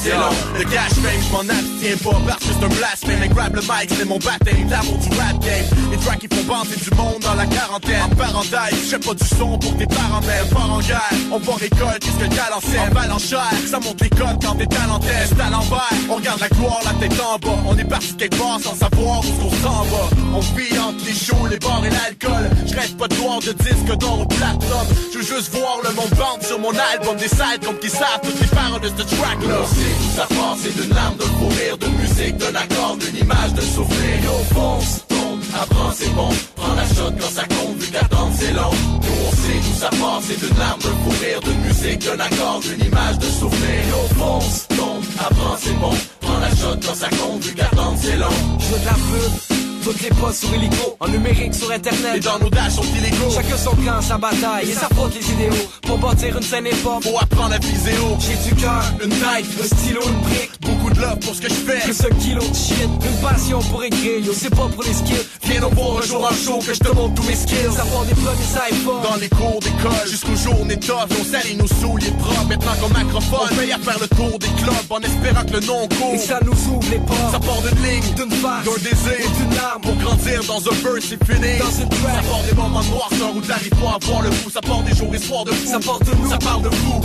[0.02, 0.30] c'est long.
[0.58, 3.18] Le cash fame, je m'en abstiens pas que c'est un blasphème.
[3.20, 5.64] Mais grab le mic, c'est mon baptême d'amour du rap game.
[5.90, 8.02] Les tracks qui font bander du monde dans la quarantaine.
[8.04, 10.48] En parenthèse, je pas du son pour tes parents m'aiment.
[10.48, 12.56] Pas en guerre, on voit récolte, qu'est-ce que le talent.
[12.56, 15.08] En ça monte les codes quand t'es talentueux.
[15.28, 17.58] C'est à l'envers, on regarde la gloire, la tête en bas.
[17.66, 20.08] On est parti quelque part sans savoir où on s'en va.
[20.34, 22.50] On vit entre les shows, les bars et l'alcool.
[22.66, 24.86] Je pas de gloire de disque d'or au platinum.
[25.12, 27.16] Je veux juste voir le monde vendre sur mon album.
[27.16, 29.56] Des sides comme qui savent toutes les paroles de ce track là.
[29.62, 33.16] On sait où ça part, c'est d'une larme, de courir, de musique, d'un accord, d'une
[33.16, 34.14] image, de souffrir.
[34.24, 36.28] Yo, fonce, tombe, apprends, c'est bon.
[36.56, 38.70] Prends la shot quand ça compte, vu qu'attendre c'est long.
[38.70, 42.86] On sait où ça part, c'est d'une larme, de courir, de musique, d'un accord, d'une
[42.86, 43.80] image, de souffrir.
[43.90, 45.92] Yo, fonce, tombe, apprends, c'est bon.
[46.20, 48.38] Prends la shot quand ça compte, vu qu'attendre c'est long.
[48.60, 49.71] Je veux.
[49.82, 52.16] Toutes les postes sur hélico, en numérique sur internet.
[52.16, 53.30] Et dans nos dashs sont illégaux.
[53.34, 55.68] Chacun son camp, sa bataille et sa faute les idéaux.
[55.82, 58.16] Pour bâtir une scène époque, faut apprendre la viséo.
[58.20, 60.50] J'ai du cœur, une taille, un stylo, une brique.
[60.60, 61.80] Beaucoup de love pour ce que je fais.
[61.80, 65.26] Plus un kilo de shit, une passion pour écrire, yo, c'est pas pour les skills.
[65.44, 67.74] Viens nous voir un jour en show que je te montre tous mes skills.
[67.74, 69.02] Ça part des premiers iPhones.
[69.02, 72.46] Dans les cours d'école, jusqu'au jour on est tough, on salit nos souliers propres.
[72.48, 75.60] Maintenant qu'on macrophone, on paye à faire le tour des clubs en espérant que le
[75.60, 76.14] nom court.
[76.14, 77.32] Et ça nous ouvre les portes.
[77.32, 81.24] Ça part d'une ligne, d'une face, d'un désir, d'une Pour grandir dans un verse, c'est
[81.24, 81.58] fini.
[81.58, 82.14] Dans une track.
[82.14, 84.50] Ça part des moments noirs, où t'arrives pas à le fou.
[84.50, 85.66] Ça part des jours espoirs de fou.
[85.66, 86.28] Ça porte de nous.
[86.28, 87.00] Ça parle de fou.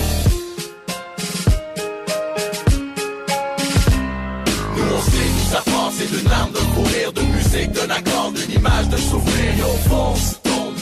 [4.76, 8.31] Nous on sait où ça part, c'est d'une larme, de courir, de musique, d'un accord,
[8.34, 9.57] d'une image, de souvenir.
[9.57, 10.39] Yo, fonce,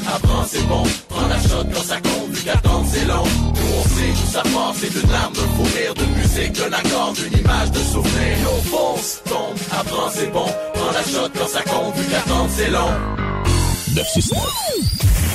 [0.08, 0.84] apprends, c'est bon.
[1.10, 3.24] Prends la shot quand ça compte, vu qu'attendre c'est long.
[3.56, 7.14] Nous on sait où ça part, c'est d'une larme, de courir, de musique, d'un accord,
[7.14, 8.40] d'une image, de souvenir.
[8.44, 10.46] Yo, fonce, tombe, apprends, c'est bon.
[10.74, 12.92] Prends la shot quand ça compte, vu qu'attendre c'est long.
[13.96, 15.35] 969.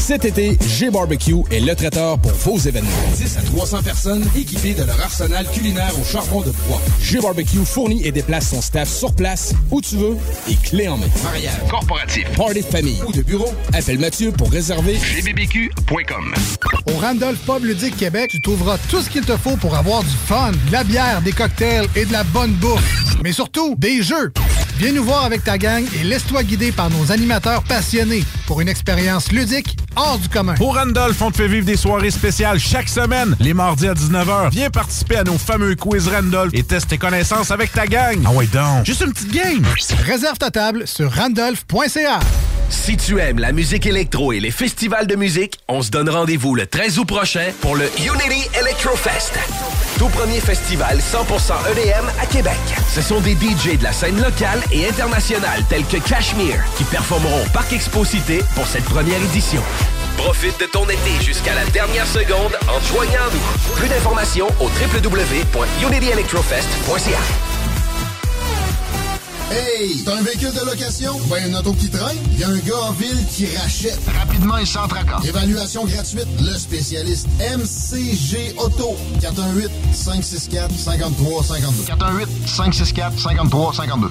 [0.00, 2.90] Cet été, G-Barbecue est le traiteur pour vos événements.
[3.16, 6.80] 10 à 300 personnes équipées de leur arsenal culinaire au charbon de bois.
[7.02, 10.16] G-Barbecue fournit et déplace son staff sur place, où tu veux,
[10.48, 11.06] et clé en main.
[11.22, 16.34] Mariage, corporatif, party de famille ou de bureau, appelle Mathieu pour réserver gbbq.com.
[16.86, 20.16] Au Randolph Pub Ludique Québec, tu trouveras tout ce qu'il te faut pour avoir du
[20.26, 23.16] fun, de la bière, des cocktails et de la bonne bouffe.
[23.22, 24.32] Mais surtout, des jeux.
[24.80, 28.68] Viens nous voir avec ta gang et laisse-toi guider par nos animateurs passionnés pour une
[28.70, 30.54] expérience ludique hors du commun.
[30.54, 34.50] Pour Randolph, on te fait vivre des soirées spéciales chaque semaine, les mardis à 19h.
[34.50, 38.22] Viens participer à nos fameux quiz Randolph et teste tes connaissances avec ta gang.
[38.24, 39.62] Ah ouais donc, juste une petite game.
[40.06, 42.20] Réserve ta table sur randolph.ca.
[42.70, 46.54] Si tu aimes la musique électro et les festivals de musique, on se donne rendez-vous
[46.54, 49.34] le 13 août prochain pour le Unity Electrofest.
[49.98, 52.56] Tout premier festival 100% EDM à Québec.
[52.94, 57.42] Ce sont des DJ de la scène locale et internationale tels que Cashmere qui performeront
[57.44, 59.60] au Parc Exposité pour cette première édition.
[60.16, 63.40] Profite de ton été jusqu'à la dernière seconde en joignant à nous.
[63.76, 67.18] Plus d'informations au www.unityelectrofest.ca.
[69.52, 71.18] Hey, t'as un véhicule de location?
[71.28, 72.16] Ben, une auto qui traîne?
[72.32, 73.98] Il y a un gars en ville qui rachète.
[74.16, 75.18] Rapidement et sans tracas.
[75.24, 76.28] Évaluation gratuite.
[76.40, 78.96] Le spécialiste MCG Auto.
[79.20, 81.88] 418-564-5352.
[82.46, 84.10] 418-564-5352.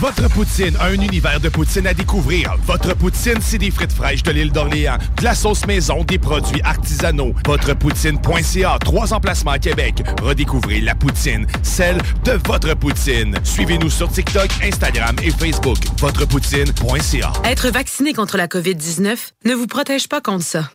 [0.00, 2.54] Votre poutine, un univers de poutine à découvrir.
[2.66, 6.62] Votre poutine, c'est des frites fraîches de l'île d'Orléans, de la sauce maison, des produits
[6.62, 7.34] artisanaux.
[7.46, 10.02] Votrepoutine.ca, trois emplacements à Québec.
[10.22, 13.36] Redécouvrez la poutine, celle de votre poutine.
[13.44, 15.78] Suivez-nous sur TikTok, Instagram et Facebook.
[15.98, 17.32] Votrepoutine.ca.
[17.44, 20.70] Être vacciné contre la COVID-19 ne vous protège pas contre ça.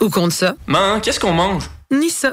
[0.00, 0.54] Ou contre ça.
[0.66, 1.64] Man, qu'est-ce qu'on mange?
[1.90, 2.32] Ni ça.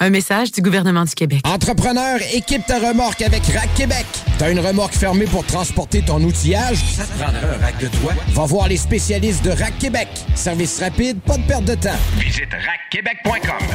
[0.00, 1.40] Un message du gouvernement du Québec.
[1.44, 4.06] Entrepreneur, équipe ta remorque avec Rack Québec.
[4.38, 6.78] T'as une remorque fermée pour transporter ton outillage?
[6.94, 8.12] Ça te prendra un rack de toi?
[8.28, 10.06] Va voir les spécialistes de Rack Québec.
[10.36, 11.98] Service rapide, pas de perte de temps.
[12.16, 13.66] Visite rackquebec.com.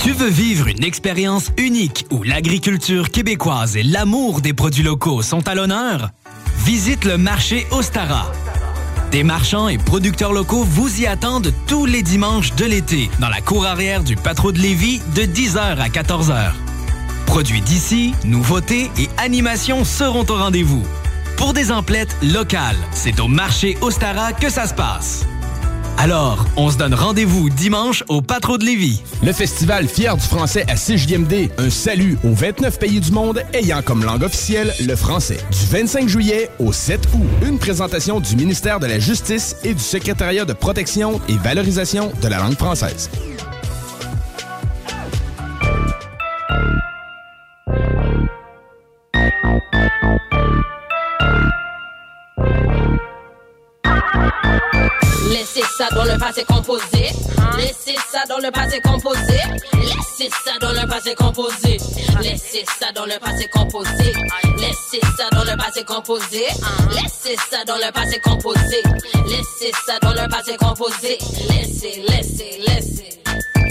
[0.00, 5.48] Tu veux vivre une expérience unique où l'agriculture québécoise et l'amour des produits locaux sont
[5.48, 6.10] à l'honneur?
[6.66, 8.30] Visite le marché Ostara.
[9.12, 13.42] Des marchands et producteurs locaux vous y attendent tous les dimanches de l'été dans la
[13.42, 16.52] cour arrière du Patro de Lévis de 10h à 14h.
[17.26, 20.82] Produits d'ici, nouveautés et animations seront au rendez-vous.
[21.36, 25.26] Pour des emplettes locales, c'est au marché Ostara que ça se passe.
[25.98, 29.02] Alors, on se donne rendez-vous dimanche au Patro de Lévis.
[29.22, 33.82] Le festival Fier du français à CJMD, un salut aux 29 pays du monde ayant
[33.82, 35.38] comme langue officielle le français.
[35.50, 39.82] Du 25 juillet au 7 août, une présentation du ministère de la Justice et du
[39.82, 43.08] secrétariat de protection et valorisation de la langue française.
[55.30, 57.10] Laissez ça dans le passé composé.
[57.56, 59.38] Laissez ça dans le passé composé.
[59.74, 61.78] Laissez ça dans le passé composé.
[62.22, 64.12] Laissez ça dans le passé composé.
[64.58, 66.46] Laissez ça dans le passé composé.
[66.90, 68.82] Laissez ça dans le passé composé.
[69.26, 71.18] Laissez ça dans le passé composé.
[71.48, 73.21] Laissez, laissez, laissez.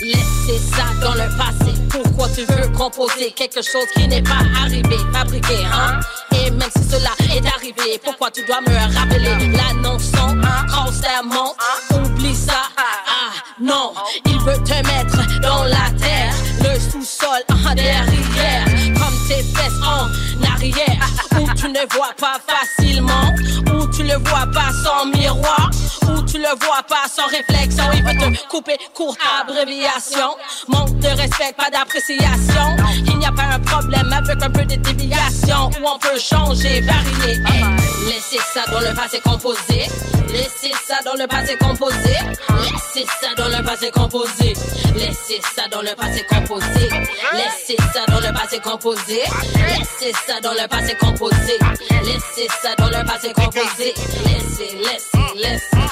[0.03, 1.73] Laissez ça dans le passé.
[1.90, 5.99] Pourquoi tu veux composer quelque chose qui n'est pas arrivé, fabriqué, hein?
[6.34, 10.36] Et même si cela est arrivé, pourquoi tu dois me rappeler l'annonçant
[10.73, 11.53] constamment?
[11.91, 12.64] Oublie ça.
[12.78, 13.94] Ah non,
[14.26, 18.65] il veut te mettre dans la terre, le sous-sol en derrière,
[18.95, 20.07] comme tes fesses en
[20.52, 21.07] arrière,
[21.40, 23.34] où tu ne vois pas facilement,
[23.72, 25.69] où tu le vois pas sans miroir,
[26.07, 27.84] où tu le vois pas sans réflexion.
[27.94, 30.36] Il veut te couper courte abréviation,
[30.68, 32.78] manque de respect, pas d'appréciation.
[33.06, 36.82] Il n'y a pas un problème avec un peu de déviation, où on peut changer,
[36.82, 37.34] varier.
[37.48, 37.66] Hey,
[38.08, 39.90] laissez ça dans le passé composé,
[40.30, 42.16] laissez ça dans le passé composé,
[42.56, 44.53] laissez ça dans le passé composé,
[44.95, 46.86] laissez ça dans le passé composé,
[47.34, 49.24] laissez ça dans le passé composé,
[49.64, 51.60] laissez ça dans le passé composé,
[52.03, 53.94] laissez ça dans le passé composé,
[54.26, 55.90] laissez, laissez, laissez.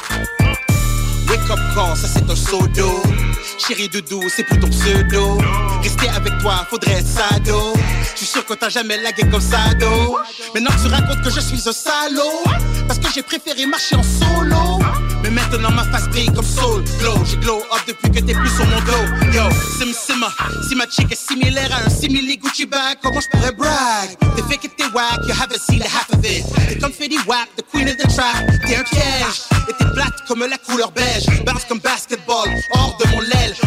[1.29, 3.28] Wake up call, ça c'est un seau d'eau.
[3.59, 5.37] Chérie doudou, c'est plus ton pseudo.
[5.83, 7.73] Rester avec toi, faudrait sado.
[8.13, 10.17] Je suis sûr que t'as jamais lagué comme sado.
[10.53, 12.43] Maintenant tu racontes que je suis un salaud.
[12.87, 14.79] Parce que j'ai préféré marcher en solo.
[15.21, 17.23] Mais maintenant ma face brille comme soul glow.
[17.25, 19.31] J'ai glow up depuis que t'es plus sur mon dos.
[19.33, 19.43] Yo,
[19.77, 20.29] sim simma.
[20.67, 24.17] Si ma chick est similaire à un simili Gucci bag, comment je pourrais brag?
[24.35, 26.45] T'es fake et t'es wack, you haven't seen the half of it.
[26.67, 28.47] T'es comme Freddy Wack, the queen of the trap.
[28.65, 29.43] T'es un piège.
[29.69, 31.25] Et t'es plate comme la couleur beige.
[31.45, 33.21] Bounce comme basketball, hors de mon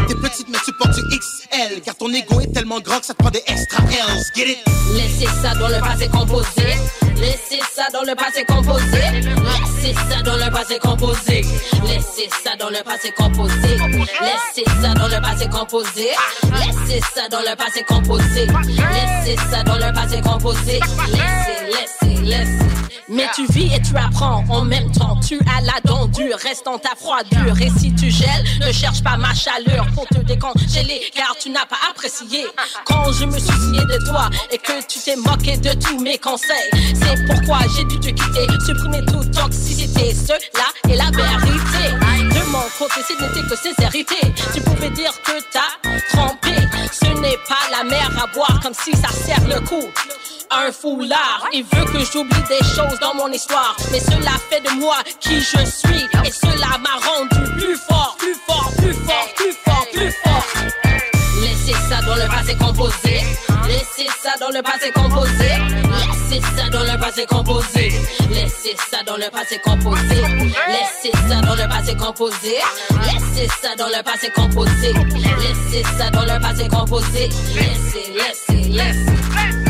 [0.08, 1.80] T'es petite mais tu portes du XL.
[1.82, 4.30] Car ton ego est tellement grand que ça te prend des extra L's.
[4.34, 4.58] Get it?
[4.94, 6.76] Laissez ça dans le passé composé.
[7.16, 8.82] Laissez ça dans le passé composé.
[8.92, 11.44] Laissez ça dans le passé composé.
[11.84, 13.76] Laissez ça dans le passé composé.
[14.20, 16.10] Laissez ça dans le passé composé.
[16.52, 18.46] Laissez ça dans le passé composé.
[18.66, 20.80] Laissez ça dans le passé composé.
[21.08, 22.66] Laissez, laissez, laissez.
[23.08, 25.18] Mais tu vis et tu apprends en même temps.
[25.26, 27.60] Tu as la dent dure, reste en ta froidure.
[27.60, 31.66] Et si tu gèles, ne cherche pas ma chaleur pour te décongeler, car tu n'as
[31.66, 32.46] pas apprécié.
[32.84, 36.70] Quand je me suis de toi et que tu t'es moqué de tous mes conseils,
[36.94, 40.14] c'est pourquoi j'ai dû te quitter, supprimer toute toxicité.
[40.14, 41.84] Cela est la vérité.
[42.34, 44.16] De mon côté, ce n'était que sincérité.
[44.54, 46.54] Tu pouvais dire que t'as trompé.
[46.92, 47.82] Ce n'est pas la
[48.62, 49.88] comme si ça sert le coup.
[50.54, 53.74] Un foulard, il veut que j'oublie des choses dans mon histoire.
[53.90, 56.04] Mais cela fait de moi qui je suis.
[56.24, 60.44] Et cela m'a rendu plus fort, plus fort, plus fort, plus fort, plus fort.
[61.40, 63.22] Laissez ça dans le passé composé.
[63.66, 65.50] Laissez ça dans le passé composé.
[65.90, 67.92] Laissez ça dans le passé composé.
[68.30, 70.20] Laissez ça dans le passé composé.
[70.68, 72.58] Laissez ça dans le passé composé.
[73.04, 74.92] Laissez ça dans le passé composé.
[74.92, 77.28] Laissez ça dans le passé composé.
[77.54, 79.61] Laissez, laissez, laissez.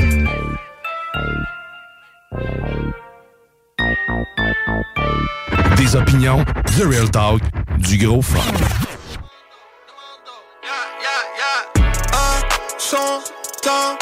[5.77, 6.45] Des opinions,
[6.77, 7.43] The Real Talk,
[7.79, 8.39] du gros fun.
[12.15, 12.41] Un
[12.79, 13.99] chantant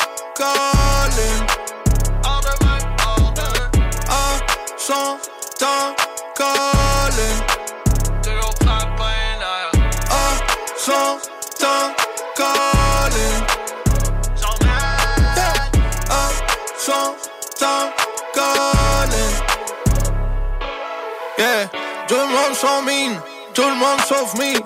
[21.41, 21.71] Yeah,
[22.07, 23.19] tout le monde s'en mine,
[23.55, 24.59] tout le monde sauf me.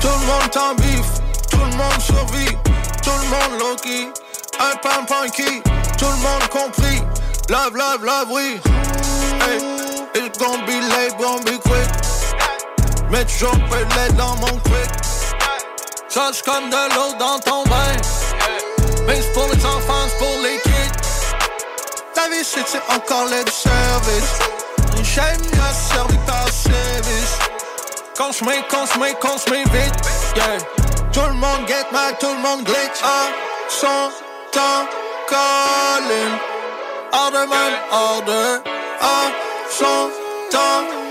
[0.00, 1.04] Tout le monde en bif,
[1.50, 2.56] tout le monde survit.
[3.02, 4.08] Tout le monde low-key,
[4.58, 5.62] un pan punky.
[5.98, 7.02] Tout le monde compris,
[7.50, 8.58] love, love, love, oui.
[9.42, 9.60] Hey,
[10.14, 11.90] it's gonna be late, gonna be quick.
[13.10, 13.84] Mais toujours peu
[14.16, 14.90] dans mon quick.
[16.08, 17.92] Charge comme de l'eau dans ton bain.
[19.06, 20.96] Mais c'est pour les enfants, c'est pour les kids.
[22.14, 24.61] Ta vie, c'est encore le service?
[25.04, 27.38] Chaîne m'a servi par service.
[28.16, 29.94] Consommez, consommez, consommez vite.
[30.36, 30.58] Yeah.
[31.12, 33.02] Tout le monde get mad, tout le monde glitch.
[33.02, 33.28] Un
[33.68, 34.10] son
[34.52, 34.86] temps
[35.28, 36.38] calling.
[37.12, 38.60] Order man, order.
[39.00, 39.32] Un
[39.70, 40.10] son
[40.50, 41.02] temps.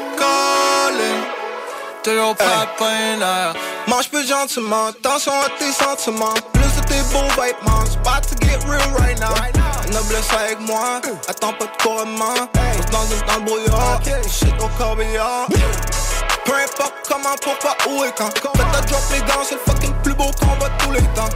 [2.03, 3.53] Toujours pas peinard.
[3.87, 6.33] Mange plus gentiment, attention à tes sentiments.
[6.53, 9.33] Plus de tes beaux vêtements, it's about to get real right now.
[9.91, 12.33] Noblesse avec moi, attends pas de couronnement.
[12.77, 13.99] Reste dans, une- dans le brouillard,
[14.29, 15.47] shit au corbillard.
[16.45, 18.29] Peu importe comment, pourquoi, où et quand.
[18.33, 21.29] Faites ta drop les gants, c'est le fucking plus beau combat de tous les temps.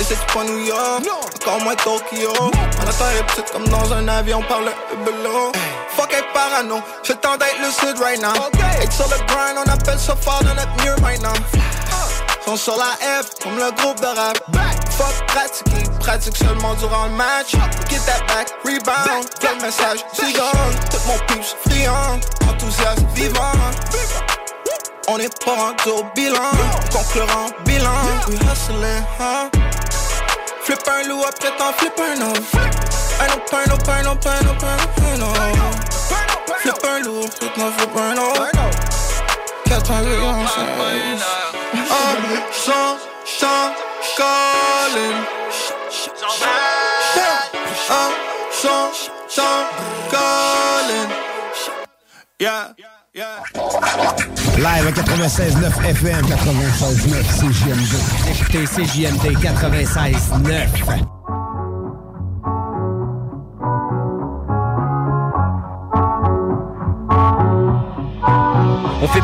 [0.00, 1.02] Et c'est pas New York,
[1.42, 2.32] encore moins Tokyo.
[2.32, 5.52] On attend les petites comme dans un avion par le hublot.
[5.96, 8.32] Fuck être parano, j'ai le temps d'être lucide right now.
[8.80, 11.34] Être sur le grind, on appelle ça fort dans notre mur maintenant.
[12.46, 14.38] Sont sur la F, comme le groupe de rap.
[14.96, 17.52] Fuck pratiquer, pratique seulement durant le match.
[17.90, 20.80] Get that back, rebound, quel message, cigogne.
[20.90, 22.18] Tout mon peeps friand,
[25.08, 26.52] On n'est pas rendu au bilan,
[26.92, 27.90] concurrent, bilan.
[28.28, 29.50] We hustling, huh?
[30.62, 32.40] Flip un loup, après t'en flip un autre.
[33.18, 35.40] Un autre, un autre, un autre, un autre, un autre.
[36.60, 38.50] Flip un loup, flip un, flip un autre.
[39.66, 40.84] 91, un
[42.52, 43.74] chant, chant,
[44.16, 45.16] calling.
[47.88, 48.10] Un
[48.62, 48.92] chant,
[49.28, 49.66] chant,
[50.10, 51.19] calling.
[52.40, 52.72] Yeah,
[53.14, 53.42] yeah.
[54.56, 57.94] Live à 96.9 FM, 96.9 CJMD.
[58.30, 61.19] Écoutez CJMD 96.9.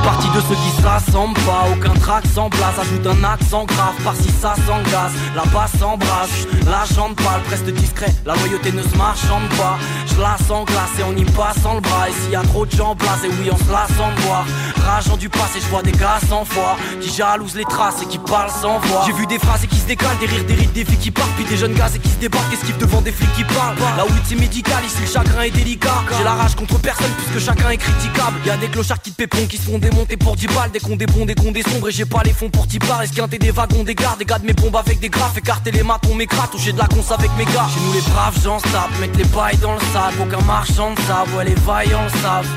[0.06, 1.34] partie de ceux qui se rassemblent.
[1.46, 6.46] Pas, aucun trac sans place, ajoute un accent grave, par-ci ça s'engaze, la basse s'embrasse,
[6.66, 9.76] la jante pâle, presque discret, la loyauté ne se marchande pas,
[10.06, 12.64] je la sens glacée, on y passe sans le bras, et s'il y a trop
[12.64, 14.44] de gens blasés, oui on se la sent voir,
[14.84, 18.18] rageant du passé, je vois des gars sans foi, qui jalousent les traces et qui
[18.18, 20.72] parlent sans voix, j'ai vu des phrases et qui se décalent, des rires, des rides,
[20.72, 23.12] des filles qui partent, puis des jeunes gaz et qui se débarquent, esquivent devant des
[23.12, 26.54] flics qui parlent, là où c'est médical, ici le chagrin est délicat, j'ai la rage
[26.54, 29.70] contre personne puisque chacun est critiquable, y a des clochards qui te péperont qui se
[29.70, 30.70] font démonter pour 10 balles.
[30.72, 32.78] Dès qu'on des bons, des cons, des sombres Et j'ai pas les fonds pour t'y
[32.78, 35.36] barres Esquinter des wagons, des gardes Des gars de mes bombes avec des graphes.
[35.38, 37.66] Écarter les maths, on m'écrase Toucher de la cons avec mes gars.
[37.72, 40.90] Chez nous les braves gens se tapent Mettre les bails dans le sac Aucun marchand
[40.90, 42.48] ne savent Ouais les vaillants savent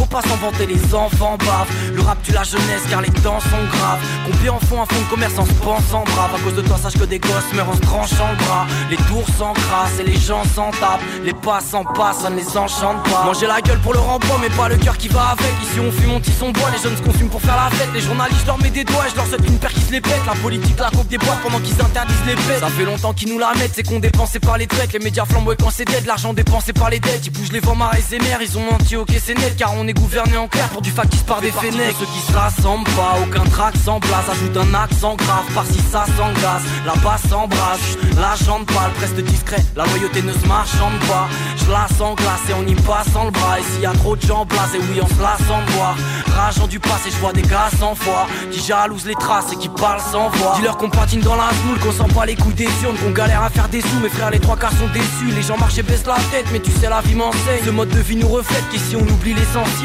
[0.00, 3.38] Faut pas s'en vanter, les enfants bavent Le rap tue la jeunesse car les temps
[3.38, 4.00] sont graves.
[4.24, 6.36] Combien en font un fonds de commerce en se pensant brave?
[6.36, 8.66] À cause de toi sache que des gosses meurent en se tranchant le bras.
[8.90, 11.02] Les tours s'encrassent et les gens s'en tapent.
[11.22, 13.24] Les passants passent, ça ne les enchante pas.
[13.26, 15.52] Manger la gueule pour le rempart mais pas le cœur qui va avec.
[15.64, 17.90] Ici on fume, on tisse, on boit, les jeunes se consument pour faire la fête.
[17.92, 20.00] Les journalistes leur mettent des doigts et je leur souhaite une paire qui se les
[20.00, 20.24] pète.
[20.26, 22.60] La politique la coque des boîtes pendant qu'ils interdisent les fêtes.
[22.60, 24.94] Ça fait longtemps qu'ils nous la mettent, c'est qu'on dépensait par les traites.
[24.94, 27.26] Les médias flamboient quand c'est dead, l'argent dépensé par les dettes.
[27.26, 29.86] Ils bougent les vents, marées et mers, ils ont menti, ok c'est net Car on
[29.86, 33.18] est gouverné en clair pour du factice par des fenêtres Ceux qui se rassemblent pas,
[33.22, 38.34] aucun trac sans place Ajoute un accent grave, par-ci ça s'engaze La basse s'embrasse, la
[38.44, 42.66] jante pâle, presque discret La loyauté ne se marchande pas Je la sens glacée, on
[42.66, 45.08] y passe sans le bras Et s'il y a trop de gens blasés, oui on
[45.08, 45.96] se la sent voir
[46.36, 49.68] Rageant du passé, je vois des gars sans foi Qui jalousent les traces et qui
[49.68, 50.54] parlent sans voix.
[50.56, 53.42] Dis-leur qu'on patine dans la smoule, qu'on sent pas les coups des urnes, qu'on galère
[53.42, 54.00] à faire des sous.
[54.02, 55.34] Mes frères, les trois quarts sont déçus.
[55.34, 57.64] Les gens marchent et baissent la tête, mais tu sais, la vie m'enseigne.
[57.64, 59.79] Ce mode de vie nous reflète qu'ici on oublie l'essentiel.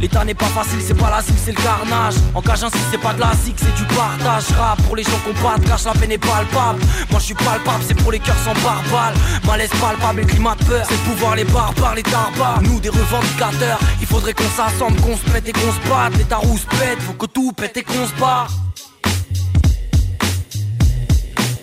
[0.00, 2.14] L'état n'est pas facile, c'est pas la cible, c'est le carnage.
[2.34, 4.44] En cage ainsi, c'est pas de la zig, c'est du partage.
[4.56, 6.80] Rap pour les gens qu'on de cash, la peine est palpable.
[7.10, 9.14] Moi je suis palpable, c'est pour les cœurs sans pare-balles.
[9.44, 10.86] Malaise palpable, le climat de peur.
[10.88, 12.62] C'est pouvoir, les barbares, les tarbares.
[12.62, 16.16] Nous des revendicateurs, il faudrait qu'on s'assemble, qu'on se pète et qu'on se batte.
[16.16, 18.48] Les tarous pètent, faut que tout pète et qu'on se barre.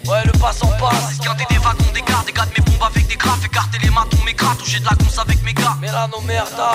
[0.07, 1.19] Ouais, le passant passe.
[1.23, 3.45] Garder des wagons, des gardes, des gars de mes bombes avec des graphes.
[3.45, 5.75] Écarter les matons, mes gras, toucher de la conce avec mes gars.
[5.81, 6.73] Mais là, nos merda.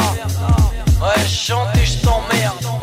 [1.01, 2.80] Ouais, chante et je t'emmerde.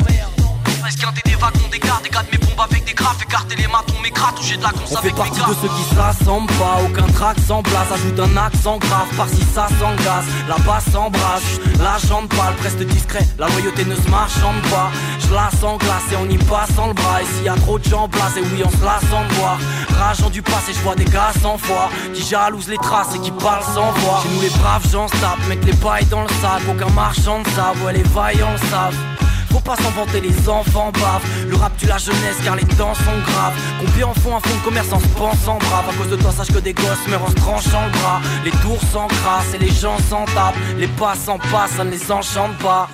[0.88, 3.20] Esquinter des wagons, des gardes, des gars de mes bombes avec des graphes.
[3.22, 5.12] Écarter les matons, mes gras, toucher de la conce avec.
[5.12, 6.80] On fait partie de ceux qui s'assemblent pas.
[6.82, 7.92] Aucun track sans place.
[7.92, 9.08] Ajoute un accent grave.
[9.14, 10.24] Par-ci, ça s'engasse.
[10.48, 11.60] Là-bas, s'embrasse.
[11.78, 13.26] La jante pâle, presque discret.
[13.38, 14.90] La loyauté ne se marchande pas.
[15.20, 17.22] Je la sens glacée, on y passe sans le bras.
[17.22, 19.58] Ici y a trop de gens placés, oui, on se la sent voir.
[19.98, 21.90] Rageant du passé, je vois des gars sans foi.
[22.14, 24.20] Qui jalousent les traces et qui parlent sans voix.
[24.22, 26.62] Chez nous, les braves gens se tapent, mettent les pailles dans le sac.
[26.66, 29.17] Aucun marchand ne savent, ouais, les vaillants le savent.
[29.50, 31.22] Faut pas s'inventer, les enfants bavent.
[31.48, 33.54] Le rap tue la jeunesse car les temps sont graves.
[33.80, 35.88] Combien en font un fond de commerce en se pensant brave?
[35.90, 38.20] À cause de toi, sache que des gosses meurent en se tranchant le bras.
[38.44, 40.56] Les tours s'encrassent et les gens s'en tapent.
[40.76, 42.88] Les passants passent, ça ne les enchante pas.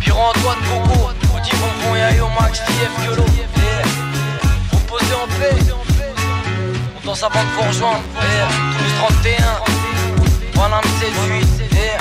[0.00, 3.24] Puis rends-toi de Bobo, Audi Bonbon et Ayo Max, TF Yolo.
[4.72, 5.56] Reposez en paix.
[7.02, 8.02] On danse avant de vous rejoindre.
[8.76, 9.60] Toulouse 31,
[10.54, 11.46] Paname 78.
[11.72, 11.98] Yeah.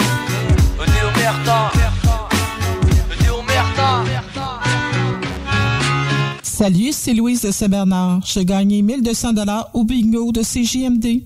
[6.66, 8.22] Salut, c'est Louise de Saint-Bernard.
[8.26, 11.22] J'ai gagné 1200 dollars au bingo de CJMD.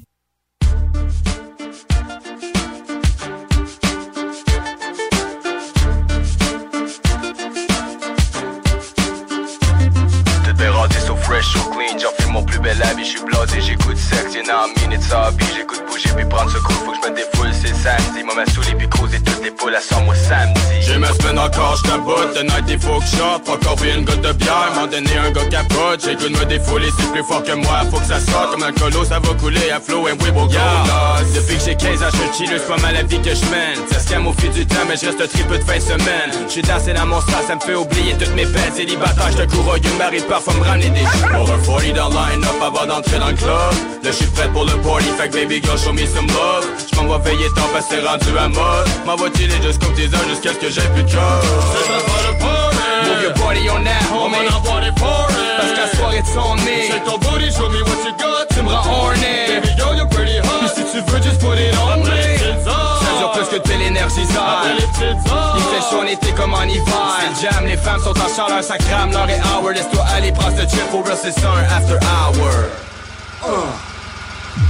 [12.32, 15.82] Mon plus bel habit, j'suis blasé, j'écoute sexe Y'en a un minute ça habille, j'écoute
[15.90, 17.39] bouger puis prendre ce coup Faut que j'me défoule,
[17.84, 18.23] samedi.
[18.23, 20.60] Maman saoulé puis creuser toutes les poules, à sort moi samedi.
[20.81, 24.22] J'ai ma semaine encore, j'taboute, the night il faut que shot Encore vu une goutte
[24.22, 26.01] de bière, m'en donné un gars capote.
[26.03, 28.51] J'ai goût de me défouler, c'est plus fort que moi, faut que ça sorte.
[28.51, 31.64] Comme un colo, ça va couler à flow and we will go lost Depuis que
[31.64, 34.34] j'ai 15 ans, j'suis chill, c'est pas mal la vie que j'mène Ça scam au
[34.34, 36.31] fil du temps, mais j'reste triple de fin de semaine.
[36.47, 38.73] J'suis dansé dans mon sens, ça me fait oublier toutes mes peines.
[38.76, 42.85] Célibataire, j'te cours au m'arrive parfois me ramener des Pour un 40 dans line-up avant
[42.85, 43.73] d'entrer dans le club.
[44.03, 46.65] Là j'suis prêt pour le party, fait que baby girl show me some love.
[46.93, 49.94] J'm'en vais veiller tant parce que c'est rendu à mode M'en vais chiller juste comme
[49.94, 51.41] tes heures jusqu'à ce que j'ai plus de cœur
[51.74, 55.28] C'est pas pour le party Move your body on that, homie On en body for
[55.32, 58.14] it Parce que la soirée de son nez Shake ton booty, show me what you
[58.18, 58.48] got.
[58.54, 59.48] Tu me rends horny.
[59.48, 60.60] Baby girl, you're pretty hot.
[60.60, 62.38] Puis si tu veux, just put it on me.
[62.66, 64.66] Ça dure plus que de l'énergiseur
[65.00, 66.84] Il fait chaud en été comme en hiver.
[67.20, 69.72] C'est le jam, les femmes sont en chaleur, ça crame l'heure et hour.
[69.72, 72.50] Laisse-toi aller, prends ce trip, for real, c'est ça un after hour.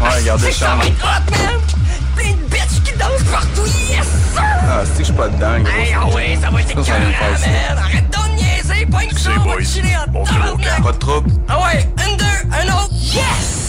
[0.02, 0.80] Ouais, regardez, Charles
[3.00, 4.08] dansent partout, yes!
[4.38, 7.78] Ah, c'est que j'suis pas dedans, gros Hey, ah ouais, ça va être écœurant, man!
[7.78, 10.84] Arrête de niaiser, pas une ça, on va chiller en!
[10.84, 13.69] Pas de trouble Ah ouais, un, deux, un autre, yes!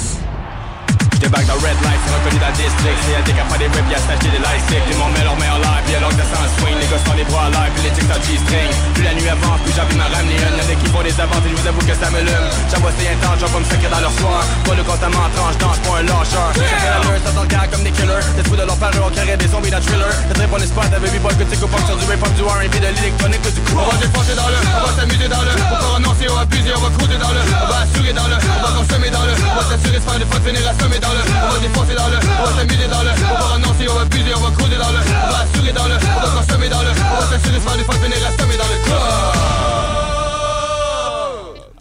[1.20, 2.96] J'débarque dans Red Light, c'est reconnu dans district.
[3.04, 4.80] C'est un pas des rips, y'a snatché des light sticks.
[4.88, 6.96] Tout le monde met leur main en live, y'a l'orgue de sans swing Les gars
[7.04, 8.70] sont les bras en live, puis les chicks en G-string.
[8.96, 10.56] Plus la nuit avance, plus j'ai envie de m'en ramener une.
[10.56, 12.46] Y'en a qui font des avances et je vous avoue que ça me lume.
[12.72, 14.40] J'avoue c'est intense, j'en me sacrer dans leur soir.
[14.64, 16.50] Pas le compte à m'en tranche, danse pas un lâcheur.
[16.56, 18.24] À l'heure, ça dans le gars comme des killers.
[18.40, 20.16] T'es fou de leur parler, on créerait des zombies dans thriller.
[20.24, 22.74] T'es très bon espoir, t'as baby boy que tu coupes sur du rap, du R&B,
[22.80, 23.76] de l'électronique ou du coup.
[23.76, 25.52] On va défoncer dans le, on va s'amuser dans le.
[25.52, 27.42] On va renoncer, on va abuser, on va cruiser dans le.
[27.44, 29.36] On va assurer dans le, on va consommer dans le.
[29.36, 31.94] On va s'assurer de faire des fois de finir assommer dans le On va défoncer
[31.94, 34.50] dans le, on va s'amuser dans le On va renoncer, on va abuser, on va
[34.50, 37.26] cruiser dans le On va assurer dans le, on va consommer dans le On va
[37.26, 39.79] s'assurer de faire des fois de finir assommer dans le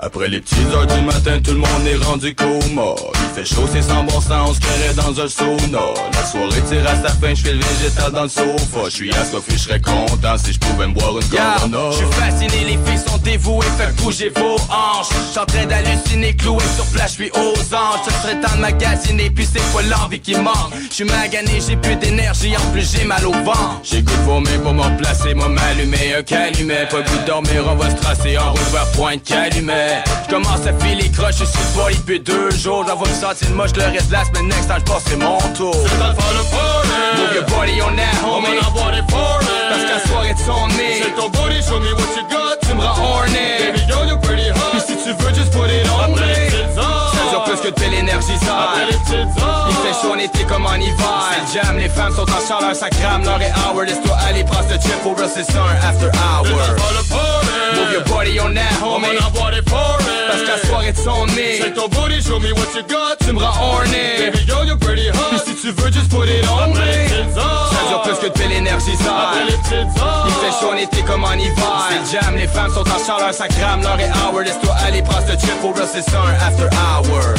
[0.01, 3.67] Après les petites heures du matin, tout le monde est rendu coma Il fait chaud,
[3.71, 5.79] c'est sans bon sens, on se dans un sauna
[6.13, 9.11] La soirée tire à sa fin, je fais le végétal dans le sofa Je suis
[9.11, 11.57] assoiffé, je serais content si je pouvais me boire une Yeah,
[11.91, 15.09] je suis fasciné, les filles sont dévouées, fait bouger vos hanches.
[15.29, 17.99] J'suis en train d'halluciner, cloué sur place, j'suis aux anges.
[18.05, 20.73] Ce serait temps de magasiner, puis c'est quoi l'envie qui manque.
[20.89, 23.81] J'suis magané, j'ai plus d'énergie, en plus j'ai mal au ventre.
[23.83, 27.65] J'ai goût de vomir pour m'en placer, moi m'allumer un calumet Pas goût de dormir,
[27.69, 28.89] on va se tracer en route vers
[29.89, 32.85] Pointe-Calumet J'commence à filer croche, j'suis sur le body depuis deux jours.
[32.87, 35.73] J'envoie me sentir moche, le reste de la semaine, next time j'passerai mon tour.
[35.73, 38.57] C'est le temps de faire le party Move your body on that, On homie.
[38.61, 41.01] va en body it Parce que la soirée de son nez.
[41.01, 43.49] Shake ton booty, show me what you got Tu me rends horny.
[43.59, 46.21] Baby girl, you're pretty hot Puis si tu veux, just put it on me.
[46.21, 50.19] Après les petites heures, Ça dure plus que de belle énergie Il fait chaud en
[50.19, 53.51] été comme en hiver C'est jam, les femmes sont en chaleur, ça crame l'heure et
[53.51, 57.38] hour Laisse-toi aller, passe le trip au Russell Sun after hour
[57.75, 59.17] Move your body on that, homie.
[60.27, 63.17] Parce que la soirée de son nez Shake ton booty, show me what you got.
[63.19, 63.91] Tu me rends horny.
[64.19, 65.29] Baby girl, you're pretty hot.
[65.31, 66.79] Puis si tu veux, just put it on me.
[67.35, 71.89] Ça dure plus que de belle énergie Il fait chaud en été comme en hiver.
[71.89, 73.81] C'est jam, les femmes sont en chaleur, ça crame.
[73.81, 74.41] L'heure hour.
[74.41, 77.35] Laisse-toi aller, passe le trip au Russell Sun after hour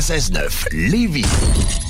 [0.00, 1.85] 96.9 Lévis.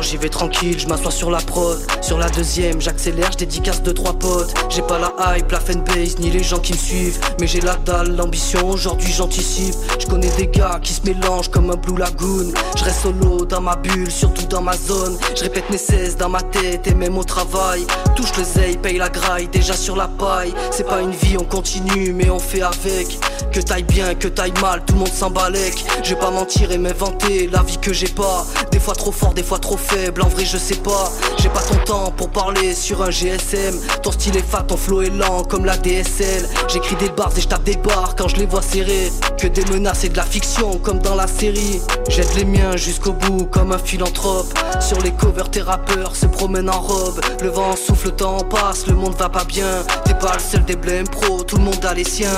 [0.00, 1.78] J'y vais tranquille, je m'assois sur la prod.
[2.00, 4.54] Sur la deuxième, j'accélère, je dédicace de trois potes.
[4.70, 7.20] J'ai pas la hype, la fanbase, ni les gens qui me suivent.
[7.38, 9.74] Mais j'ai la dalle, l'ambition, aujourd'hui j'anticipe.
[10.00, 12.52] Je connais des gars qui se mélangent comme un Blue Lagoon.
[12.76, 15.18] Je reste solo dans ma bulle, surtout dans ma zone.
[15.36, 17.86] Je répète mes 16 dans ma tête et même au travail.
[18.16, 20.54] Touche le zeille, paye la graille, déjà sur la paille.
[20.70, 23.18] C'est pas une vie, on continue, mais on fait avec.
[23.52, 25.84] Que taille bien, que taille mal, tout le monde s'embalèque.
[26.02, 28.46] Je vais pas mentir et m'inventer la vie que j'ai pas.
[28.70, 31.10] Des fois trop fort, des fois trop faible, en vrai je sais pas.
[31.38, 33.74] J'ai pas ton temps pour parler sur un GSM.
[34.02, 36.48] Ton style est fat, ton flow est lent comme la DSL.
[36.68, 39.10] J'écris des bars et je tape des bars quand je les vois serrés.
[39.38, 41.80] Que des menaces et de la fiction comme dans la série.
[42.08, 44.52] J'aide les miens jusqu'au bout comme un philanthrope.
[44.80, 47.20] Sur les covers, tes rappeurs se promènent en robe.
[47.42, 49.82] Le vent souffle, le temps passe, le monde va pas bien.
[50.04, 52.28] T'es pas le seul des blèmes pro, tout le monde a les siens.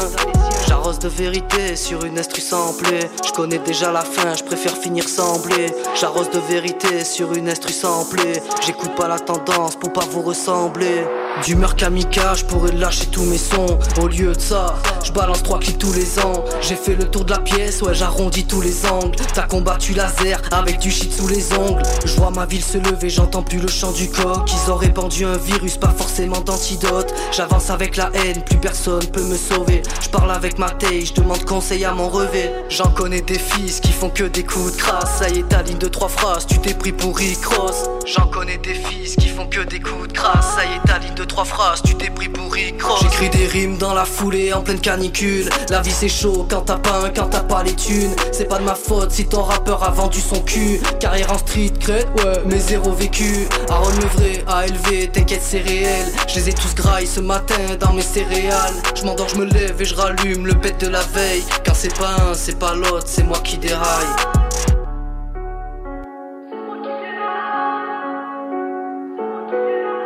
[0.67, 3.11] J'arrose de vérité sur une instru samplée.
[3.27, 5.67] Je connais déjà la fin, je préfère finir semblé.
[5.95, 8.41] J'arrose de vérité sur une instru samplée.
[8.65, 11.05] J'écoute pas la tendance pour pas vous ressembler.
[11.43, 13.79] D'humeur kamikaze, je pourrais lâcher tous mes sons.
[14.01, 16.45] Au lieu de ça, je balance trois clics tous les ans.
[16.63, 19.17] J'ai fait le tour de la pièce, ouais, j'arrondis tous les angles.
[19.35, 21.83] T'as combattu laser avec du shit sous les ongles.
[22.05, 24.49] Je vois ma ville se lever, j'entends plus le chant du coq.
[24.49, 27.13] Ils ont répandu un virus, pas forcément d'antidote.
[27.33, 29.83] J'avance avec la haine, plus personne peut me sauver.
[30.01, 32.55] Je parle avec ma taille, je demande conseil à mon revêt.
[32.71, 35.19] J'en connais des fils qui font que des coups de crasse.
[35.19, 37.91] Ça y est, ta ligne de trois phrases, tu t'es pris pour Rick Ross.
[38.07, 40.55] J'en connais des fils qui font que des coups de crasse.
[40.57, 43.01] Ça y est, ta ligne de trois phrases, tu t'es pris pour Rick Ross.
[43.03, 45.49] J'écris des rimes dans la foulée, en pleine canicule.
[45.71, 48.15] La vie c'est chaud quand t'as pas un, quand t'as pas les thunes.
[48.33, 50.81] C'est pas de ma faute si ton rappeur a vendu son cul.
[51.01, 53.49] Carrière en street, crête, ouais, mais zéro vécu.
[53.69, 56.07] Aaron le vrai, ALV, t'inquiète, c'est réel.
[56.29, 58.75] Je les ai tous graille ce matin dans mes céréales.
[58.95, 61.45] Je m'endors, je me lève et je rallume le pet de la veille.
[61.65, 64.07] Quand c'est pas un, c'est pas l'autre, c'est moi qui déraille.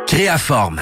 [0.07, 0.81] Créaforme.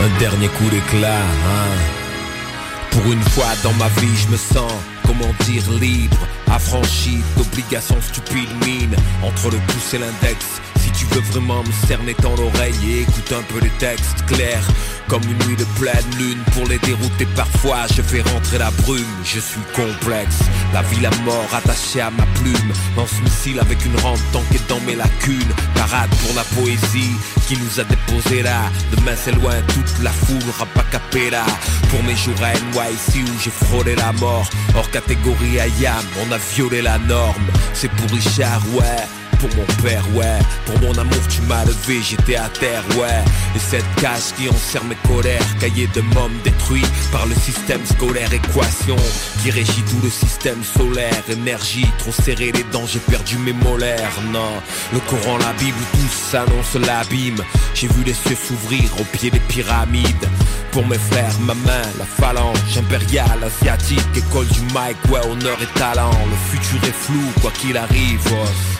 [0.00, 1.76] Un dernier coup d'éclat, hein.
[2.92, 4.72] Pour une fois dans ma vie, je me sens,
[5.04, 6.16] comment dire, libre,
[6.50, 10.46] affranchi d'obligations stupides mine entre le pouce et l'index.
[10.80, 14.66] Si tu veux vraiment me cerner dans l'oreille et écoute un peu les textes clairs
[15.08, 19.04] Comme une nuit de pleine lune pour les dérouter parfois Je fais rentrer la brume,
[19.24, 20.38] je suis complexe
[20.72, 22.72] La vie, la mort attachée à ma plume.
[22.96, 25.52] Lance missile avec une rampe tankée dans mes lacunes.
[25.74, 27.16] Parade pour la poésie
[27.46, 28.70] qui nous a déposé là.
[28.96, 31.44] Demain c'est loin toute la foule rap a cappella
[31.90, 34.48] Pour mes jours à NYC où j'ai frôlé la mort.
[34.76, 37.46] Hors catégorie IAM, on a violé la norme.
[37.72, 40.38] C'est pour Richard, ouais pour mon père, ouais.
[40.66, 43.22] Pour mon amour, tu m'as levé, j'étais à terre, ouais.
[43.54, 48.32] Et cette cage qui enserre mes colères, cahier de mômes détruit par le système scolaire,
[48.32, 48.96] équation
[49.42, 51.22] qui régit tout le système solaire.
[51.28, 54.52] Énergie, trop serré les dents, j'ai perdu mes molaires, non.
[54.92, 57.42] Le Coran, la Bible, tout s'annonce l'abîme.
[57.74, 60.28] J'ai vu les cieux s'ouvrir au pied des pyramides.
[60.72, 65.78] Pour mes frères, ma main, la phalange impériale, asiatique, école du mic, ouais, honneur et
[65.78, 66.10] talent.
[66.10, 68.20] Le futur est flou, quoi qu'il arrive.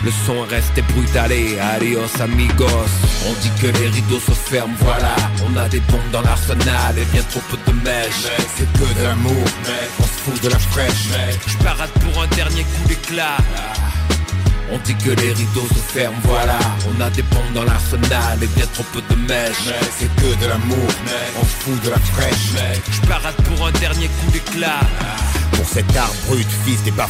[0.05, 2.91] Le son rester brutalé, adios amigos.
[3.27, 5.15] On dit que les rideaux se ferment, voilà.
[5.47, 8.29] On a des bombes dans l'arsenal et bien trop peu de mèches.
[8.57, 9.45] C'est que de l'amour,
[10.01, 11.09] on se fout de la fraîche.
[11.47, 13.39] Je parade pour un dernier coup d'éclat.
[14.71, 16.59] On dit que les rideaux se ferment, voilà.
[16.91, 19.73] On a des bombes dans l'arsenal et bien trop peu de mèches.
[19.99, 20.89] C'est que de l'amour,
[21.41, 22.53] on se fout de la fraîche.
[22.91, 24.81] Je parade pour un dernier coup d'éclat
[25.59, 27.09] pour cet art brut, fils des bas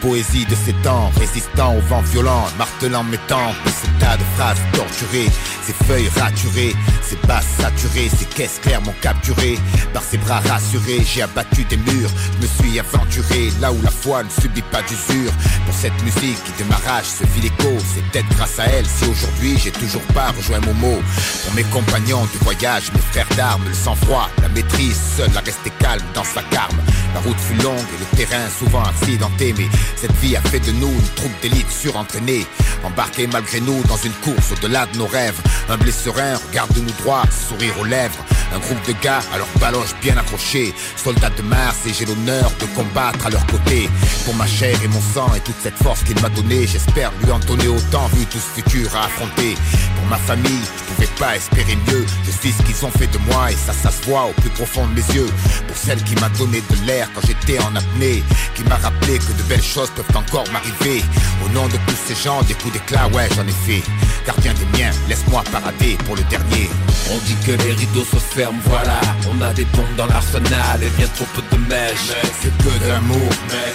[0.00, 4.24] poésie de ces temps, résistant au vent violent, martelant mes temps, de ce tas de
[4.36, 5.28] phrases torturées,
[5.62, 9.58] ces feuilles raturées, ces basses saturées, ces caisses claires m'ont capturé,
[9.92, 13.90] par ses bras rassurés, j'ai abattu des murs, je me suis aventuré là où la
[13.90, 15.32] foi ne subit pas d'usure,
[15.66, 18.86] pour cette musique qui de ma rage se fit l'écho, c'est peut-être grâce à elle
[18.86, 21.02] si aujourd'hui j'ai toujours pas rejoint mon mot,
[21.44, 25.70] pour mes compagnons du voyage, mes frères d'armes, le sang-froid, la maîtrise, seul à rester
[25.78, 26.78] calme dans sa carme,
[27.14, 30.88] la route fut longue, le terrain souvent accidenté Mais cette vie a fait de nous
[30.90, 32.46] une troupe d'élite surentraînée.
[32.84, 35.40] Embarqués malgré nous dans une course au-delà de nos rêves.
[35.68, 38.24] Un serein regarde-nous droit, sourire aux lèvres.
[38.54, 40.74] Un groupe de gars à leur baloche bien accrochés.
[40.96, 43.88] Soldats de Mars et j'ai l'honneur de combattre à leur côté.
[44.24, 47.30] Pour ma chair et mon sang et toute cette force qu'il m'a donnée J'espère lui
[47.30, 49.54] en donner autant vu tout ce futur à affronter
[49.96, 52.04] Pour ma famille, je pouvais pas espérer mieux.
[52.24, 54.50] Je suis ce qu'ils ont fait de moi et ça, ça se voit au plus
[54.50, 55.30] profond de mes yeux.
[55.66, 58.22] Pour celle qui m'a donné de l'air quand j'étais en apnée
[58.54, 61.02] Qui m'a rappelé que de belles choses peuvent encore m'arriver.
[61.44, 63.82] Au nom de tous ces gens, des coups d'éclat, ouais j'en ai fait.
[64.26, 66.68] Gardien des miens, laisse-moi parader pour le dernier.
[67.10, 69.00] On dit que les rideaux se ferment, voilà.
[69.30, 72.12] On a des bombes dans l'arsenal et bien trop peu de mèches.
[72.40, 73.30] C'est que de l'amour,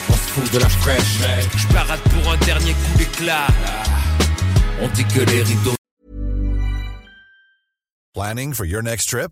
[0.10, 1.19] on se fout de la fraîche.
[1.57, 3.48] Je parade pour un dernier coup d'éclat.
[4.82, 5.76] On dit que les rideaux
[8.14, 9.32] Planning for your next trip?